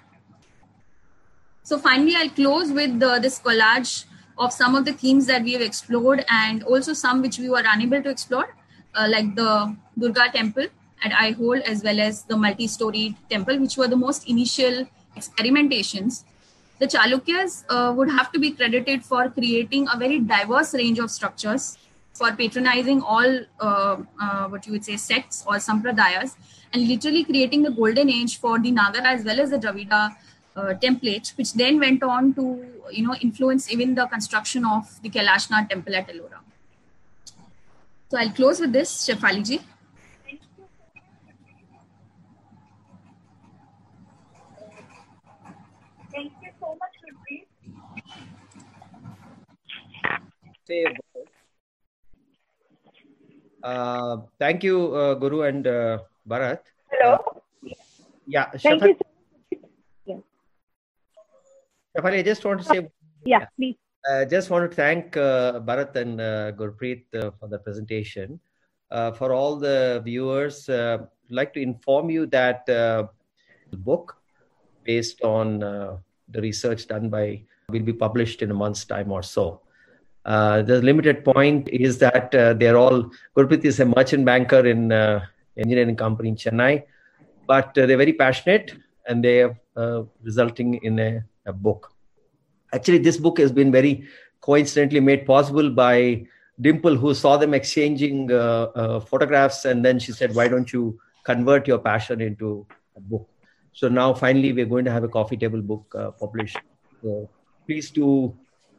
[1.63, 4.05] So finally, I'll close with the, this collage
[4.37, 7.63] of some of the themes that we have explored and also some which we were
[7.65, 8.55] unable to explore,
[8.93, 10.67] uh, like the Durga temple
[11.03, 14.87] at Aihole as well as the multi-storied temple, which were the most initial
[15.17, 16.23] experimentations.
[16.79, 21.09] The Chalukyas uh, would have to be credited for creating a very diverse range of
[21.09, 21.77] structures,
[22.13, 26.35] for patronizing all uh, uh what you would say sects or sampradayas,
[26.73, 30.15] and literally creating the golden age for the Nagara as well as the Dravida
[30.55, 35.09] uh, template, which then went on to you know influence even the construction of the
[35.09, 36.39] Kailashnath temple at Ellora.
[38.11, 39.59] So I'll close with this, Shefali ji.
[46.15, 47.47] Thank you so much, Gurpreet.
[53.63, 56.59] Uh, thank you, uh, Guru and uh, Bharat.
[56.91, 57.41] Hello.
[58.27, 58.95] yeah, Thank you.
[61.95, 62.89] Shefali, I just want to say.
[63.25, 63.75] Yeah, please.
[64.07, 68.39] I uh, just want to thank uh, Bharat and uh, Gurpreet uh, for the presentation.
[68.91, 73.09] Uh, for all the viewers, uh, I'd like to inform you that the
[73.77, 74.17] book,
[74.83, 79.61] based on the research done by, will be published in a month's time or so.
[80.25, 84.91] The limited point is that they're all, Gurpreet is a merchant banker in
[85.57, 86.83] engineering company in Chennai,
[87.47, 88.73] but they're very passionate
[89.07, 91.91] and they are resulting in a a book.
[92.73, 94.07] Actually, this book has been very
[94.41, 96.25] coincidentally made possible by
[96.59, 100.99] Dimple, who saw them exchanging uh, uh, photographs, and then she said, "Why don't you
[101.23, 102.65] convert your passion into
[102.95, 103.27] a book?"
[103.73, 106.57] So now, finally, we're going to have a coffee table book uh, published.
[107.01, 107.29] So
[107.65, 108.35] please do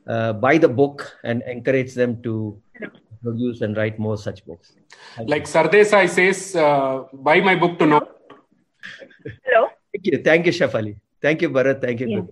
[0.07, 2.61] uh, buy the book and encourage them to
[3.23, 4.75] produce and write more such books.
[5.17, 8.01] Thank like Sardesai says, uh, buy my book to know.
[9.45, 9.69] Hello.
[9.93, 10.23] Thank you.
[10.23, 10.97] Thank you, Shefali.
[11.21, 11.81] Thank you, Bharat.
[11.81, 12.09] Thank you.
[12.09, 12.23] Yeah.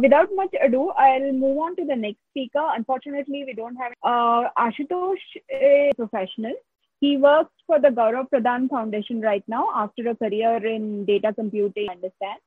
[0.00, 2.64] Without much ado, I'll move on to the next speaker.
[2.76, 6.54] Unfortunately, we don't have uh, Ashutosh, a professional.
[7.00, 11.88] He works for the Gaurav Pradhan Foundation right now after a career in data computing,
[11.90, 12.38] I understand.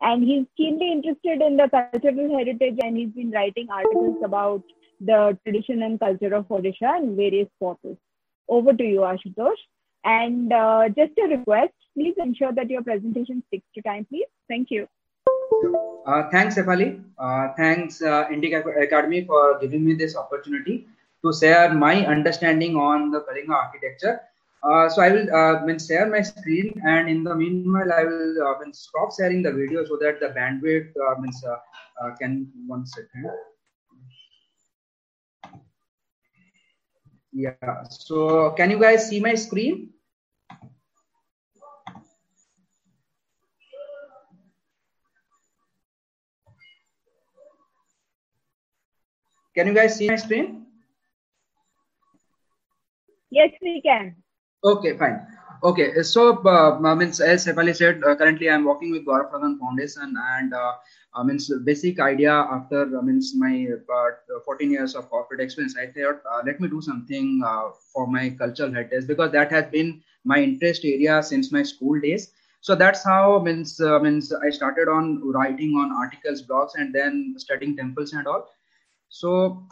[0.00, 4.62] And he's keenly interested in the cultural heritage and he's been writing articles about
[5.00, 7.96] the tradition and culture of Odisha in various portals.
[8.48, 9.62] Over to you, Ashutosh.
[10.04, 14.26] And uh, just a request, please ensure that your presentation sticks to time, please.
[14.48, 14.86] Thank you.
[16.06, 17.02] Uh, thanks, Shefali.
[17.18, 20.86] Uh, thanks, uh, Academy, for giving me this opportunity
[21.24, 24.20] to share my understanding on the Kalinga architecture.
[24.66, 28.72] Uh, so I will uh, share my screen, and in the meanwhile, I will uh,
[28.72, 31.56] stop sharing the video so that the bandwidth uh, means, uh,
[32.04, 33.30] uh, can one second.
[37.32, 37.84] Yeah.
[37.90, 39.90] So can you guys see my screen?
[49.54, 50.66] Can you guys see my screen?
[53.30, 54.16] Yes, we can.
[54.66, 55.24] Okay, fine.
[55.62, 60.12] Okay, so uh, means as Shefali said, uh, currently I'm working with Gaurav Pradhan Foundation,
[60.32, 60.72] and uh,
[61.14, 65.86] I means basic idea after I means my uh, 14 years of corporate experience, I
[65.86, 70.02] thought uh, let me do something uh, for my cultural heritage because that has been
[70.24, 72.32] my interest area since my school days.
[72.60, 77.76] So that's how means means I started on writing on articles, blogs, and then studying
[77.76, 78.48] temples and all.
[79.10, 79.62] So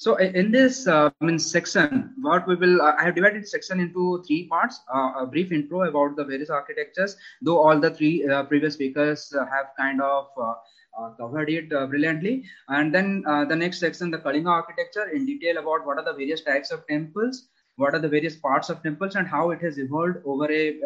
[0.00, 4.46] so in this uh, section, what we will, uh, I have divided section into three
[4.46, 4.80] parts.
[4.94, 9.34] Uh, a brief intro about the various architectures, though all the three uh, previous speakers
[9.36, 12.44] uh, have kind of uh, covered it brilliantly.
[12.68, 16.42] And then the next section, the Kalinga architecture in detail about what are the various
[16.42, 20.18] types of temples, what are the various parts of temples and how it has evolved
[20.24, 20.78] over a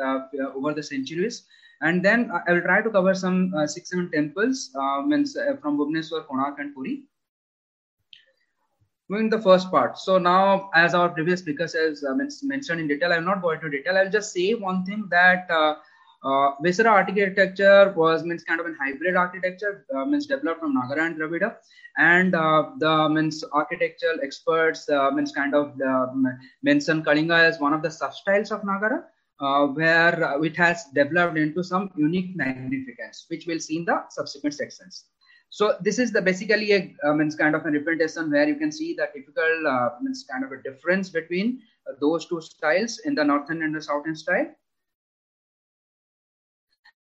[0.56, 1.44] over the centuries.
[1.82, 4.70] And then I will try to cover some six, seven temples
[5.04, 7.02] means, from Bhubaneswar, Konark and Puri
[9.08, 9.98] moving the first part.
[9.98, 13.70] So now, as our previous speaker says, uh, mentioned in detail, I'm not going to
[13.70, 13.96] detail.
[13.96, 15.74] I'll just say one thing that uh,
[16.24, 21.06] uh, Vesara architecture was means kind of a hybrid architecture, uh, means developed from Nagara
[21.06, 21.56] and Dravida,
[21.98, 26.06] and uh, the means architectural experts uh, means kind of uh,
[26.62, 29.04] mention Kalinga as one of the substyles of Nagara.
[29.40, 34.54] Uh, where it has developed into some unique magnificence, which we'll see in the subsequent
[34.54, 35.06] sections.
[35.52, 38.94] So this is the basically a means kind of a representation where you can see
[38.94, 43.22] the typical uh, means kind of a difference between uh, those two styles in the
[43.22, 44.46] northern and the southern style.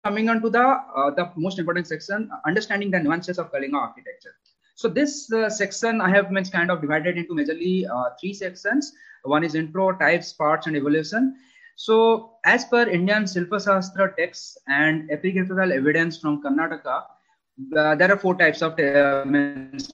[0.03, 4.35] Coming on to the uh, the most important section, understanding the nuances of Kalinga architecture.
[4.75, 8.91] So this uh, section I have means kind of divided into majorly uh, three sections.
[9.23, 11.37] One is intro, types, parts, and evolution.
[11.77, 17.03] So as per Indian Silpa Shastra texts and epigraphical evidence from Karnataka,
[17.77, 19.23] uh, there are four types of uh,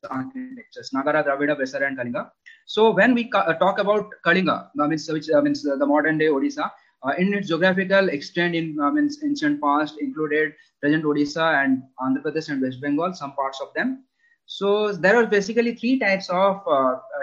[0.10, 2.30] architectures Nagara, Dravida, Vesara, and Kalinga.
[2.66, 6.72] So, when we uh, talk about Kalinga, means, which means the modern day Odisha,
[7.18, 12.62] in its geographical extent in means ancient past included present Odisha and Andhra Pradesh and
[12.62, 14.06] West Bengal, some parts of them.
[14.46, 16.62] So, there are basically three types of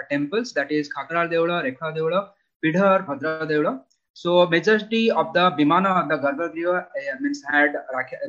[0.09, 2.29] temples that is Khakrar Deola, Rekha Deola,
[2.63, 3.81] Pidhar, Bhadra Deola.
[4.13, 7.73] So majority of the Vimana, the Garbhagriha uh, means had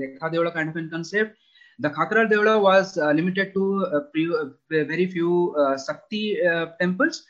[0.00, 1.36] Rekha Deola kind of a concept
[1.80, 6.38] the Khakrar Deola was uh, limited to uh, uh, very few Sakti
[6.80, 7.24] temples,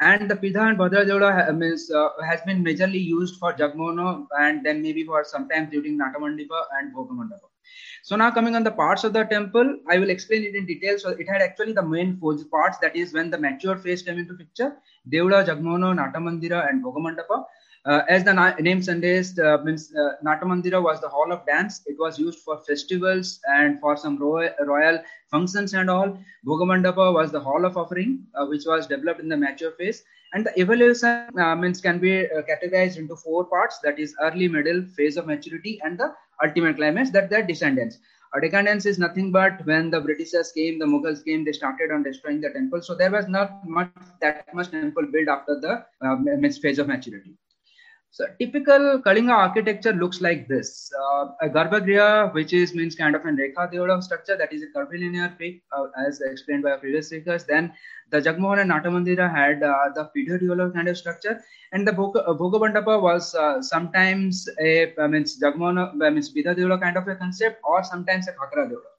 [0.00, 4.26] and the Pidha and Bhadra Deola ha- means, uh, has been majorly used for Jagmohana
[4.38, 7.48] and then maybe for sometimes during Natamandipa and Bhogamandapa.
[8.04, 10.98] So now coming on the parts of the temple, I will explain it in detail.
[10.98, 12.78] So it had actually the main four parts.
[12.78, 14.76] That is when the mature phase came into picture,
[15.10, 17.44] Deola, Jagmohana, Natamandira, and Bhogamandapa.
[17.88, 21.80] Uh, as the na- name suggests, uh, means uh, Natamandira was the hall of dance.
[21.86, 24.98] It was used for festivals and for some royal, royal
[25.30, 26.18] functions and all.
[26.46, 30.02] Bhogamandapa was the hall of offering, uh, which was developed in the mature phase.
[30.34, 33.78] And the evolution uh, means can be uh, categorized into four parts.
[33.82, 36.12] That is early, middle, phase of maturity, and the
[36.44, 37.10] ultimate climax.
[37.10, 37.98] That their descendants.
[38.34, 42.02] A decadence is nothing but when the Britishers came, the Mughals came, they started on
[42.02, 42.82] destroying the temple.
[42.82, 43.88] So there was not much
[44.20, 47.38] that much temple built after the uh, phase of maturity.
[48.10, 50.90] So typical Kalinga architecture looks like this.
[50.98, 54.66] Uh, a Garbhagriha, which is means kind of a Rekha Deola structure, that is a
[54.74, 57.44] curvilinear peak, uh, as explained by previous speakers.
[57.44, 57.72] Then
[58.10, 60.10] the Jagmohan and Natamandira had uh, the
[60.40, 61.44] Deola kind of structure.
[61.72, 67.06] And the uh, was uh, sometimes a uh, means Jagmohan, means Pidha Deola kind of
[67.06, 68.92] a concept, or sometimes a Khakra Deola.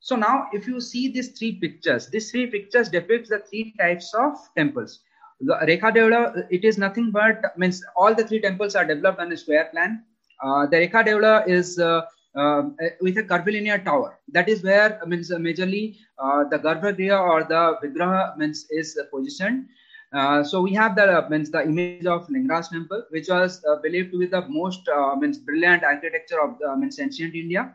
[0.00, 4.14] So now if you see these three pictures, these three pictures depicts the three types
[4.14, 5.00] of temples
[5.42, 9.36] Rekha Deola, it is nothing but means all the three temples are developed on a
[9.36, 10.02] square plan.
[10.42, 12.02] Uh, the Rekha Deola is uh,
[12.34, 12.62] uh,
[13.00, 14.18] with a curvilinear tower.
[14.32, 19.66] That is where means majorly uh, the Garbhagriha or the Vigraha means is positioned.
[20.12, 24.12] Uh, so we have the means the image of Lingaraj temple, which was uh, believed
[24.12, 24.88] to be the most
[25.18, 27.74] means brilliant architecture of the, means ancient India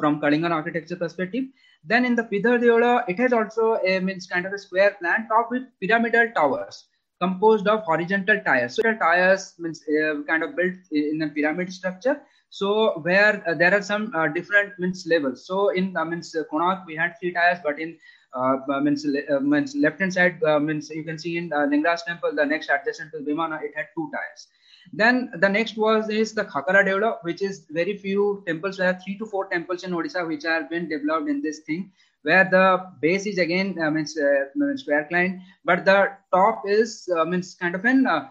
[0.00, 1.44] from Kalingan architecture perspective.
[1.84, 5.28] Then in the Pidhar Deola, it has also a means kind of a square plan
[5.28, 6.86] topped with pyramidal towers
[7.20, 8.76] composed of horizontal tiers.
[8.76, 12.20] So tiers means uh, kind of built in a pyramid structure.
[12.50, 15.46] So where uh, there are some uh, different means levels.
[15.46, 17.96] So in uh, means uh, Konark we had three tiers, but in
[18.34, 19.06] uh, means,
[19.40, 23.12] means left hand side means you can see in uh, Lingaraj temple the next adjacent
[23.12, 24.48] to Vimana it had two tiers.
[24.92, 28.76] Then the next was is the Khakara Deola, which is very few temples.
[28.76, 31.90] There are three to four temples in Odisha which have been developed in this thing
[32.26, 32.66] where the
[33.00, 35.98] base is again uh, means uh, square client, but the
[36.34, 38.24] top is uh, means kind of an uh,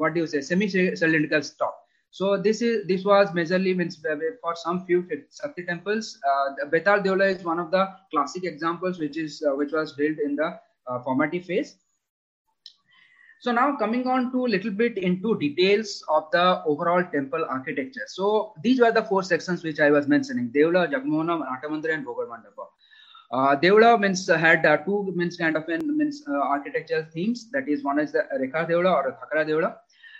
[0.00, 1.76] what do you say semi-cylindrical top.
[2.10, 3.98] So this is this was majorly means
[4.42, 5.06] for some few
[5.40, 6.18] Shakti temples.
[6.30, 10.34] Uh, Betar Deola is one of the classic examples, which is which was built in
[10.34, 10.50] the
[11.04, 11.76] formative phase.
[13.42, 18.06] So now coming on to a little bit into details of the overall temple architecture.
[18.08, 22.28] So these were the four sections which I was mentioning: Deola, Jagmohana, Natamandira, and Bhogar
[22.32, 22.66] Mandapa.
[23.32, 23.56] Uh,
[23.98, 27.48] means uh, had uh, two means kind of means uh, architectural themes.
[27.52, 29.76] That is one is the Rekha Deola or Khakra Deola.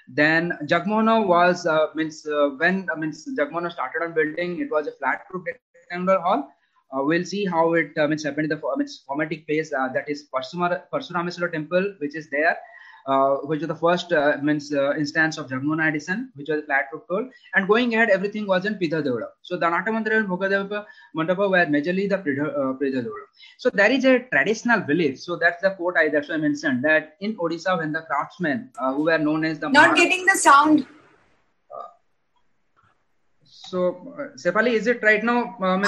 [0.06, 4.86] Then Jagmohana was uh, means uh, when uh, means Jagmohana started on building, it was
[4.86, 6.48] a flat roof rectangular hall.
[6.92, 9.72] Uh, we'll see how it uh, means happened in the means formatic phase.
[9.72, 12.56] Uh, that is Parsurameswara temple, which is there
[13.06, 16.86] uh, which was the first uh, means uh, instance of Jagmona addition, which was flat
[16.92, 17.28] roof toll.
[17.54, 19.28] And going ahead, everything was in Pidha Devada.
[19.42, 20.84] So the Natamandra and Bhogadeva
[21.16, 23.26] Mandapa were majorly the Pidha Devada.
[23.58, 25.20] So there is a traditional belief.
[25.20, 28.70] So that's the quote I that's why I mentioned that in Odisha, when the craftsmen
[28.78, 30.86] uh, who were known as the not getting the sound.
[33.70, 35.56] So, uh, Sepali, is it right now?
[35.62, 35.78] Uh,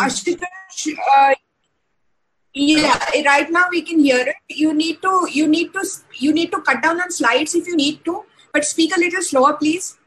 [2.54, 4.36] yeah right now we can hear it.
[4.48, 5.84] You need to you need to
[6.18, 9.22] you need to cut down on slides if you need to but speak a little
[9.22, 9.98] slower please.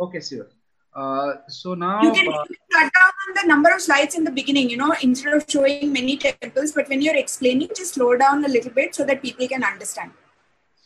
[0.00, 0.46] Okay sure
[0.94, 4.14] uh, so now you can, uh, you can cut down on the number of slides
[4.14, 7.94] in the beginning you know instead of showing many temples but when you're explaining just
[7.94, 10.12] slow down a little bit so that people can understand.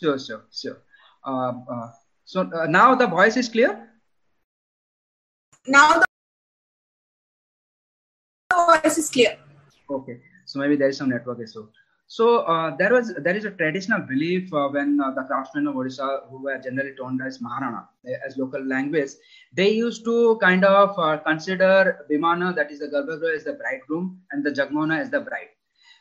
[0.00, 0.78] Sure sure sure.
[1.24, 1.90] Uh, uh
[2.24, 3.90] so uh, now the voice is clear?
[5.66, 6.06] Now the
[8.54, 9.36] voice is clear.
[9.90, 10.20] Okay
[10.52, 11.66] so maybe there is some network issue.
[12.06, 15.76] So uh, there was there is a traditional belief uh, when uh, the craftsmen of
[15.76, 19.12] Odisha, who were generally termed as Maharana eh, as local language,
[19.54, 24.20] they used to kind of uh, consider Bimana, that is the Garbhagriha, as the bridegroom,
[24.30, 25.52] and the Jagmona as the bride.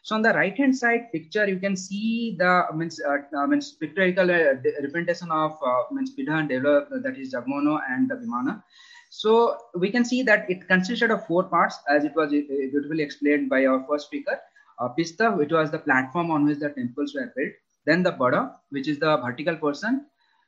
[0.03, 3.72] So on the right hand side picture, you can see the means, uh, uh, means
[3.72, 5.57] pictorial representation of
[5.91, 8.64] means Pidha and Devla, that is Jagmono and the Bimana.
[9.13, 13.03] So we can see that it consisted of four parts, as it was uh, beautifully
[13.03, 14.39] explained by our first speaker.
[14.79, 17.51] Uh, Pista, which was the platform on which the temples were built.
[17.85, 20.05] Then the Bada, which is the vertical portion.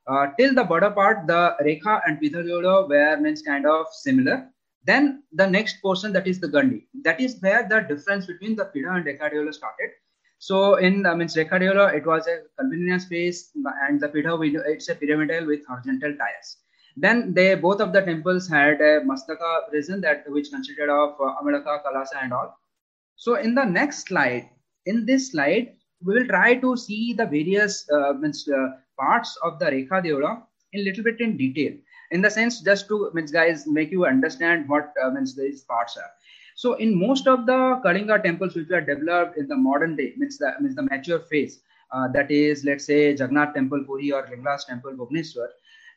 [0.07, 4.47] Uh, till the Bada part, the Rekha and Pidhajoda were means kind of similar.
[4.85, 6.87] Then the next portion, that is the Gandhi.
[7.03, 9.89] That is where the difference between the Pidha and Rekha started.
[10.39, 13.51] So in uh, means Rekha it was a convenience space,
[13.89, 16.62] and the Pidha, it's a pyramidal with horizontal tiles.
[16.95, 21.35] Then they both of the temples had a mastaka prison that which consisted of uh,
[21.41, 22.57] Amalaka, Kalasa, and all.
[23.15, 24.49] So in the next slide,
[24.85, 29.65] in this slide, we will try to see the various uh, uh, parts of the
[29.65, 30.43] Rekha Deola
[30.73, 31.73] in little bit in detail.
[32.11, 35.97] In the sense, just to means guys make you understand what uh, means these parts
[35.97, 36.11] are.
[36.55, 40.37] So in most of the Kalinga temples which were developed in the modern day, means
[40.37, 41.61] the means the mature phase,
[41.91, 45.47] uh, that is let's say Jagannath Temple Puri or Lingaraj Temple Bhubaneswar,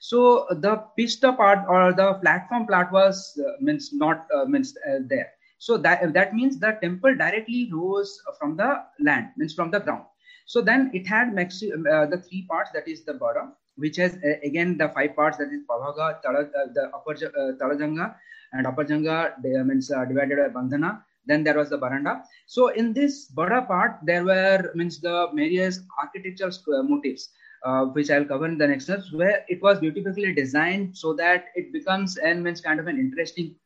[0.00, 4.98] so the pista part or the platform part was uh, means not uh, means uh,
[5.06, 5.30] there.
[5.58, 10.04] So that that means the temple directly rose from the land, means from the ground.
[10.46, 14.14] So then it had maxi- uh, the three parts, that is the bottom, which has
[14.24, 18.14] uh, again the five parts, that is Pavaga, Tala, uh, the upper uh, Talajanga,
[18.52, 21.02] and upper Janga means divided by Bandhana.
[21.26, 22.22] Then there was the Baranda.
[22.46, 27.30] So in this Bada part, there were means the various architectural motifs
[27.66, 31.46] uh, which I'll cover in the next steps, where it was beautifully designed so that
[31.56, 33.56] it becomes and means kind of an interesting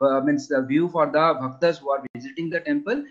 [0.00, 3.04] uh, means the view for the bhaktas who are visiting the temple.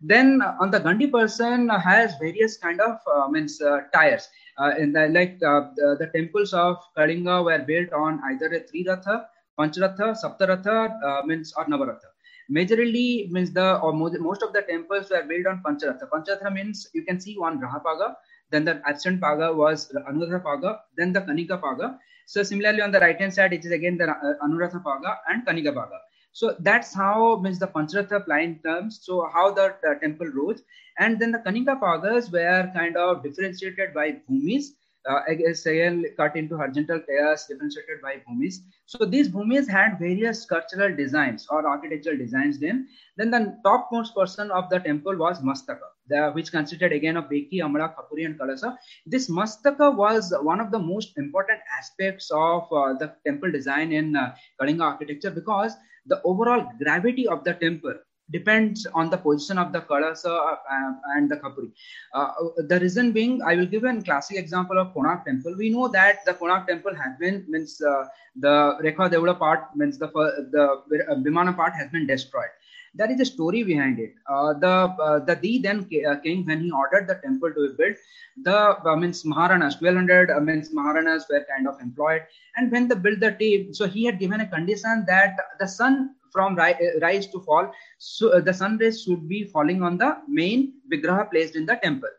[0.00, 4.28] Then uh, on the Gandhi person has various kind of uh, means uh, tires.
[4.58, 8.86] Uh, in the like the, the, temples of Kalinga were built on either a three
[8.88, 9.28] ratha,
[9.58, 12.08] pancharatha, saptaratha means or navaratha
[12.50, 17.02] majorly means the or most of the temples were built on pancharatha pancharatha means you
[17.02, 18.14] can see one grahapaga
[18.50, 21.98] then the absent paga was Anuradha paga, then the Kanika paga.
[22.26, 25.46] So similarly on the right hand side, it is again the uh, Anuradha paga and
[25.46, 25.98] Kanika paga.
[26.32, 29.00] So that's how means the Pancharatha line terms.
[29.02, 30.62] So how the uh, temple rose,
[30.98, 34.66] and then the Kanika pagas were kind of differentiated by bhumis.
[35.08, 38.56] Uh, again, cut into horizontal pairs differentiated by bhumis.
[38.86, 42.58] So these bhumis had various sculptural designs or architectural designs.
[42.58, 47.24] Then, then the topmost person of the temple was Mastaka the, which consisted again of
[47.24, 48.76] Beki, Amala, Kapuri, and Kalasa.
[49.06, 54.16] This Mastaka was one of the most important aspects of uh, the temple design in
[54.16, 55.74] uh, Kalinga architecture because
[56.06, 57.94] the overall gravity of the temple
[58.32, 61.70] depends on the position of the Kalasa uh, and the Kapuri.
[62.12, 62.32] Uh,
[62.68, 65.54] the reason being, I will give a classic example of Konark temple.
[65.56, 68.04] We know that the Konark temple has been, means uh,
[68.34, 70.82] the Rekha Devula part, means the, the
[71.24, 72.50] Bimana part has been destroyed
[72.96, 74.14] there is a story behind it.
[74.28, 74.74] Uh, the
[75.06, 77.96] uh, the the then uh, king when he ordered the temple to be built,
[78.42, 82.22] the uh, means Maharanas, 1200 uh, means Maharanas were kind of employed,
[82.56, 86.56] and when they built the so he had given a condition that the sun from
[86.56, 90.74] ri- uh, rise to fall, so the sun rays should be falling on the main
[90.92, 92.10] vigraha placed in the temple.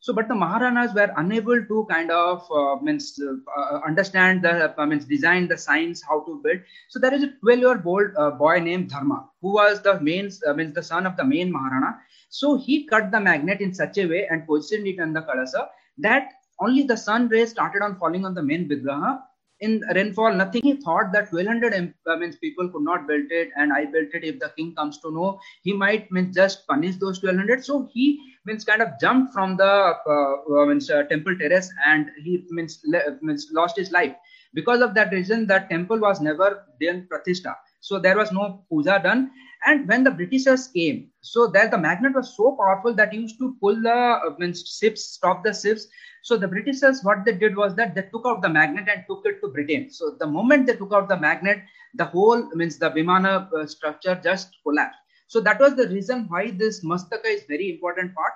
[0.00, 4.86] So, but the Maharanas were unable to kind of uh, means uh, understand the uh,
[4.86, 6.60] means design the science how to build.
[6.88, 10.30] So there is a 12 year old uh, boy named Dharma who was the main
[10.46, 11.98] uh, means the son of the main Maharana.
[12.28, 15.68] So he cut the magnet in such a way and positioned it on the kalasa
[15.98, 16.30] that
[16.60, 19.22] only the sun rays started on falling on the main vigraha
[19.60, 20.62] in rainfall, nothing.
[20.62, 24.24] He thought that 1200 uh, means people could not build it, and I built it.
[24.24, 27.64] If the king comes to know, he might means just punish those 1200.
[27.64, 32.10] So he means kind of jumped from the uh, uh means uh, temple terrace, and
[32.22, 32.84] he means,
[33.20, 34.14] means lost his life.
[34.54, 37.54] Because of that reason, that temple was never done pratishtha.
[37.80, 39.30] So there was no puja done.
[39.66, 43.56] And when the Britishers came, so that the magnet was so powerful that used to
[43.60, 45.86] pull the uh, means ships, stop the ships.
[46.22, 49.24] So the Britishers, what they did was that they took out the magnet and took
[49.26, 49.90] it to Britain.
[49.90, 51.58] So the moment they took out the magnet,
[51.94, 54.98] the whole means the Vimana uh, structure just collapsed.
[55.26, 58.32] So that was the reason why this mastaka is very important part.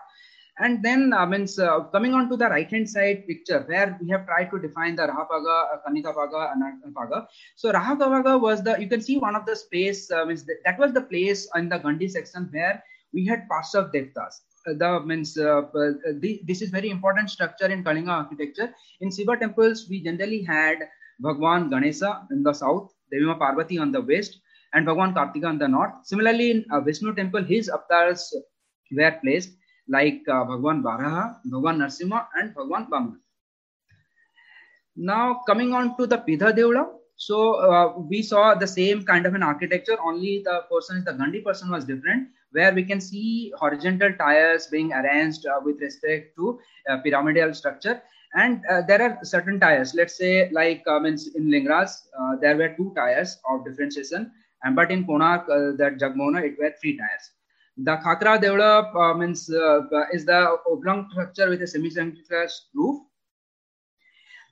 [0.58, 4.10] And then, uh, means uh, coming on to the right hand side picture where we
[4.10, 7.26] have tried to define the Rahapaga, Kanikapaga, and Paga.
[7.56, 10.78] So Rahakapaga was the, you can see one of the space, uh, means the, that
[10.78, 12.82] was the place in the Gandhi section where
[13.14, 14.42] we had parts of Devtas.
[14.66, 18.74] Uh, the means uh, the, this is very important structure in Kalinga architecture.
[19.00, 20.76] In Shiva temples, we generally had
[21.18, 24.38] Bhagwan Ganesha in the south, Devi Parvati on the west,
[24.74, 25.92] and Bhagwan Kartika on the north.
[26.04, 28.34] Similarly, in uh, Vishnu temple, his avatars
[28.92, 29.50] were placed
[29.96, 33.18] like uh, Bhagwan Varaha, Bhagwan Narsimha, and Bhagwan Bamana.
[34.96, 36.84] Now, coming on to the Pidha Deula.
[37.16, 37.36] So,
[37.70, 41.70] uh, we saw the same kind of an architecture, only the person, the Gandhi person
[41.70, 46.58] was different, where we can see horizontal tiers being arranged uh, with respect to
[46.88, 48.02] uh, pyramidal structure.
[48.34, 52.56] And uh, there are certain tiers, let's say, like um, in, in Lingaraj, uh, there
[52.56, 54.32] were two tiers of differentiation,
[54.64, 55.46] and but in Konark,
[55.78, 57.24] that Jagmona, it were three tiers.
[57.78, 59.80] The Khakra Devla uh, means uh,
[60.12, 63.00] is the oblong structure with a semicircular roof.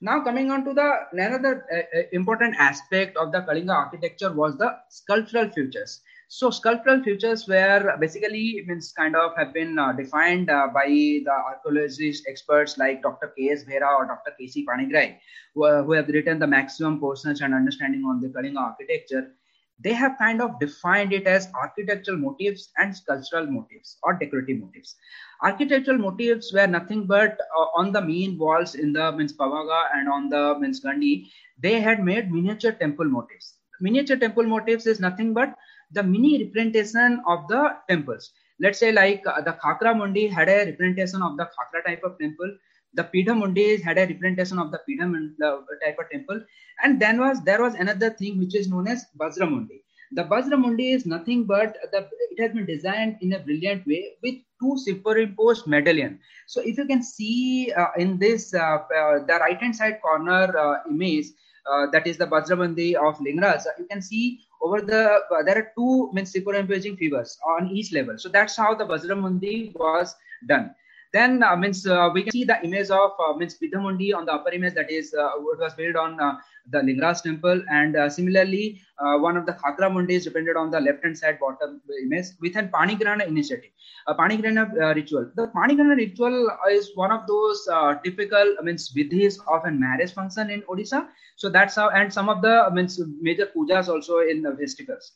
[0.00, 4.56] Now coming on to the another uh, uh, important aspect of the Kalinga architecture was
[4.56, 6.00] the sculptural features.
[6.28, 11.30] So sculptural features were basically means kind of have been uh, defined uh, by the
[11.30, 13.34] archaeologist experts like Dr.
[13.36, 13.64] K.S.
[13.64, 14.32] Behera or Dr.
[14.38, 14.64] K.C.
[14.64, 15.16] Panigrahi,
[15.54, 19.34] who, who, have written the maximum portions and understanding on the Kalinga architecture
[19.82, 24.96] they have kind of defined it as architectural motifs and sculptural motifs or decorative motifs.
[25.42, 30.08] Architectural motifs were nothing but uh, on the main walls in the means Pavaga and
[30.08, 33.54] on the means Gandhi, they had made miniature temple motifs.
[33.80, 35.54] Miniature temple motifs is nothing but
[35.92, 38.32] the mini representation of the temples.
[38.60, 42.18] Let's say like uh, the Khakra Mundi had a representation of the Khakra type of
[42.18, 42.54] temple
[42.94, 46.40] the Pidha Mundi had a representation of the uh, type of temple.
[46.82, 49.82] And then was there was another thing which is known as Mundi.
[50.12, 50.24] The
[50.56, 54.76] Mundi is nothing but the it has been designed in a brilliant way with two
[54.78, 56.18] superimposed medallion.
[56.46, 60.56] So if you can see uh, in this uh, uh, the right hand side corner
[60.58, 61.26] uh, image
[61.70, 66.10] uh, that is the Mundi of Lingaraj, you can see over the there are two
[66.12, 68.18] means superimposing figures on each level.
[68.18, 70.14] So that's how the Mundi was
[70.48, 70.74] done.
[71.12, 74.26] Then uh, means uh, we can see the image of uh, means Pidha Mundi on
[74.26, 76.36] the upper image that is uh, it was built on uh,
[76.70, 80.70] the Lingaraj temple and uh, similarly uh, one of the Khakra Mundi is depended on
[80.70, 83.70] the left hand side bottom image with an Panigrahana initiative,
[84.06, 85.28] a Panigrahana ritual.
[85.34, 87.68] The Panigrahana ritual is one of those
[88.04, 91.08] typical means vidhis of a marriage function in Odisha.
[91.34, 95.12] So that's how and some of the means major pujas also in the festivals.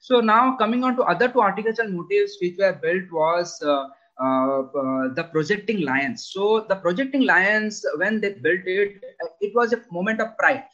[0.00, 3.86] So now coming on to other two architectural motifs which were built was uh,
[4.18, 4.62] uh,
[5.14, 6.30] the projecting lions.
[6.32, 9.02] So the projecting lions, when they built it,
[9.40, 10.64] it was a moment of pride.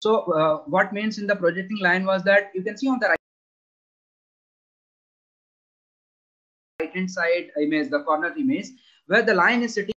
[0.00, 3.08] So uh, what means in the projecting line was that you can see on the
[3.08, 3.16] right
[6.80, 8.66] right hand side image, the corner image,
[9.06, 9.94] where the lion is sitting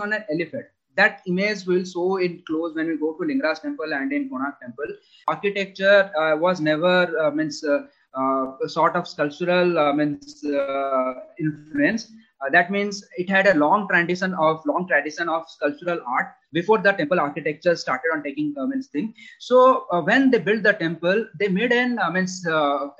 [0.00, 0.66] on an elephant
[0.96, 4.60] that image will show in close when we go to Lingaraj temple and in Konark
[4.60, 4.86] temple.
[5.28, 12.12] Architecture uh, was never uh, means uh, uh sort of sculptural uh, means uh, influence.
[12.54, 16.26] that means it had a long tradition of long tradition of sculptural art
[16.56, 19.06] before the temple architecture started on taking means thing.
[19.38, 22.34] So when they built the temple, they made an means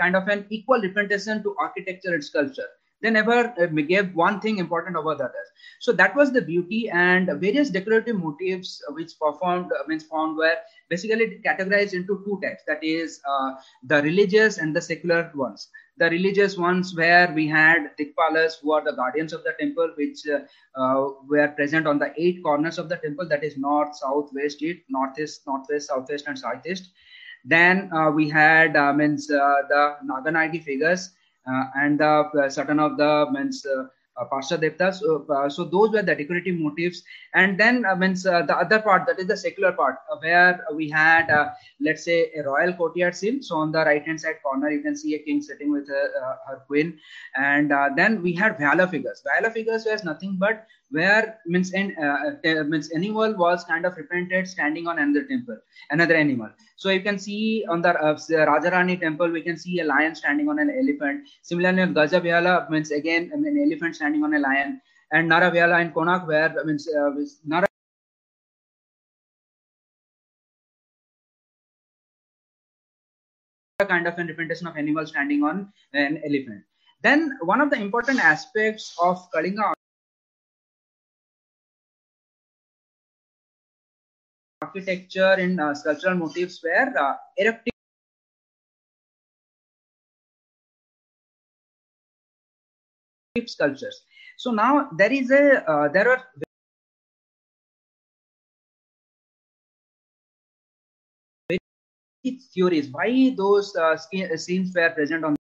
[0.00, 2.70] kind of an equal representation to architecture and sculpture
[3.04, 5.48] they never uh, gave one thing important over the others.
[5.78, 10.56] So that was the beauty and various decorative motifs which performed uh, means found were
[10.88, 12.62] basically categorized into two types.
[12.66, 13.50] That is uh,
[13.82, 15.68] the religious and the secular ones.
[15.98, 20.20] The religious ones where we had Dikpalas who are the guardians of the temple, which
[20.26, 20.40] uh,
[20.80, 23.28] uh, were present on the eight corners of the temple.
[23.28, 26.90] That is north, south, west, east, northeast, northwest, southwest, and southeast.
[27.44, 33.26] Then uh, we had means the Naganagi figures uh, and the uh, certain of the
[33.32, 33.84] means uh,
[34.16, 34.94] uh, Devta.
[34.94, 37.02] So, uh, so those were the decorative motifs.
[37.34, 40.64] And then uh, means uh, the other part, that is the secular part, uh, where
[40.74, 41.50] we had, uh,
[41.80, 43.42] let's say, a royal courtyard scene.
[43.42, 46.36] So on the right hand side corner, you can see a king sitting with her,
[46.50, 46.98] uh, queen.
[47.36, 49.22] And then we had Vyala figures.
[49.26, 51.96] Vyala figures was nothing but where means an,
[52.68, 55.58] means animal was kind of represented standing on another temple,
[55.90, 56.48] another animal.
[56.76, 60.48] So you can see on the uh, Rajarani temple, we can see a lion standing
[60.48, 61.28] on an elephant.
[61.42, 64.80] Similarly, Gaja means again an elephant standing on a lion,
[65.12, 67.10] and Nara Vyala in Konark, where means uh,
[67.44, 67.66] Nara
[73.88, 76.62] kind of a representation of animal standing on an elephant.
[77.02, 79.73] Then one of the important aspects of Kalinga
[84.74, 87.72] architecture and uh, sculptural motifs were uh, eruptive
[93.46, 94.02] sculptures.
[94.36, 96.24] So now there is a uh, there are
[102.54, 105.36] theories why those uh, scenes were present on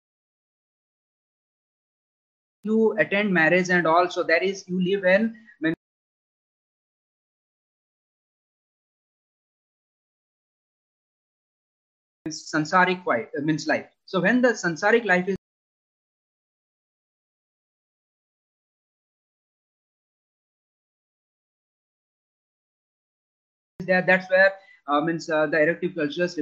[2.62, 5.34] you attend marriage and also there is you live in
[12.30, 13.86] sansaric life, means life.
[14.06, 15.36] So when the sansaric life is
[23.80, 24.52] there, that's where
[24.88, 26.38] uh, means uh, the erective cultures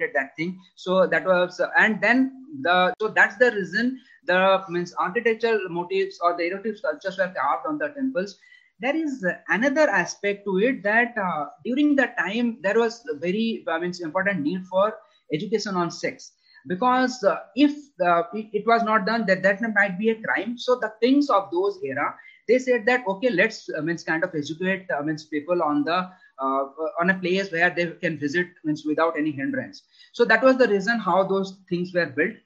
[0.00, 0.60] represented that thing.
[0.76, 6.36] So that was and then the so that's the reason the means architectural motifs or
[6.36, 8.38] the erective sculptures were carved on the temples.
[8.80, 13.78] There is another aspect to it that uh, during that time there was very I
[13.78, 14.94] mean, important need for
[15.32, 16.32] education on sex.
[16.66, 17.72] Because uh, if
[18.04, 20.58] uh, it, was not done that that might be a crime.
[20.58, 22.14] So the things of those era
[22.50, 25.98] they said that okay let's uh, means kind of educate uh, means people on the
[26.44, 26.64] uh,
[27.00, 30.68] on a place where they can visit means without any hindrance so that was the
[30.76, 32.36] reason how those things were built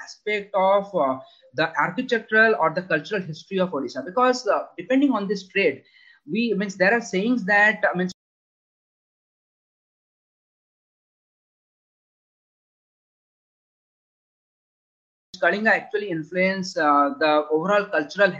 [0.00, 1.18] aspect of uh,
[1.54, 4.04] the architectural or the cultural history of Odisha.
[4.04, 5.82] Because uh, depending on this trade,
[6.30, 8.12] we means there are sayings that uh, means
[15.40, 18.32] Kalinga actually influenced uh, the overall cultural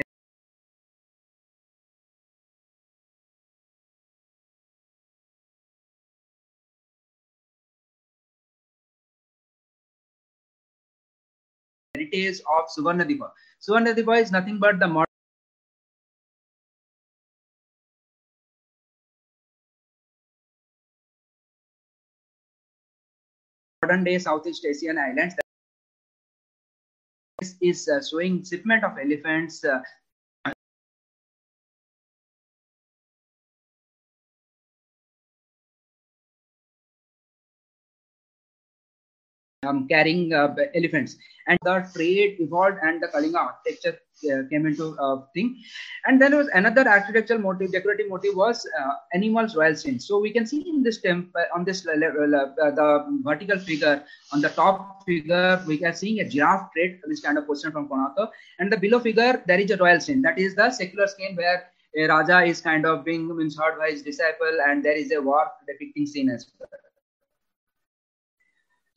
[12.14, 13.30] heritage of Suvarnadipa.
[13.60, 15.06] Suvarnadipa is nothing but the modern
[23.82, 25.34] modern day Southeast Asian islands
[27.40, 29.80] This is uh, showing shipment of elephants uh,
[39.64, 41.16] um, carrying uh, elephants.
[41.46, 43.98] And the trade evolved and the kalinga architecture
[44.32, 45.56] uh, came into uh, thing.
[46.06, 50.06] And then there was another architectural motive decorative motive was uh, animals royal scenes.
[50.06, 54.02] So we can see in this temple uh, on this level uh, the vertical figure
[54.32, 57.88] on the top figure we are seeing a giraffe trade, this kind of position from
[57.88, 58.30] Konark.
[58.58, 60.22] And the below figure there is a royal scene.
[60.22, 61.64] That is the secular scene where
[61.96, 65.46] a Raja is kind of being heard by his disciple and there is a war
[65.68, 66.68] depicting scene as well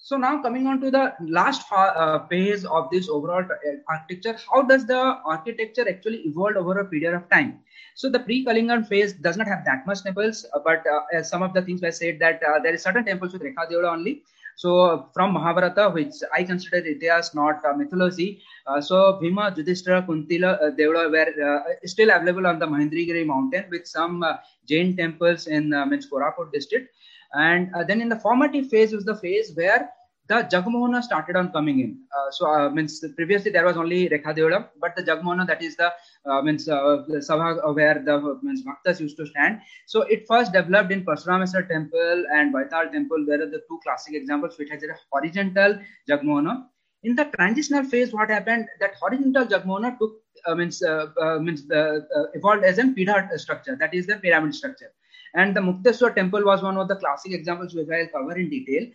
[0.08, 4.62] so now coming on to the last uh, phase of this overall uh, architecture, how
[4.62, 4.98] does the
[5.34, 7.60] architecture actually evolve over a period of time?
[7.96, 11.54] So the pre-Kalingan phase does not have that much temples, uh, but uh, some of
[11.54, 14.24] the things were said that uh, there is certain temples with Rekha Deola only.
[14.56, 18.42] So from Mahabharata, which I consider Itihas, not uh, mythology.
[18.80, 24.24] so Bhima, Yudhishthira, Kuntila, uh, were still available on the Mahendragiri mountain with some
[24.66, 26.94] Jain temples in uh, Koraput district.
[27.34, 29.90] And then in the formative phase was the phase where
[30.28, 32.00] the Jagmohana started on coming in.
[32.16, 35.92] Uh, so uh, means previously there was only Rekha but the Jagmohana that is the
[36.26, 39.62] uh, means uh, the Sabha where the means Bhaktas used to stand.
[39.86, 43.26] So it first developed in Parsurameswar temple and Baital temple.
[43.26, 45.80] There are the two classic examples which has a horizontal
[46.10, 46.66] Jagmohana.
[47.04, 48.68] In the transitional phase, what happened?
[48.80, 51.64] That horizontal Jagmohana took uh, means uh, means
[52.34, 53.78] evolved as a Pidha structure.
[53.78, 54.92] That is the pyramid structure.
[55.34, 58.50] And the Mukteswar temple was one of the classic examples which I will cover in
[58.50, 58.88] detail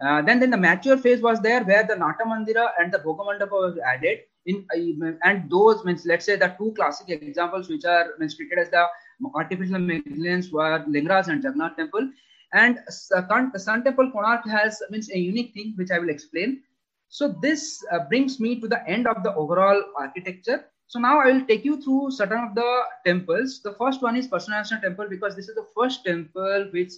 [0.00, 3.50] Uh, then, then the mature phase was there where the Nata Mandira and the Bhogamandapa
[3.50, 4.18] was added.
[4.46, 8.60] In, uh, and those means let's say the two classic examples which are means treated
[8.60, 8.86] as the
[9.34, 12.10] artificial megalians were Lingaraj and Jagannath temple.
[12.52, 12.78] And
[13.14, 16.62] uh, Sun Temple Konark has means a unique thing which I will explain.
[17.08, 20.66] So this uh, brings me to the end of the overall architecture.
[20.88, 23.60] So now I will take you through certain of the temples.
[23.62, 26.92] The first one is Parshunathana temple because this is the first temple which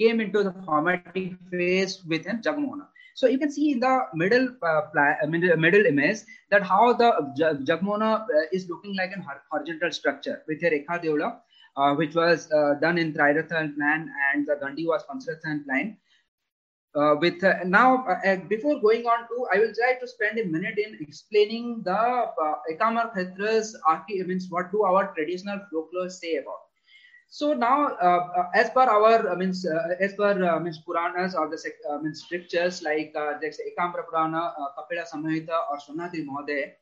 [0.00, 2.86] came into the formative phase within Jagmona.
[3.14, 4.80] So you can see in the middle uh,
[5.28, 7.10] middle, middle image that how the
[7.64, 11.36] Jagmona uh, is looking like a horizontal structure with a Rekha
[11.76, 15.98] uh, which was uh, done in Trirathan plan and the Gandhi was Pancharathan plan.
[16.94, 20.44] Uh, with uh, now uh, before going on to i will try to spend a
[20.44, 22.02] minute in explaining the
[22.44, 23.74] uh, ekamar khetra's
[24.28, 26.64] means what do our traditional folklore say about?
[27.34, 31.58] So now, uh, uh, as per our means uh, as per means Puranas or the
[32.00, 36.74] means scriptures like uh, there's Ekambara Purana, Kapila Samhita, or Sonatri Mohade,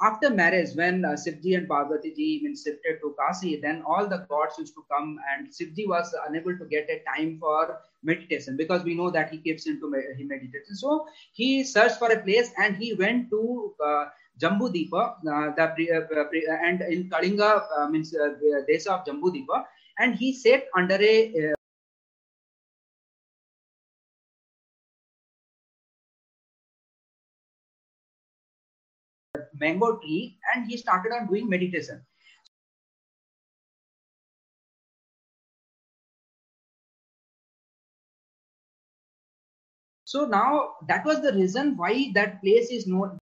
[0.00, 4.26] after marriage, when uh, Sivji and Parvati ji means shifted to Kasi, then all the
[4.28, 8.82] gods used to come, and Sivji was unable to get a time for meditation because
[8.82, 10.74] we know that he keeps into he meditation.
[10.74, 14.04] So he searched for a place and he went to uh,
[14.40, 18.88] Jambu Deepa, uh, the pre, uh, pre, and in Kalinga uh, means uh, the Desa
[18.88, 19.64] of Jambu Deepa,
[20.00, 21.54] and he sat under a
[29.60, 32.04] mango tree and he started on doing meditation
[40.04, 43.18] so now that was the reason why that place is known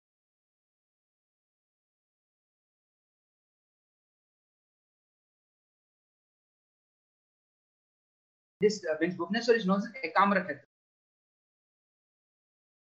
[8.61, 10.69] this uh, Bhubaneswar is known as Ekamra Khetra.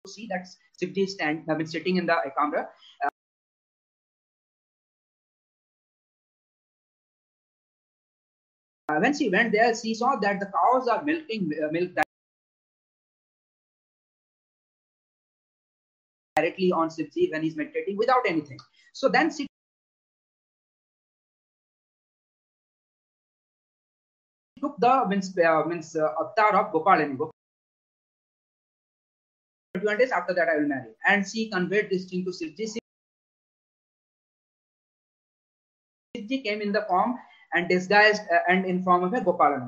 [0.06, 0.46] See that
[0.80, 2.66] Sivji stand, I mean, sitting in the Ekamra.
[3.04, 3.11] Uh,
[9.00, 11.90] when she went there, she saw that the cows are milking uh, milk
[16.36, 18.58] directly on Sivji when he's meditating without anything.
[18.92, 19.46] So then she
[24.60, 27.16] took the means uh, means uh, avatar of Gopalani.
[29.74, 30.92] 21 days after that, I will marry.
[31.08, 32.78] And she conveyed this thing to Sivji.
[36.16, 37.18] Sivji came in the form
[37.54, 39.66] and disguised uh, and in form of a Gopalan.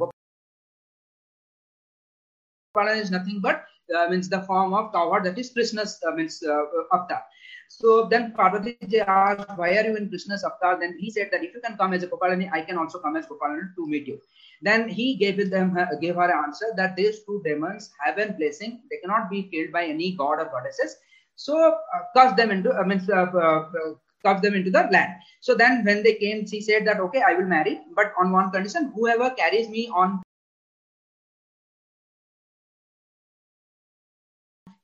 [2.76, 3.64] Gopalan is nothing but
[3.96, 7.22] uh, means the form of cowherd that is Krishna's uh, means uh, avatar.
[7.68, 10.78] So then Parvati asked, why are you in Krishna's avatar?
[10.78, 13.16] Then he said that if you can come as a Gopalani, I can also come
[13.16, 14.20] as Gopalani to meet you.
[14.62, 18.32] Then he gave them uh, gave her an answer that these two demons have a
[18.32, 20.96] blessing; they cannot be killed by any god or goddesses.
[21.36, 23.00] So uh, cast them into I mean
[24.24, 25.12] uh, uh, them into the land.
[25.40, 28.50] So then when they came, she said that okay, I will marry, but on one
[28.50, 30.22] condition: whoever carries me on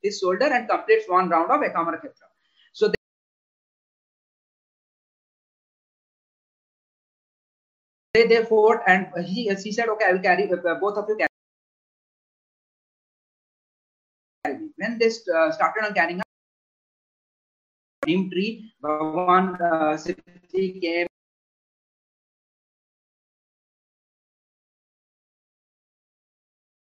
[0.02, 2.28] his shoulder and completes one round of Ekamara Khetra.
[2.72, 2.92] So
[8.14, 11.16] they, they fought and he, he said, okay, I will carry, uh, both of you
[11.16, 11.28] carry.
[14.76, 16.20] When they uh, started on carrying
[18.06, 21.06] neem tree, uh, Siddhi came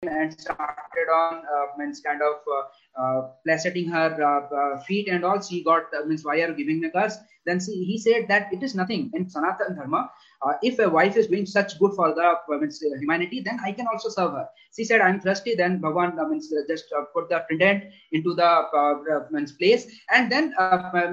[0.03, 5.25] and started on uh, means kind of uh, uh, placating her uh, uh, feet and
[5.25, 5.41] all.
[5.41, 7.17] She got uh, means why are giving me curse?
[7.47, 10.11] Then she, he said that it is nothing in Sanatana Dharma.
[10.43, 13.59] Uh, if a wife is doing such good for the uh, means, uh, humanity, then
[13.65, 14.47] I can also serve her.
[14.77, 15.55] She said, I'm thirsty.
[15.55, 20.53] Then Bhagwan means just put the trident into the means place, and then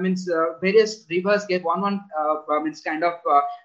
[0.00, 0.28] means
[0.60, 2.00] various rivers gave one one
[2.64, 3.14] means kind of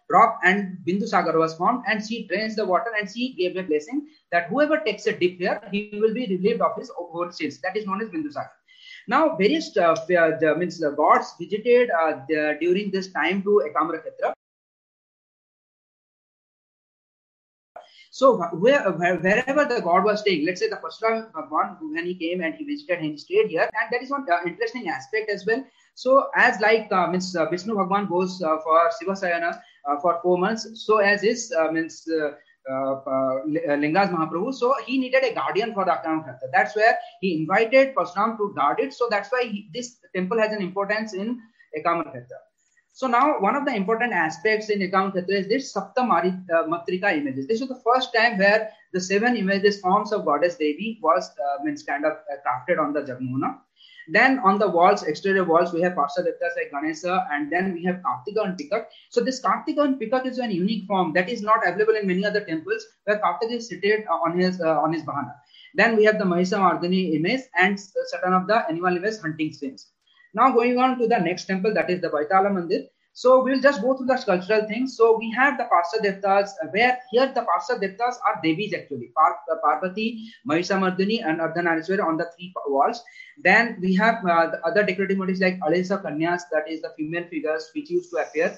[0.10, 3.64] drop, and Bindu Sagar was formed, and she drains the water, and she gave a
[3.64, 7.60] blessing that whoever takes a dip here, he will be relieved of his old sins.
[7.62, 8.50] That is known as Bindusagar.
[9.08, 14.02] Now, various uh, the, means the gods visited uh, the, during this time to Ekamra
[14.04, 14.34] Khetra.
[18.12, 22.16] So where, where, wherever the god was staying, let's say the first one when he
[22.16, 25.30] came and he visited and he stayed here, and that is one uh, interesting aspect
[25.30, 25.64] as well.
[25.94, 30.38] So as like uh, means uh, Vishnu Bhagwan goes uh, for Siva uh, for four
[30.38, 32.08] months, so as is uh, means
[32.70, 34.54] uh, uh, Lingaraj Mahaprabhu.
[34.54, 38.80] So he needed a guardian for the Akram That's where he invited Parsuram to guard
[38.80, 38.94] it.
[38.94, 41.40] So that's why he, this temple has an importance in
[41.78, 42.26] Ekamar
[42.92, 47.48] So now one of the important aspects in Ekam is this Sapta uh, Matrika images.
[47.48, 51.64] This is the first time where the seven images forms of goddess Devi was uh,
[51.64, 53.60] means kind of uh, crafted on the Jagmona.
[54.10, 57.98] Then on the walls, exterior walls, we have Parshadevtas like Ganesha, and then we have
[57.98, 58.86] Kartika and Pikak.
[59.10, 62.26] So this Kartika and Pikak is an unique form that is not available in many
[62.26, 65.34] other temples where Kartika is seated uh, on his uh, on his bahana.
[65.76, 69.88] Then we have the Mahisa Mardini image and certain of the animal image hunting scenes.
[70.34, 72.88] Now going on to the next temple, that is the Baitala Mandir.
[73.18, 74.96] So we'll just go through the sculptural things.
[74.96, 79.08] So we have the Parsa Devtas, uh, where here the Parsa Devtas are Devis actually,
[79.16, 83.04] Par- uh, Parvati, Mahishamardini, and Ardhanarishwar on the three walls.
[83.44, 87.26] Then we have uh, the other decorative motifs like Alasa Kanyas, that is the female
[87.28, 88.56] figures which used to appear.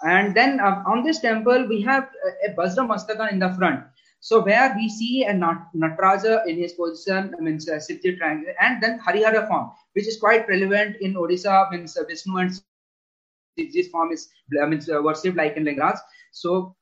[0.00, 3.84] And then uh, on this temple, we have a, a Bajra Mastakan in the front.
[4.20, 8.82] So where we see a Nat- Natraja in his position, means uh, Siddhi triangle, and
[8.82, 12.58] then Harihara form, which is quite relevant in Odisha, means uh, Vishnu and
[13.56, 14.28] this form is
[14.62, 15.98] I mean, uh, worshipped like in Lingaraj.
[16.32, 16.76] So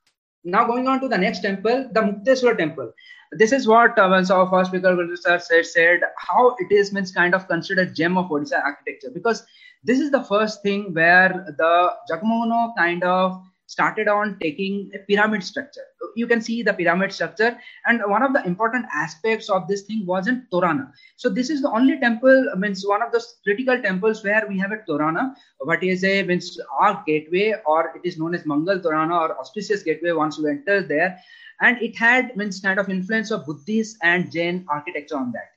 [0.44, 2.93] now going on to the next temple, the Mukteswar temple.
[3.32, 7.35] This is what uh, our first speaker sir said, said how it is means kind
[7.35, 9.44] of considered gem of Odisha architecture because
[9.85, 13.43] this is the first thing where the Jagmohana kind of
[13.73, 15.86] started on taking a pyramid structure.
[16.15, 20.05] You can see the pyramid structure, and one of the important aspects of this thing
[20.05, 20.90] was in Torana.
[21.16, 24.59] So this is the only temple, I means one of the critical temples where we
[24.59, 25.35] have a Torana,
[25.70, 29.82] what is a means our gateway, or it is known as Mangal Torana or auspicious
[29.82, 31.19] gateway once you enter there,
[31.62, 35.53] and it had means kind of influence of Buddhist and Jain architecture on that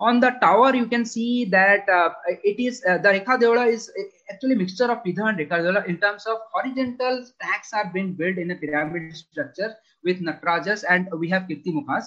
[0.00, 2.10] on the tower you can see that uh,
[2.44, 3.90] it is uh, the Rekha Deola is
[4.30, 8.36] actually mixture of Pidha and Rekha Deola in terms of horizontal stacks are being built
[8.36, 9.74] in a pyramid structure
[10.04, 12.06] with Natrajas and we have Kirti Mukhas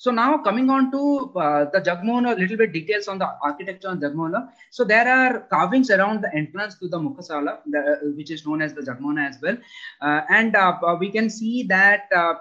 [0.00, 3.88] so now coming on to uh, the Jagmohan, a little bit details on the architecture
[3.88, 4.48] of Jagmohan.
[4.70, 8.62] So there are carvings around the entrance to the Mukhasala, the, uh, which is known
[8.62, 9.56] as the Jagmohan as well.
[10.00, 12.34] Uh, and uh, uh we can see that uh,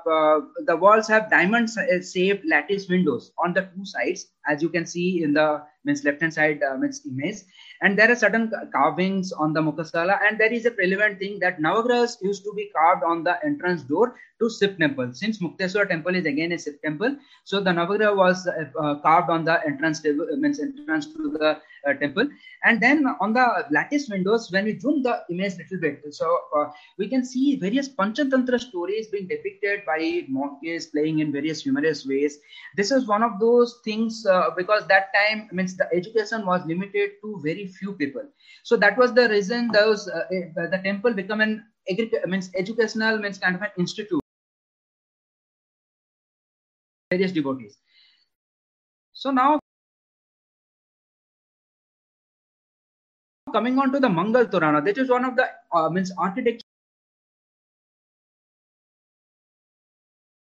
[0.67, 5.33] the walls have diamond-shaped lattice windows on the two sides, as you can see in
[5.33, 7.37] the means left-hand side image.
[7.81, 11.59] And there are certain carvings on the Mukhasala, and there is a relevant thing that
[11.59, 15.13] Navagrahas used to be carved on the entrance door to Shiv temple.
[15.13, 19.29] Since Mukteswar temple is again a Shiv temple, so the Navagraha was uh, uh, carved
[19.29, 22.27] on the entrance table, means entrance to the uh, temple.
[22.63, 26.39] And then on the lattice windows, when we zoom the image a little bit, so
[26.55, 32.05] uh, we can see various Panchatantra stories being depicted by monkeys playing in various humorous
[32.05, 32.39] ways.
[32.75, 37.11] This is one of those things uh, because that time means the education was limited
[37.21, 38.23] to very few people.
[38.63, 40.25] So that was the reason those uh,
[40.55, 41.65] the temple become an
[42.25, 44.19] means educational means kind of an institute.
[47.11, 47.77] Various devotees.
[49.13, 49.59] So now
[53.51, 56.63] coming on to the Mangal Torana, this is one of the uh, means architecture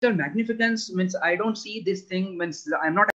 [0.03, 3.11] magnificence means I don't see this thing means I'm not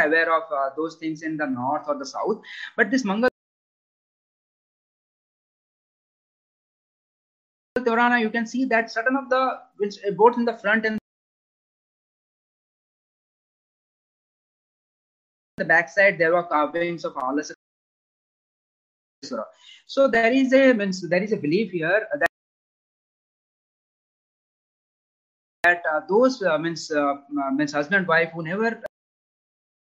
[0.00, 2.42] aware of uh, those things in the north or the south,
[2.76, 3.28] but this Mangal
[7.78, 10.98] Torana, you can see that certain of the which both in the front and
[15.58, 17.54] the backside there were carvings of Alasakura.
[19.86, 22.28] So there is a means there is a belief here that
[25.64, 27.14] that uh, those uh, means uh,
[27.52, 28.82] means husband wife who never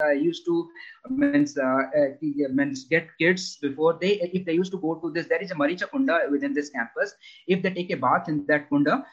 [0.04, 0.68] uh, used to
[1.08, 5.26] means, uh, uh, means get kids before they if they used to go to this
[5.26, 7.14] there is a maricha kunda within this campus.
[7.46, 9.04] If they take a bath in that kunda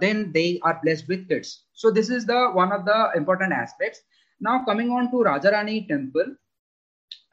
[0.00, 1.64] then they are blessed with kids.
[1.72, 4.02] So this is the one of the important aspects
[4.40, 6.36] now coming on to Rajarani temple.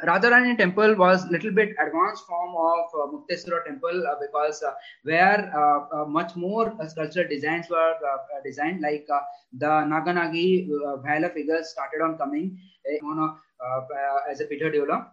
[0.03, 4.73] Rajarani temple was little bit advanced form of uh, Mukteswara temple uh, because uh,
[5.03, 9.07] where uh, uh, much more sculptural designs were uh, designed like
[9.53, 12.59] the Naganagi uh, figures started on coming
[13.03, 13.37] on
[14.29, 15.07] as a Peter Deola.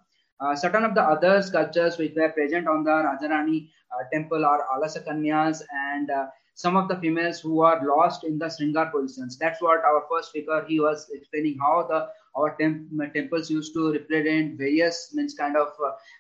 [0.57, 3.71] certain of the other sculptures which were present on the Rajarani
[4.13, 6.11] temple are Alasakanyas and
[6.55, 9.37] some of the females who are lost in the Sringar positions.
[9.37, 13.93] That's what our first speaker, he was explaining how the our temp, temples used to
[13.93, 15.69] represent various means kind of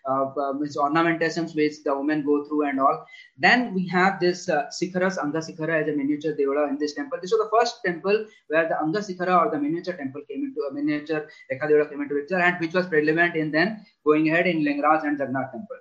[0.08, 3.04] uh, uh, means ornamentations which the women go through and all.
[3.38, 7.18] Then we have this uh, Sikharas, Anga Sikhara as a miniature Deola in this temple.
[7.20, 10.60] This was the first temple where the Anga Sikhara or the miniature temple came into
[10.70, 14.46] a miniature Rekha Deola came into picture and which was prevalent in then going ahead
[14.46, 15.78] in Lingaraj and Jagannath temple.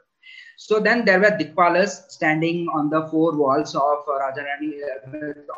[0.57, 4.71] So then there were Dikpalas standing on the four walls of uh, Rajarani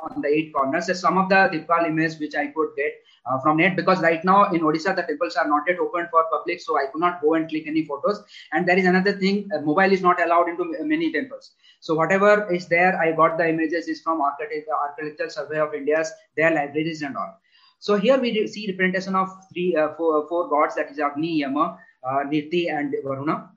[0.01, 0.87] on the eight corners.
[0.87, 2.93] So some of the Dikpal images which I could get
[3.25, 6.23] uh, from net because right now in Odisha the temples are not yet open for
[6.31, 8.23] public, so I could not go and click any photos.
[8.53, 11.51] And there is another thing: uh, mobile is not allowed into many temples.
[11.79, 16.11] So whatever is there, I got the images is from Architect, Architectural Survey of India's
[16.35, 17.39] their libraries and all.
[17.79, 21.77] So here we see representation of three, uh, four, four gods that is Agni, Yama,
[22.03, 23.51] uh, Niti, and Varuna.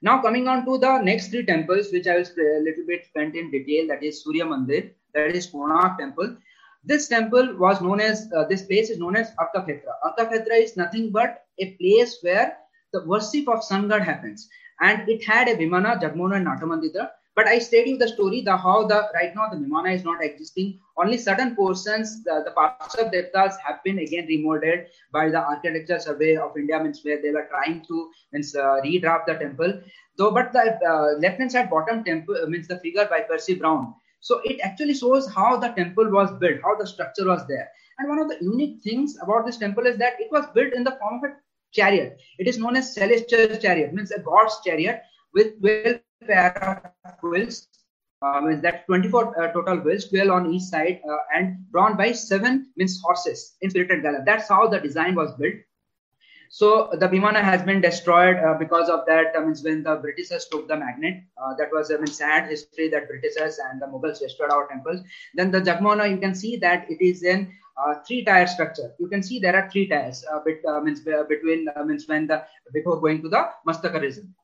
[0.00, 3.34] Now coming on to the next three temples, which I will a little bit spend
[3.34, 6.36] in detail, that is Surya Mandir, that is Konark temple.
[6.84, 9.92] This temple was known as, uh, this place is known as Arkakshetra.
[10.04, 12.56] Arkakshetra is nothing but a place where
[12.92, 14.48] the worship of sun god happens.
[14.80, 17.10] And it had a Vimana, Jagmona, and Natamandita.
[17.38, 20.80] But I studied the story, the how the right now the Vimana is not existing.
[20.96, 24.80] Only certain portions, the, the parts of Devtas have been again remodeled
[25.12, 29.26] by the Architecture Survey of India, means where they were trying to means uh, redraft
[29.26, 29.80] the temple.
[30.16, 33.54] Though, but the uh, left hand side bottom temple uh, means the figure by Percy
[33.54, 33.94] Brown.
[34.18, 37.68] So it actually shows how the temple was built, how the structure was there.
[38.00, 40.82] And one of the unique things about this temple is that it was built in
[40.82, 41.34] the form of a
[41.72, 42.20] chariot.
[42.40, 45.02] It is known as celestial chariot, means a god's chariot
[45.32, 47.68] with 12 pair of wheels.
[48.20, 52.10] Uh, means that 24 uh, total wheels, 12 on each side, uh, and drawn by
[52.10, 54.24] seven means horses in spirited gallop.
[54.26, 55.54] That's how the design was built.
[56.50, 59.34] So the Vimana has been destroyed uh, because of that.
[59.36, 62.88] I means when the Britishers took the magnet, uh, that was I mean sad history
[62.88, 65.00] that Britishers and the Mughals destroyed our temples.
[65.34, 68.94] Then the Jagmona, you can see that it is in uh, three tier structure.
[68.98, 72.26] You can see there are three tiers uh, bit, uh, means uh, between means when
[72.26, 74.34] the before going to the Mastaka region.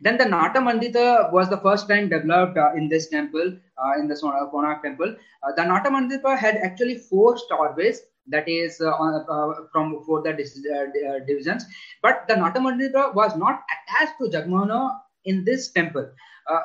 [0.00, 4.08] Then the Nata Mandita was the first time developed uh, in this temple, uh, in
[4.08, 5.14] the Konark temple.
[5.42, 7.98] Uh, the Nata Mandita had actually four starways,
[8.28, 11.66] that is uh, uh, from four the uh, divisions.
[12.02, 16.10] But the Nata Mandita was not attached to Jagmona in this temple.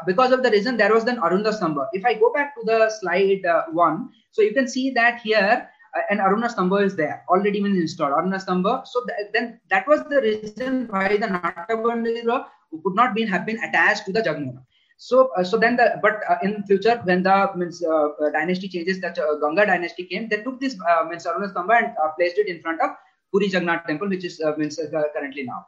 [0.09, 1.87] because of the reason there was then Arunda Stamba.
[1.97, 5.69] If I go back to the slide one, so you can see that here
[6.09, 8.13] an Aruna is there already been installed.
[8.13, 8.85] Aruna Stamba.
[8.87, 12.45] So th- then that was the reason why the Nata Mandita
[12.83, 14.63] could not be have been attached to the Jagmona.
[14.97, 18.69] So, uh, so then the but uh, in future when the means uh, uh dynasty
[18.69, 22.61] changes, that uh, Ganga dynasty came, they took this uh, means and placed it in
[22.61, 22.91] front of
[23.31, 24.79] Puri Jagannath temple, which is means
[25.13, 25.65] currently now.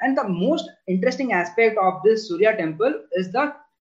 [0.00, 3.52] And the most interesting aspect of this Surya temple is the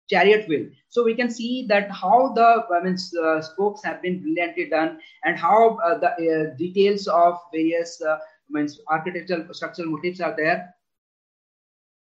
[0.10, 0.68] chariot wheel.
[0.88, 5.00] So we can see that how the I mean, uh, spokes have been brilliantly done
[5.26, 8.02] and how uh, the uh, details of various
[8.90, 10.74] architectural structural motifs are there.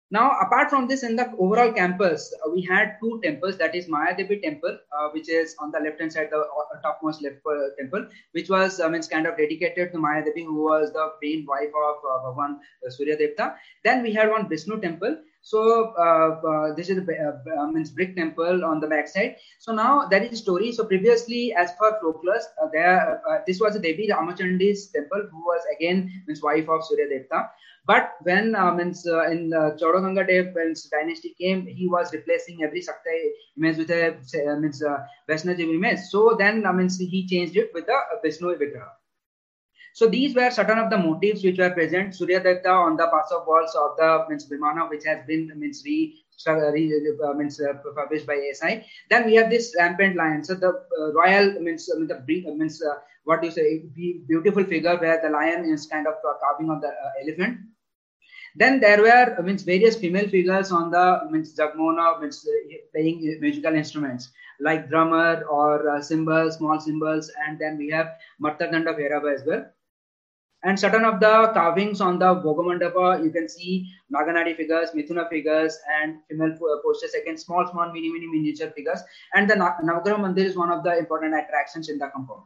[0.10, 3.58] Now, apart from this, in the overall campus, uh, we had two temples.
[3.58, 6.82] That is Maya Devi temple, uh, which is on the left hand side, the uh,
[6.82, 10.64] topmost left uh, temple, which was I mean, kind of dedicated to Maya Devi, who
[10.64, 13.56] was the main wife of uh, Bhagwan uh, Surya Devta.
[13.84, 15.18] Then we had one Vishnu temple.
[15.42, 15.94] So
[16.76, 19.38] this is the means brick temple on the back side.
[19.60, 20.74] So now that is a story.
[20.74, 22.42] So previously, as per folklore,
[22.74, 27.48] there this was a Devi Ramachandi's temple, who was again means wife of Surya Devta.
[27.88, 32.62] But when uh, means uh, in uh, Chodaganga Dev, when dynasty came, he was replacing
[32.62, 33.10] every Sakta
[33.58, 34.98] image with a uh, means uh,
[35.30, 36.00] Vaishnadev image.
[36.10, 38.90] So then uh, means he changed it with a Vishnu Vigraha.
[39.94, 42.14] So these were certain of the motifs which were present.
[42.14, 45.82] Surya Datta on the parts of walls of the means Vimana, which has been means
[45.86, 46.14] re,
[46.46, 48.86] uh, means uh, published by ASI.
[49.10, 50.44] Then we have this rampant lion.
[50.44, 52.22] So the uh, royal means uh, the
[52.54, 53.84] means uh, what do you say
[54.28, 56.92] beautiful figure where the lion is kind of carving on the
[57.24, 57.60] elephant.
[58.60, 62.46] Then there were means various female figures on the means Jagmona means
[62.92, 64.30] playing musical instruments
[64.60, 69.64] like drummer or uh, cymbals, small cymbals, and then we have Martaganda Bhairava as well.
[70.64, 75.78] And certain of the carvings on the Bhogamandapa, you can see Naganadi figures, Mithuna figures,
[76.02, 79.02] and female posters, again, small, small, mini, mini miniature figures.
[79.36, 82.42] And the Navagraha Mandir is one of the important attractions in the compound.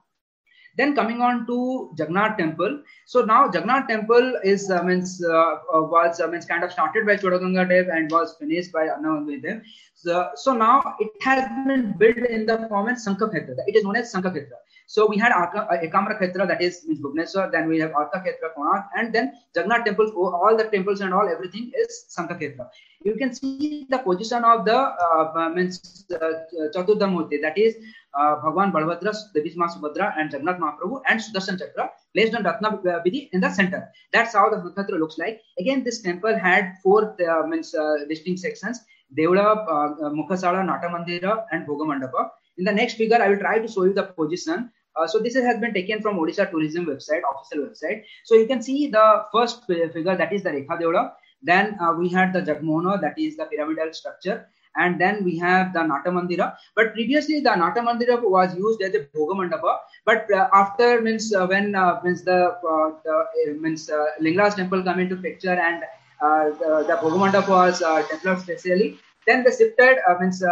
[0.78, 2.82] Then coming on to Jagannath Temple.
[3.06, 7.06] So now Jagannath Temple is uh, means uh, uh, was uh, means kind of started
[7.06, 9.62] by Chodaganga Dev and was finished by Annavangadev.
[9.96, 13.56] So, so now it has been built in the form of Sankakhetra.
[13.68, 14.60] It is known as Sankakhetra.
[14.88, 18.54] So we had uh, Ekamra Khetra, that is means Bhubaneswar, then we have Arka Khetra,
[18.58, 22.68] Konark, and then Jagannath temples, all the temples and all, everything is Sankakhetra.
[23.02, 26.32] You can see the position of the uh, means uh,
[26.76, 27.76] Chaturdhamurti, that is
[28.16, 33.30] Bhagwan Balbhadra, Devi Ma Subhadra, and Jagannath Mahaprabhu, and Sudarshan Chakra placed on Ratna Vedi
[33.32, 33.90] in the center.
[34.12, 35.42] That's how the Sankakhetra looks like.
[35.60, 38.82] Again, this temple had four uh, means uh, distinct sections.
[39.18, 42.30] Devula, uh, Mukhasala, Nata Mandira, and Bhogamandapa.
[42.58, 44.72] In the next figure, I will try to show you the position.
[44.96, 48.04] Uh, so this has been taken from Odisha Tourism website, official website.
[48.26, 51.14] So you can see the first figure that is the Rekha Devula.
[51.42, 54.48] Then uh, we had the Jagmona, that is the pyramidal structure.
[54.76, 56.56] And then we have the Natamandira.
[56.76, 59.78] But previously, the Natamandira was used as a Bhogamandapa.
[60.06, 64.84] But uh, after means uh, when uh, means the, uh, the means uh, Lingaraj temple
[64.84, 65.84] come into picture and
[66.22, 70.44] the, the Bhogamandapa was developed specially, then they shifted means.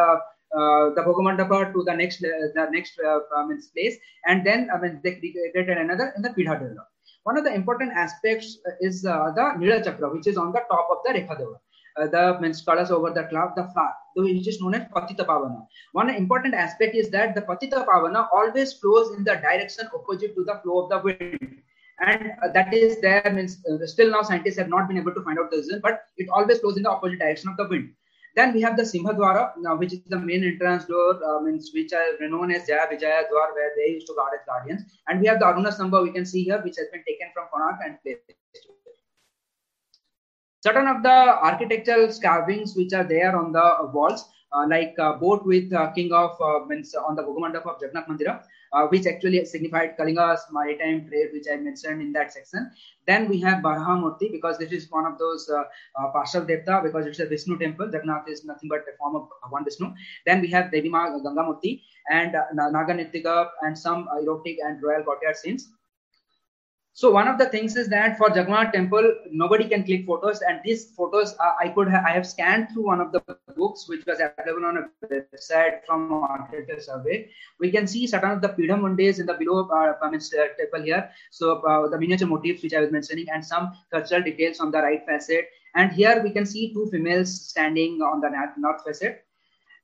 [0.51, 4.79] Uh, the Bhogamandapa to the next uh, the next uh, means place, and then I
[4.81, 6.75] mean they created another in the Pidha.
[7.21, 10.97] One of the important aspects is the Nila Chakra, which is on the top of
[11.05, 11.59] the Rekha Devla
[11.99, 15.65] uh, the means colors over the cloud, the flower, which is known as Patita Pavana.
[15.93, 20.43] One important aspect is that the Patita Pavana always flows in the direction opposite to
[20.43, 21.61] the flow of the wind.
[21.99, 25.21] And uh, that is there means uh, still now scientists have not been able to
[25.21, 27.91] find out the reason, but it always flows in the opposite direction of the wind.
[28.35, 31.91] Then we have the Simhadwara, now which is the main entrance door, uh, means which
[31.91, 34.83] are known as Jaya Vijaya Dwar, where they used to guard as guardians.
[35.07, 37.47] And we have the Aruna Samba we can see here, which has been taken from
[37.53, 38.21] Konark and placed
[40.61, 41.17] certain of the
[41.49, 46.11] architectural carvings which are there on the walls uh, like uh, boat with uh, king
[46.11, 51.07] of uh, means on the Bhogamandap of Jagannath Mandira, uh, which actually signified Kalinga's maritime
[51.07, 52.71] trade, which I mentioned in that section.
[53.07, 55.63] Then we have Barahamurti because this is one of those uh,
[55.99, 57.89] uh, partial Devta because it's a Vishnu temple.
[57.91, 59.93] Jagannath is nothing but a form of one Vishnu.
[60.25, 61.81] Then we have Devi Ma Gangamurti
[62.11, 65.69] and uh, Naganittika and some erotic and royal courtyard scenes.
[66.99, 70.59] So one of the things is that for Jagannath temple, nobody can click photos, and
[70.65, 73.21] these photos uh, I could ha- I have scanned through one of the
[73.55, 77.29] books which was available on a website from Architecture Survey.
[77.57, 80.09] We can see certain of the Pidhamundis in the below uh, uh,
[80.57, 81.09] temple here.
[81.31, 84.79] So uh, the miniature motifs which I was mentioning, and some cultural details on the
[84.79, 85.47] right facet.
[85.75, 89.23] And here we can see two females standing on the north facet.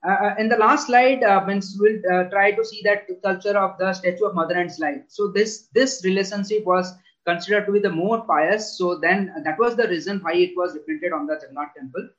[0.06, 3.94] Uh, in the last slide, uh, we'll uh, try to see that culture of the
[3.94, 5.04] statue of mother and slide.
[5.08, 6.94] So this this relationship was
[7.26, 8.78] considered to be the more pious.
[8.78, 12.10] So then that was the reason why it was reprinted on the Jagannath temple.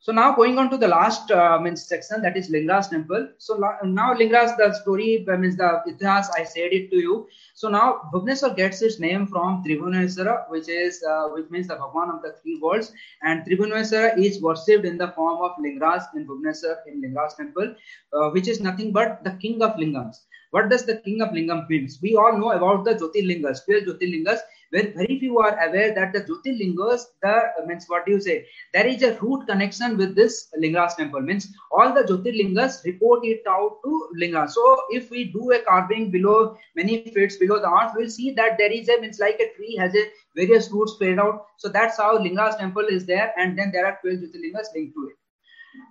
[0.00, 3.28] So now going on to the last uh, means section that is Lingaraj temple.
[3.38, 7.26] So now Lingaraj, the story uh, means the Itihas, I said it to you.
[7.54, 12.10] So now Bhubaneswar gets its name from Tribhuvaneswara, which is uh, which means the Bhagwan
[12.10, 12.92] of the three worlds.
[13.22, 17.74] And Tribhuvaneswara is worshipped in the form of Lingaraj in Bhubaneswar in Lingaraj temple,
[18.12, 20.20] uh, which is nothing but the king of lingams.
[20.50, 21.98] What does the king of lingam means?
[22.02, 24.38] We all know about the Jyotirlingas, 12 Jyotirlingas,
[24.70, 28.46] where very few are aware that the Jyotirlingas, the uh, means what do you say?
[28.72, 31.20] There is a root connection with this Lingaraj temple.
[31.20, 34.48] Means all the Jyotirlingas report it out to Linga.
[34.48, 38.56] So if we do a carving below many feet below the earth, we'll see that
[38.56, 40.04] there is a means like a tree has a
[40.34, 41.46] various roots spread out.
[41.58, 45.10] So that's how Lingaraj temple is there, and then there are 12 Jyotirlingas linked to
[45.10, 45.17] it.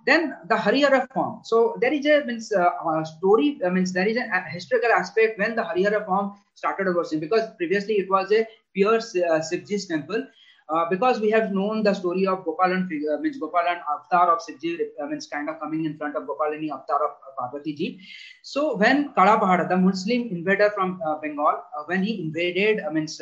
[0.06, 1.40] Then the Harihara form.
[1.44, 5.38] So there is a means uh, uh, story uh, means there is a historical aspect
[5.38, 9.40] when the Harihara form started worship because previously it was a pure uh,
[9.88, 10.26] temple.
[10.70, 14.38] Uh, because we have known the story of Gopalan figure, uh, means Gopalan avatar of
[14.44, 17.98] Shivji, uh, means kind of coming in front of Gopalini avatar of uh, Parvati ji.
[18.42, 23.18] So when Kala the Muslim invader from Bengal, when he invaded, means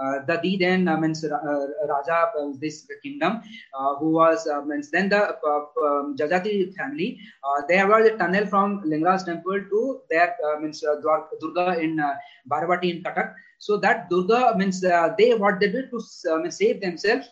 [0.00, 3.42] uh, the the then uh, means uh, Raja of this kingdom,
[3.78, 7.18] uh, who was uh, means then the uh, um, Jajati family.
[7.68, 10.82] there was a tunnel from Lingaraj temple to their means
[11.40, 12.00] Durga in
[12.50, 13.34] Baravati in Cuttack.
[13.58, 16.00] So that Durga means they what they did to
[16.50, 17.28] save themselves.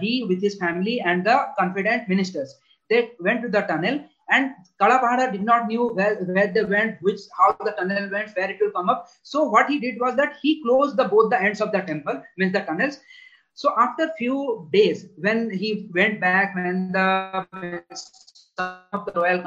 [0.00, 2.52] he with his family and the confident ministers
[2.88, 3.96] they went to the tunnel
[4.30, 8.50] and Kalapahada did not knew where, where they went, which how the tunnel went, where
[8.50, 9.08] it will come up.
[9.22, 12.22] So what he did was that he closed the both the ends of the temple,
[12.36, 12.98] means the tunnels.
[13.54, 17.46] So after few days, when he went back, when the
[18.56, 19.40] the royal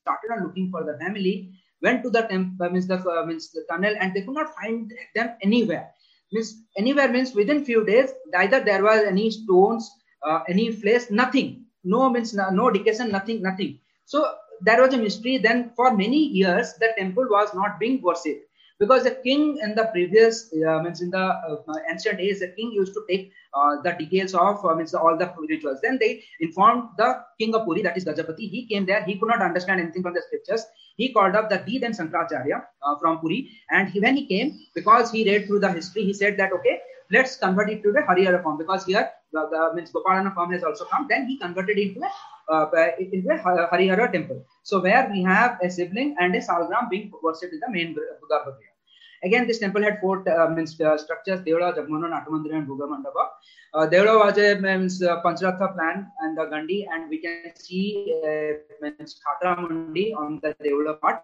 [0.00, 1.52] started on looking for the family,
[1.82, 4.92] went to the temple, means the uh, means the tunnel, and they could not find
[5.14, 5.90] them anywhere.
[6.32, 9.90] Means anywhere means within few days, either there was any stones,
[10.26, 11.66] uh, any flesh, nothing.
[11.84, 13.80] No means no, no nothing, nothing.
[14.06, 15.38] So there was a mystery.
[15.38, 18.48] Then for many years, the temple was not being worshipped.
[18.78, 21.56] Because the king in the previous uh, means in the uh,
[21.90, 25.32] ancient days the king used to take uh, the details of uh, means all the
[25.48, 25.80] rituals.
[25.82, 28.50] Then they informed the king of puri that is gajapati.
[28.50, 29.02] He came there.
[29.02, 30.66] He could not understand anything from the scriptures.
[30.98, 33.50] He called up the Deed and Sankaracharya uh, from Puri.
[33.70, 36.78] And he, when he came because he read through the history he said that okay
[37.10, 38.58] let's convert it to the Harihara form.
[38.58, 41.06] Because here the, the means Gopalana form has also come.
[41.08, 42.10] Then he converted it into a
[42.48, 42.66] uh,
[42.98, 44.44] into a Harihara temple.
[44.62, 47.94] So where we have a Shivling and a salgram being worshipped in the main
[48.30, 48.72] Garbhagriha.
[49.24, 53.28] Again, this temple had four uh, means, uh, structures, Devla, Jagmohan, Natamandira and Bhuga Mandapa.
[53.74, 58.20] Uh, Devla was a means, uh, Pancharatha plan and the Gandhi and we can see
[58.24, 58.52] uh,
[58.82, 61.22] means on the Devla part.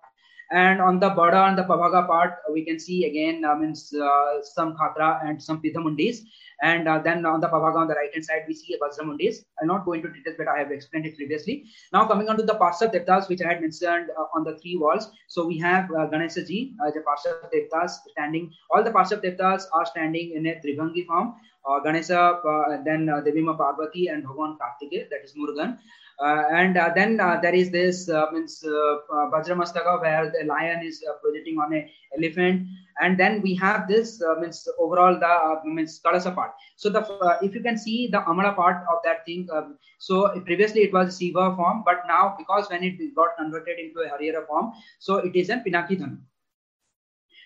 [0.53, 4.43] And on the border, on the Pabhaga part, we can see again uh, means uh,
[4.43, 6.19] some Khatra and some Pithamundis.
[6.61, 9.45] And uh, then on the Pavaga on the right hand side, we see a Vajramundis.
[9.61, 11.65] I'll not go into details, but I have explained it previously.
[11.93, 14.77] Now coming on to the Parsav Devtas, which I had mentioned uh, on the three
[14.77, 15.11] walls.
[15.27, 18.53] So we have uh, Ganesha Ji, uh, the Parsav Devtas standing.
[18.71, 21.35] All the Parsav Devtas are standing in a Trivangi form.
[21.69, 25.79] Uh, Ganesha, uh, then uh, Devima Parvati and Bhagavan Kartike, that is Murugan.
[26.21, 31.59] Uh, and uh, then uh, there is this means Vajramastaka where the lion is projecting
[31.59, 32.67] on a elephant,
[33.01, 36.53] and then we have this means overall the means Kalasa part.
[36.77, 37.03] So the
[37.43, 41.17] if you can see the Amala part of that thing, um, so previously it was
[41.17, 45.35] Siva form, but now because when it got converted into a Harihara form, so it
[45.35, 46.19] is a Pinaki Dhanu.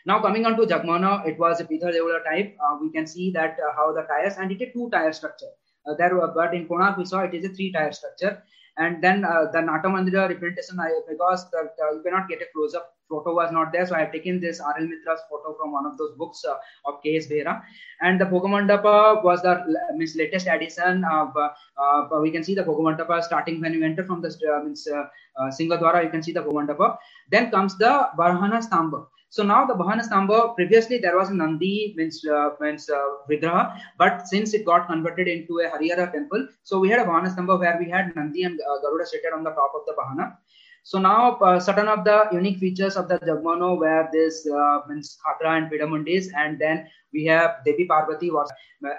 [0.07, 2.57] Now coming on to Jagmona, it was a Pithar Deola type.
[2.65, 5.13] Uh, we can see that uh, how the tires and it is a two tire
[5.13, 5.53] structure.
[5.85, 8.43] Uh, there, but in Konark we saw it is a three tire structure.
[8.79, 12.95] And then uh, the Natamandira representation, I, because the, you cannot get a close up
[13.09, 13.87] photo was not there.
[13.87, 14.87] So I have taken this R.L.
[14.87, 17.27] Mitra's photo from one of those books uh, of K.S.
[17.27, 17.63] Behera.
[18.01, 21.05] And the Bhogamandapa was the means, latest addition.
[21.05, 21.49] Of, uh,
[21.81, 25.05] uh, we can see the Bhogamandapa starting when you enter from the uh, means, uh,
[25.41, 26.97] uh, Singadwara, you can see the Bhogamandapa.
[27.31, 29.07] Then comes the Varhana Stamba.
[29.37, 33.79] So now the Bahana Stamba, previously there was a Nandi means, uh, means uh, Vigraha,
[33.99, 37.59] but since it got converted into a Harihara temple, so we had a Bahana Stamba
[37.59, 40.39] where we had Nandi and uh, Garuda seated on the top of the Bahana.
[40.85, 45.19] So now uh, certain of the unique features of the Jagmono where this uh, means
[45.23, 48.51] Khatra and Pidamundis and then we have Devi Parvati was,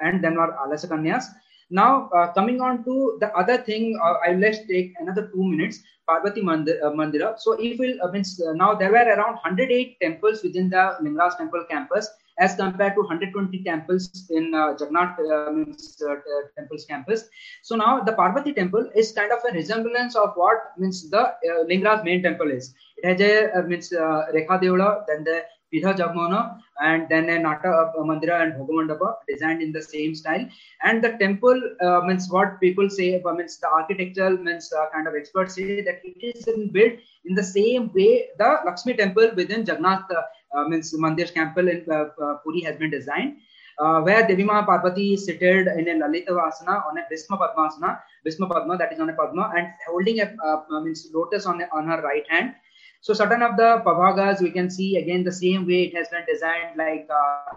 [0.03, 1.23] and then our Alasakanyas.
[1.69, 5.79] Now, uh, coming on to the other thing, uh, I'll let's take another two minutes.
[6.07, 7.37] Parvati Mandir, uh, Mandira.
[7.37, 11.37] So, if we uh, means uh, now there were around 108 temples within the Lingaraj
[11.37, 15.19] temple campus, as compared to 120 temples in uh, Jagannath
[15.53, 16.01] means,
[16.57, 17.25] temples campus.
[17.63, 21.33] So now the Parvati temple is kind of a resemblance of what means the
[21.69, 22.73] Lingaraj main temple is.
[22.97, 28.03] It has a means Rekha Deola, then the Pidha Jagmona, and then a Nata uh,
[28.03, 30.47] Mandira and Bhogamandapa designed in the same style.
[30.83, 35.07] And the temple uh, means what people say, uh, means the architectural means uh, kind
[35.07, 36.93] of experts say that it is built
[37.25, 40.21] in the same way the Lakshmi temple within Jagannath uh,
[40.57, 41.83] uh, means Mandir temple in
[42.43, 43.37] Puri has been designed.
[44.05, 48.77] where Devima Parvati is seated in a Lalita Vasana on a Bhisma Padmasana, Bhisma Padma
[48.77, 50.31] that is on a Padma and holding a
[50.85, 52.55] means lotus on, a, on her right hand
[53.01, 56.25] so certain of the pavagas we can see again the same way it has been
[56.27, 57.55] designed like uh,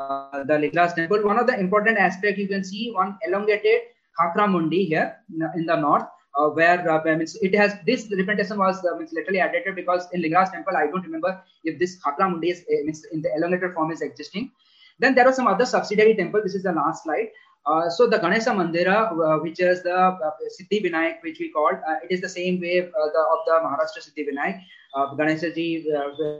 [0.00, 1.22] uh, the Lingaraj temple.
[1.22, 3.80] One of the important aspect you can see one elongated
[4.18, 5.16] Khakra Mundi here
[5.54, 6.04] in the north.
[6.36, 10.50] Uh, where uh, means it has this representation was uh, literally added because in Lingaraj
[10.50, 14.00] temple I don't remember if this Khakra Mundi is uh, in the elongated form is
[14.00, 14.50] existing.
[14.98, 16.40] Then there was some other subsidiary temple.
[16.42, 17.28] This is the last slide.
[17.66, 21.76] Uh, so the Ganesha Mandira, uh, which is the uh, Siddhi Vinayak, which we called,
[21.88, 24.60] uh, it is the same way uh, the, of the Maharashtra Siddhi Vinayak.
[24.94, 25.84] Uh, Ganesha ji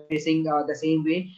[0.08, 1.28] facing the same way.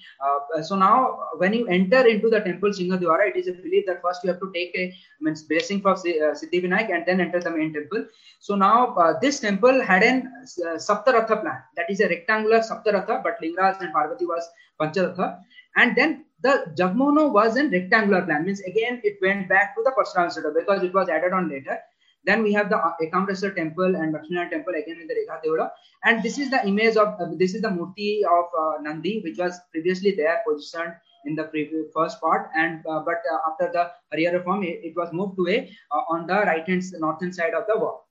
[0.62, 4.22] so now, when you enter into the temple Singadwara, it is a belief that first
[4.22, 7.72] you have to take a means blessing for Siddhi Vinayak and then enter the main
[7.72, 8.04] temple.
[8.40, 11.62] So now, this temple had an Saptaratha plan.
[11.76, 14.46] That is a rectangular Saptaratha, but Lingaraj and Parvati was
[14.78, 15.40] Pancharatha.
[15.76, 18.44] And then the Jagmono was in rectangular plan.
[18.44, 21.78] Means again, it went back to the Parshuram Sutta because it was added on later.
[22.24, 25.70] Then we have the Ekamreswar temple and Lakshmana temple again in the Rekha Deola.
[26.04, 29.38] And this is the image of, uh, this is the Murti of uh, Nandi, which
[29.38, 32.50] was previously there positioned in the previous, first part.
[32.56, 36.02] And uh, But uh, after the Harihara reform, it, it, was moved to a, uh,
[36.10, 38.08] on the right hand, northern side of the wall.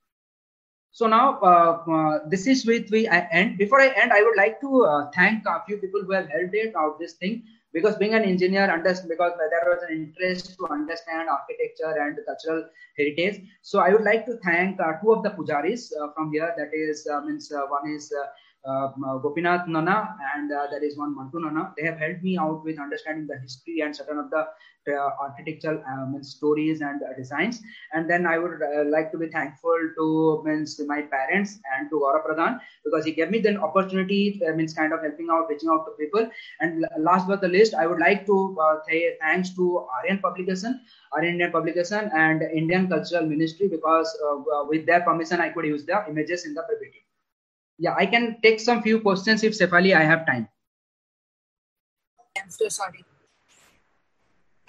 [0.91, 3.57] So now uh, this is with we end.
[3.57, 6.73] Before I end, I would like to thank a few people who have helped it
[6.73, 7.43] out this thing
[7.75, 8.65] because being an engineer
[9.13, 12.63] because there was an interest to understand architecture and cultural
[12.97, 16.51] heritage so i would like to thank uh, two of the pujaris uh, from here
[16.59, 18.25] that is uh, means uh, one is uh,
[18.65, 21.73] Gopinath Nana and uh, there is one Mantu Nana.
[21.77, 24.47] They have helped me out with understanding the history and certain of the
[24.87, 25.81] uh, architectural
[26.21, 27.61] stories and uh, designs.
[27.93, 31.95] And then I would uh, like to be thankful to means my parents and to
[31.95, 35.69] Gaurav Pradhan because he gave me the opportunity, uh, means kind of helping out, reaching
[35.69, 36.29] out to people.
[36.59, 38.55] And last but the least, I would like to
[38.87, 40.81] say thanks to Aryan Publication,
[41.13, 44.15] Aryan Indian Publication, and Indian Cultural Ministry because
[44.67, 47.04] with their permission, I could use the images in the PPT
[47.77, 50.47] yeah i can take some few questions if Sefali i have time.
[52.41, 53.05] I'm so sorry.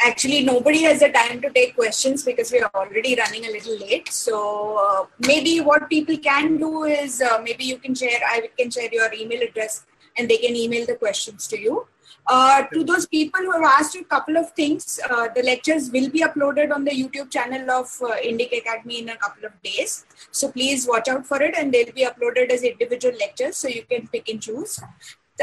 [0.00, 3.76] Actually nobody has the time to take questions because we are already running a little
[3.78, 4.12] late.
[4.12, 8.70] So uh, maybe what people can do is uh, maybe you can share i can
[8.70, 9.84] share your email address
[10.16, 11.86] and they can email the questions to you
[12.28, 16.10] Uh, to those people who have asked a couple of things, uh, the lectures will
[16.10, 20.04] be uploaded on the YouTube channel of uh, Indic Academy in a couple of days.
[20.32, 23.84] So please watch out for it and they'll be uploaded as individual lectures so you
[23.84, 24.80] can pick and choose.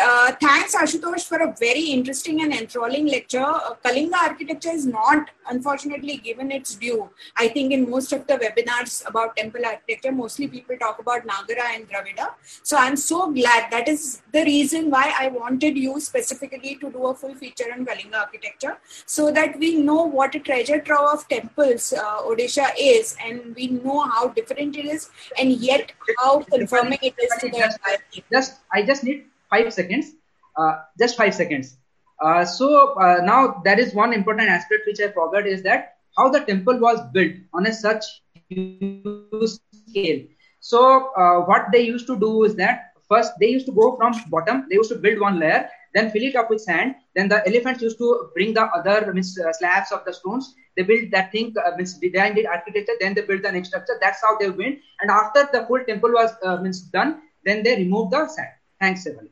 [0.02, 3.44] Uh, thanks, Ashutosh, for a very interesting and enthralling lecture.
[3.44, 7.12] Uh, Kalinga architecture is not, unfortunately, given its due.
[7.38, 11.76] I think in most of the webinars about temple architecture, mostly people talk about Nagara
[11.76, 12.30] and Dravida.
[12.64, 13.70] So I'm so glad.
[13.70, 17.86] That is the reason why I wanted you specifically to do a full feature on
[17.86, 23.16] Kalinga architecture, so that we know what a treasure trove of temples uh, Odisha is,
[23.24, 28.24] and we know how different it is, and yet how confirming it is to the
[28.32, 30.12] just I just need five seconds.
[30.58, 31.78] Uh, just five seconds.
[32.24, 36.30] Uh, so uh, now there is one important aspect which I forgot is that how
[36.30, 38.06] the temple was built on a such
[38.50, 39.58] huge
[39.90, 40.22] scale.
[40.60, 44.14] So uh, what they used to do is that first they used to go from
[44.30, 44.68] bottom.
[44.70, 46.96] They used to build one layer, then fill it up with sand.
[47.16, 50.54] Then the elephants used to bring the other uh, slabs of the stones.
[50.78, 52.98] They built that thing, uh, means designed it architecture.
[53.02, 53.98] Then they built the next structure.
[54.00, 54.80] That's how they went.
[55.02, 58.54] And after the full temple was means done, then they removed the sand.
[58.80, 59.30] Thanks, Sevali.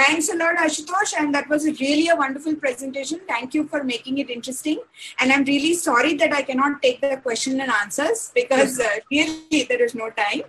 [0.00, 1.12] Thanks a lot, Ashutosh.
[1.18, 3.20] And that was really a wonderful presentation.
[3.28, 4.78] Thank you for making it interesting.
[5.18, 9.64] And I'm really sorry that I cannot take the question and answers because uh, really
[9.68, 10.44] there is no time.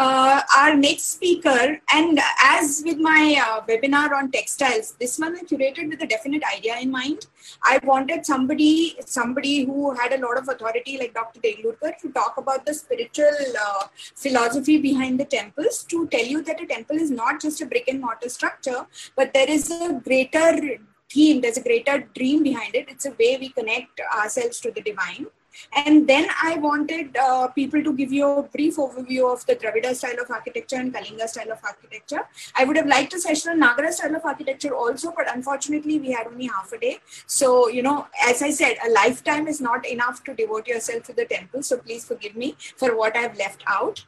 [0.00, 5.40] Uh, our next speaker, and as with my uh, webinar on textiles, this one I
[5.40, 7.26] curated with a definite idea in mind.
[7.64, 11.40] I wanted somebody, somebody who had a lot of authority, like Dr.
[11.40, 15.82] Deglurkar, to talk about the spiritual uh, philosophy behind the temples.
[15.88, 18.86] To tell you that a temple is not just a brick and mortar structure,
[19.16, 20.78] but there is a greater
[21.10, 21.40] theme.
[21.40, 22.88] There's a greater dream behind it.
[22.88, 25.26] It's a way we connect ourselves to the divine.
[25.74, 29.94] And then I wanted uh, people to give you a brief overview of the Dravida
[29.94, 32.22] style of architecture and Kalinga style of architecture.
[32.54, 36.12] I would have liked a session on Nagara style of architecture also, but unfortunately we
[36.12, 36.98] had only half a day.
[37.26, 41.12] So, you know, as I said, a lifetime is not enough to devote yourself to
[41.12, 41.62] the temple.
[41.62, 44.04] So please forgive me for what I've left out.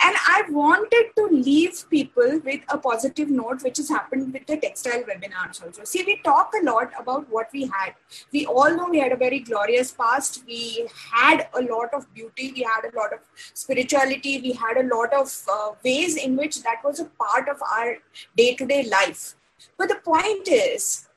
[0.00, 4.56] And I wanted to leave people with a positive note, which has happened with the
[4.56, 5.84] textile webinars also.
[5.84, 7.94] See, we talk a lot about what we had.
[8.32, 10.44] We all know we had a very glorious past.
[10.46, 12.52] We had a lot of beauty.
[12.54, 13.20] We had a lot of
[13.54, 14.40] spirituality.
[14.40, 17.96] We had a lot of uh, ways in which that was a part of our
[18.36, 19.34] day to day life.
[19.76, 21.08] But the point is,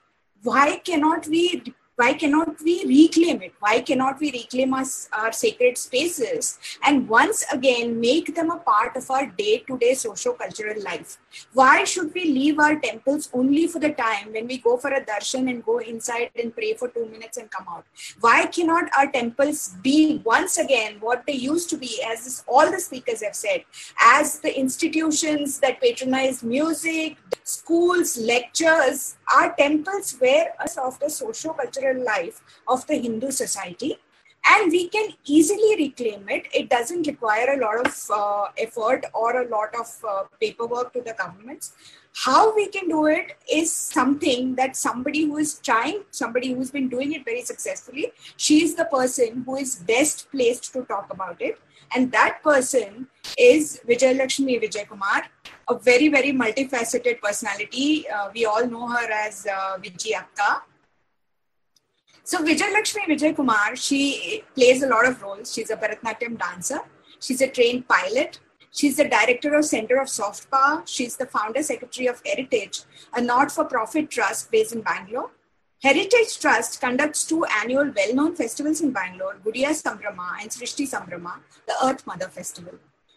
[0.44, 3.54] why cannot we why cannot we reclaim it?
[3.60, 8.96] Why cannot we reclaim us, our sacred spaces and once again make them a part
[8.96, 11.18] of our day-to-day socio-cultural life?
[11.54, 15.04] Why should we leave our temples only for the time when we go for a
[15.04, 17.86] darshan and go inside and pray for two minutes and come out?
[18.20, 22.70] Why cannot our temples be once again what they used to be as this, all
[22.70, 23.64] the speakers have said
[24.00, 29.18] as the institutions that patronize music schools lectures?
[29.36, 31.10] Our temples were a softer
[31.88, 33.98] socio-cultural life of the Hindu society.
[34.50, 36.48] And we can easily reclaim it.
[36.54, 41.02] It doesn't require a lot of uh, effort or a lot of uh, paperwork to
[41.02, 41.74] the governments.
[42.16, 46.88] How we can do it is something that somebody who is trying, somebody who's been
[46.88, 51.42] doing it very successfully, she is the person who is best placed to talk about
[51.42, 51.60] it.
[51.94, 53.08] And that person
[53.38, 55.24] is Vijay Lakshmi Vijay Kumar,
[55.70, 58.10] a very, very multifaceted personality.
[58.10, 60.64] Uh, we all know her as uh, Vijay Akka.
[62.30, 65.54] So Vijay Lakshmi Vijay Kumar, she plays a lot of roles.
[65.54, 66.80] She's a Bharatanatyam dancer.
[67.22, 68.42] She's a trained pilot.
[68.70, 70.84] She's the director of Center of Soft Power.
[70.86, 72.82] She's the founder secretary of Heritage,
[73.14, 75.32] a not-for-profit trust based in Bangalore.
[75.82, 81.76] Heritage Trust conducts two annual well-known festivals in Bangalore, Gudiya Sambrama and Srishti Sambrama, the
[81.86, 82.74] Earth Mother Festival.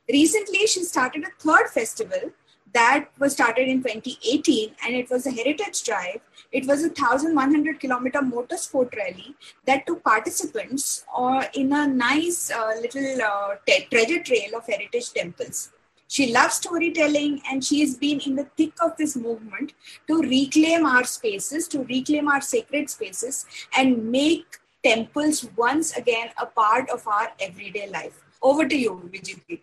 [0.08, 2.30] Recently, she started a third festival
[2.72, 6.20] that was started in 2018 and it was a heritage drive
[6.52, 12.74] it was a 1,100 kilometer motorsport rally that took participants uh, in a nice uh,
[12.80, 13.54] little uh,
[13.92, 15.70] treasure trail of heritage temples.
[16.08, 19.74] She loves storytelling and she has been in the thick of this movement
[20.08, 23.46] to reclaim our spaces, to reclaim our sacred spaces,
[23.76, 28.24] and make temples once again a part of our everyday life.
[28.42, 29.60] Over to you, Vijay.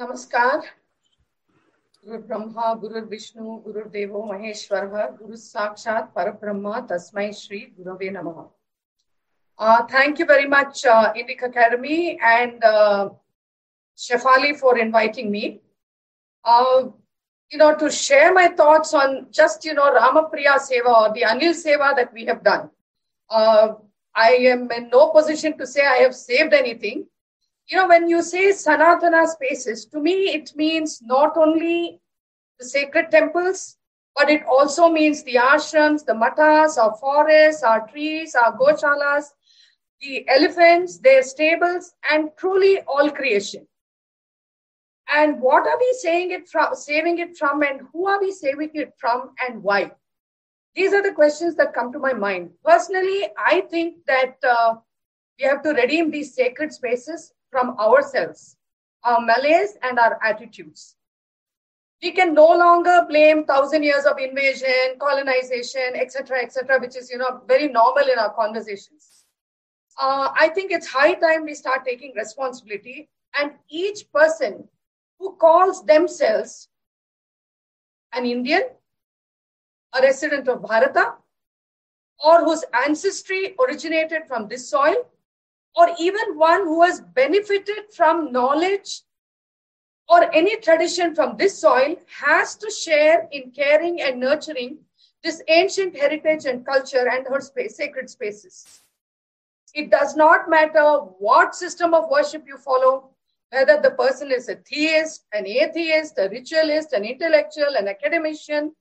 [0.00, 0.62] Namaskar.
[2.07, 4.85] गुरु ब्रह्मा गुरु विष्णु गुरु देवो महेश्वर
[5.21, 8.43] गुरु साक्षात पर ब्रह्म तस्मै श्री गुरवे नमः
[9.59, 13.09] uh, thank you very much uh, Indic Academy and uh,
[13.97, 15.61] Shefali for inviting me
[16.45, 16.83] uh,
[17.51, 21.53] you know to share my thoughts on just you know Ramapriya Seva or the Anil
[21.53, 22.69] Seva that we have done
[23.29, 23.69] uh,
[24.13, 27.07] I am in no position to say I have saved anything
[27.70, 32.00] you know, when you say Sanatana spaces, to me it means not only
[32.58, 33.76] the sacred temples,
[34.16, 39.26] but it also means the ashrams, the matas, our forests, our trees, our goshalas,
[40.00, 43.66] the elephants, their stables, and truly all creation.
[45.08, 48.70] And what are we saying it from, saving it from, and who are we saving
[48.74, 49.92] it from, and why?
[50.74, 52.50] These are the questions that come to my mind.
[52.64, 54.74] Personally, I think that uh,
[55.38, 58.56] we have to redeem these sacred spaces from ourselves,
[59.04, 60.96] our malaise, and our attitudes.
[62.02, 67.18] We can no longer blame thousand years of invasion, colonization, etc., etc., which is you
[67.18, 69.20] know very normal in our conversations
[70.00, 74.66] uh, I think it's high time we start taking responsibility and each person
[75.18, 76.68] who calls themselves
[78.12, 78.62] an Indian,
[79.94, 81.14] a resident of Bharata,
[82.24, 85.06] or whose ancestry originated from this soil,
[85.76, 89.02] or even one who has benefited from knowledge
[90.08, 94.78] or any tradition from this soil has to share in caring and nurturing
[95.22, 98.80] this ancient heritage and culture and her space, sacred spaces.
[99.74, 103.10] It does not matter what system of worship you follow,
[103.50, 108.72] whether the person is a theist, an atheist, a ritualist, an intellectual, an academician.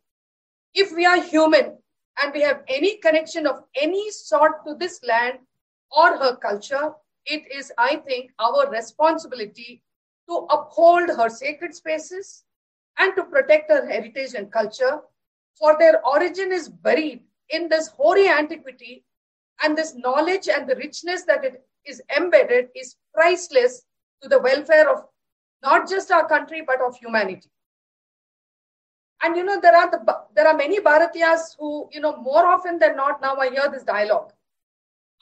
[0.74, 1.78] If we are human
[2.24, 5.40] and we have any connection of any sort to this land
[5.96, 6.94] or her culture,
[7.26, 9.82] it is, I think, our responsibility
[10.30, 12.44] to uphold her sacred spaces
[12.98, 15.02] and to protect her heritage and culture,
[15.58, 19.04] for their origin is buried in this hoary antiquity
[19.64, 23.84] and this knowledge and the richness that it is embedded is priceless
[24.22, 25.06] to the welfare of
[25.64, 27.50] not just our country, but of humanity.
[29.22, 32.80] And you know, there are the there are many Bharatiyas who, you know, more often
[32.80, 34.32] than not, now I hear this dialogue.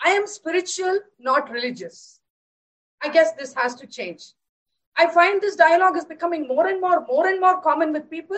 [0.04, 2.20] I am spiritual, not religious.
[3.04, 4.24] I guess this has to change.
[4.98, 8.38] I find this dialogue is becoming more and more, more and more common with people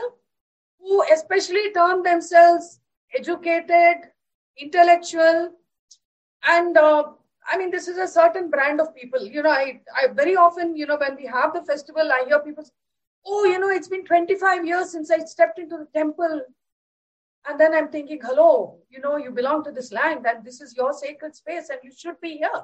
[0.80, 2.80] who especially term themselves
[3.14, 4.12] educated,
[4.58, 5.54] intellectual,
[6.48, 7.04] and uh,
[7.52, 10.76] i mean this is a certain brand of people you know i i very often
[10.76, 12.72] you know when we have the festival i hear people say,
[13.26, 16.42] oh you know it's been 25 years since i stepped into the temple
[17.48, 20.76] and then i'm thinking hello you know you belong to this land and this is
[20.76, 22.62] your sacred space and you should be here.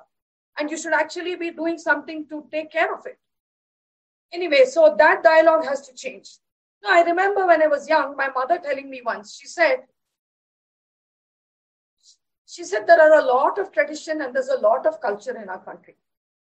[0.57, 3.19] And you should actually be doing something to take care of it.
[4.31, 6.29] Anyway so that dialogue has to change.
[6.83, 9.83] Now i remember when i was young my mother telling me once she said
[12.55, 15.49] she said there are a lot of tradition and there's a lot of culture in
[15.49, 15.95] our country.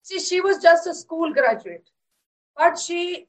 [0.03, 1.91] See, she was just a school graduate,
[2.57, 3.29] but she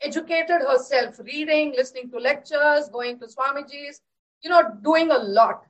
[0.00, 4.00] educated herself, reading, listening to lectures, going to Swamiji's,
[4.44, 5.62] you know, doing a lot.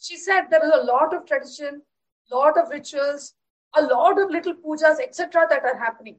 [0.00, 1.82] She said there is a lot of tradition,
[2.30, 3.34] lot of rituals,
[3.76, 6.16] a lot of little pujas, etc., that are happening.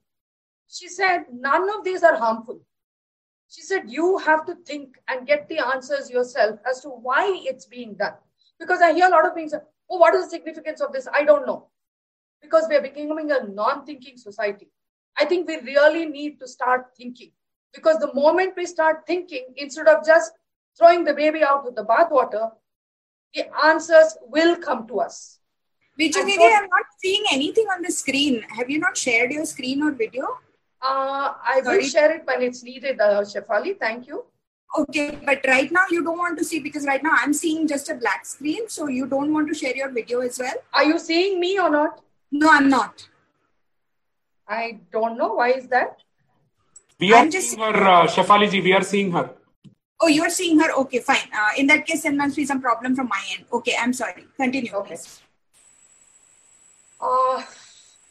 [0.70, 2.60] She said none of these are harmful.
[3.50, 7.66] She said you have to think and get the answers yourself as to why it's
[7.66, 8.14] being done.
[8.60, 11.08] Because I hear a lot of things, oh, what is the significance of this?
[11.14, 11.68] I don't know.
[12.42, 14.70] Because we are becoming a non thinking society.
[15.20, 17.32] I think we really need to start thinking.
[17.74, 20.32] Because the moment we start thinking, instead of just
[20.78, 22.52] throwing the baby out with the bathwater,
[23.34, 25.40] the answers will come to us.
[26.00, 28.44] Vijay Didi, so, I'm not seeing anything on the screen.
[28.50, 30.24] Have you not shared your screen or video?
[30.82, 31.78] Uh, I Sorry.
[31.78, 33.80] will share it when it's needed, uh, Shefali.
[33.80, 34.26] Thank you.
[34.78, 37.90] Okay, but right now you don't want to see because right now I'm seeing just
[37.90, 38.70] a black screen.
[38.70, 40.54] So you don't want to share your video as well?
[40.74, 42.02] Are you seeing me or not?
[42.32, 43.08] No, I'm not.
[44.48, 45.34] I don't know.
[45.34, 45.98] Why is that?
[47.00, 47.50] We are I'm just...
[47.50, 49.32] seeing her, uh, Shefali we are seeing her.
[50.02, 50.72] Oh, you're seeing her?
[50.72, 51.30] Okay, fine.
[51.32, 53.46] Uh, in that case, there must be some problem from my end.
[53.54, 54.26] Okay, I'm sorry.
[54.36, 54.74] Continue.
[54.74, 54.98] Okay.
[57.00, 57.44] Uh,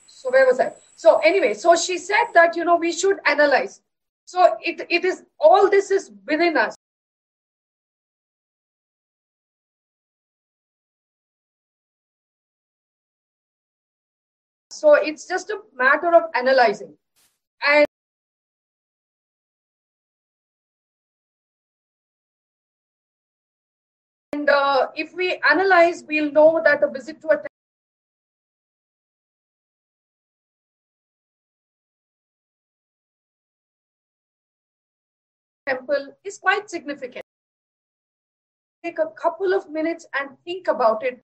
[0.07, 0.73] so where was I?
[0.95, 3.81] So anyway, so she said that, you know, we should analyze.
[4.25, 6.77] So it, it is all this is within us.
[14.71, 16.95] So it's just a matter of analyzing.
[24.97, 27.43] If we analyze, we'll know that a visit to a
[35.67, 37.25] temple is quite significant.
[38.83, 41.23] Take a couple of minutes and think about it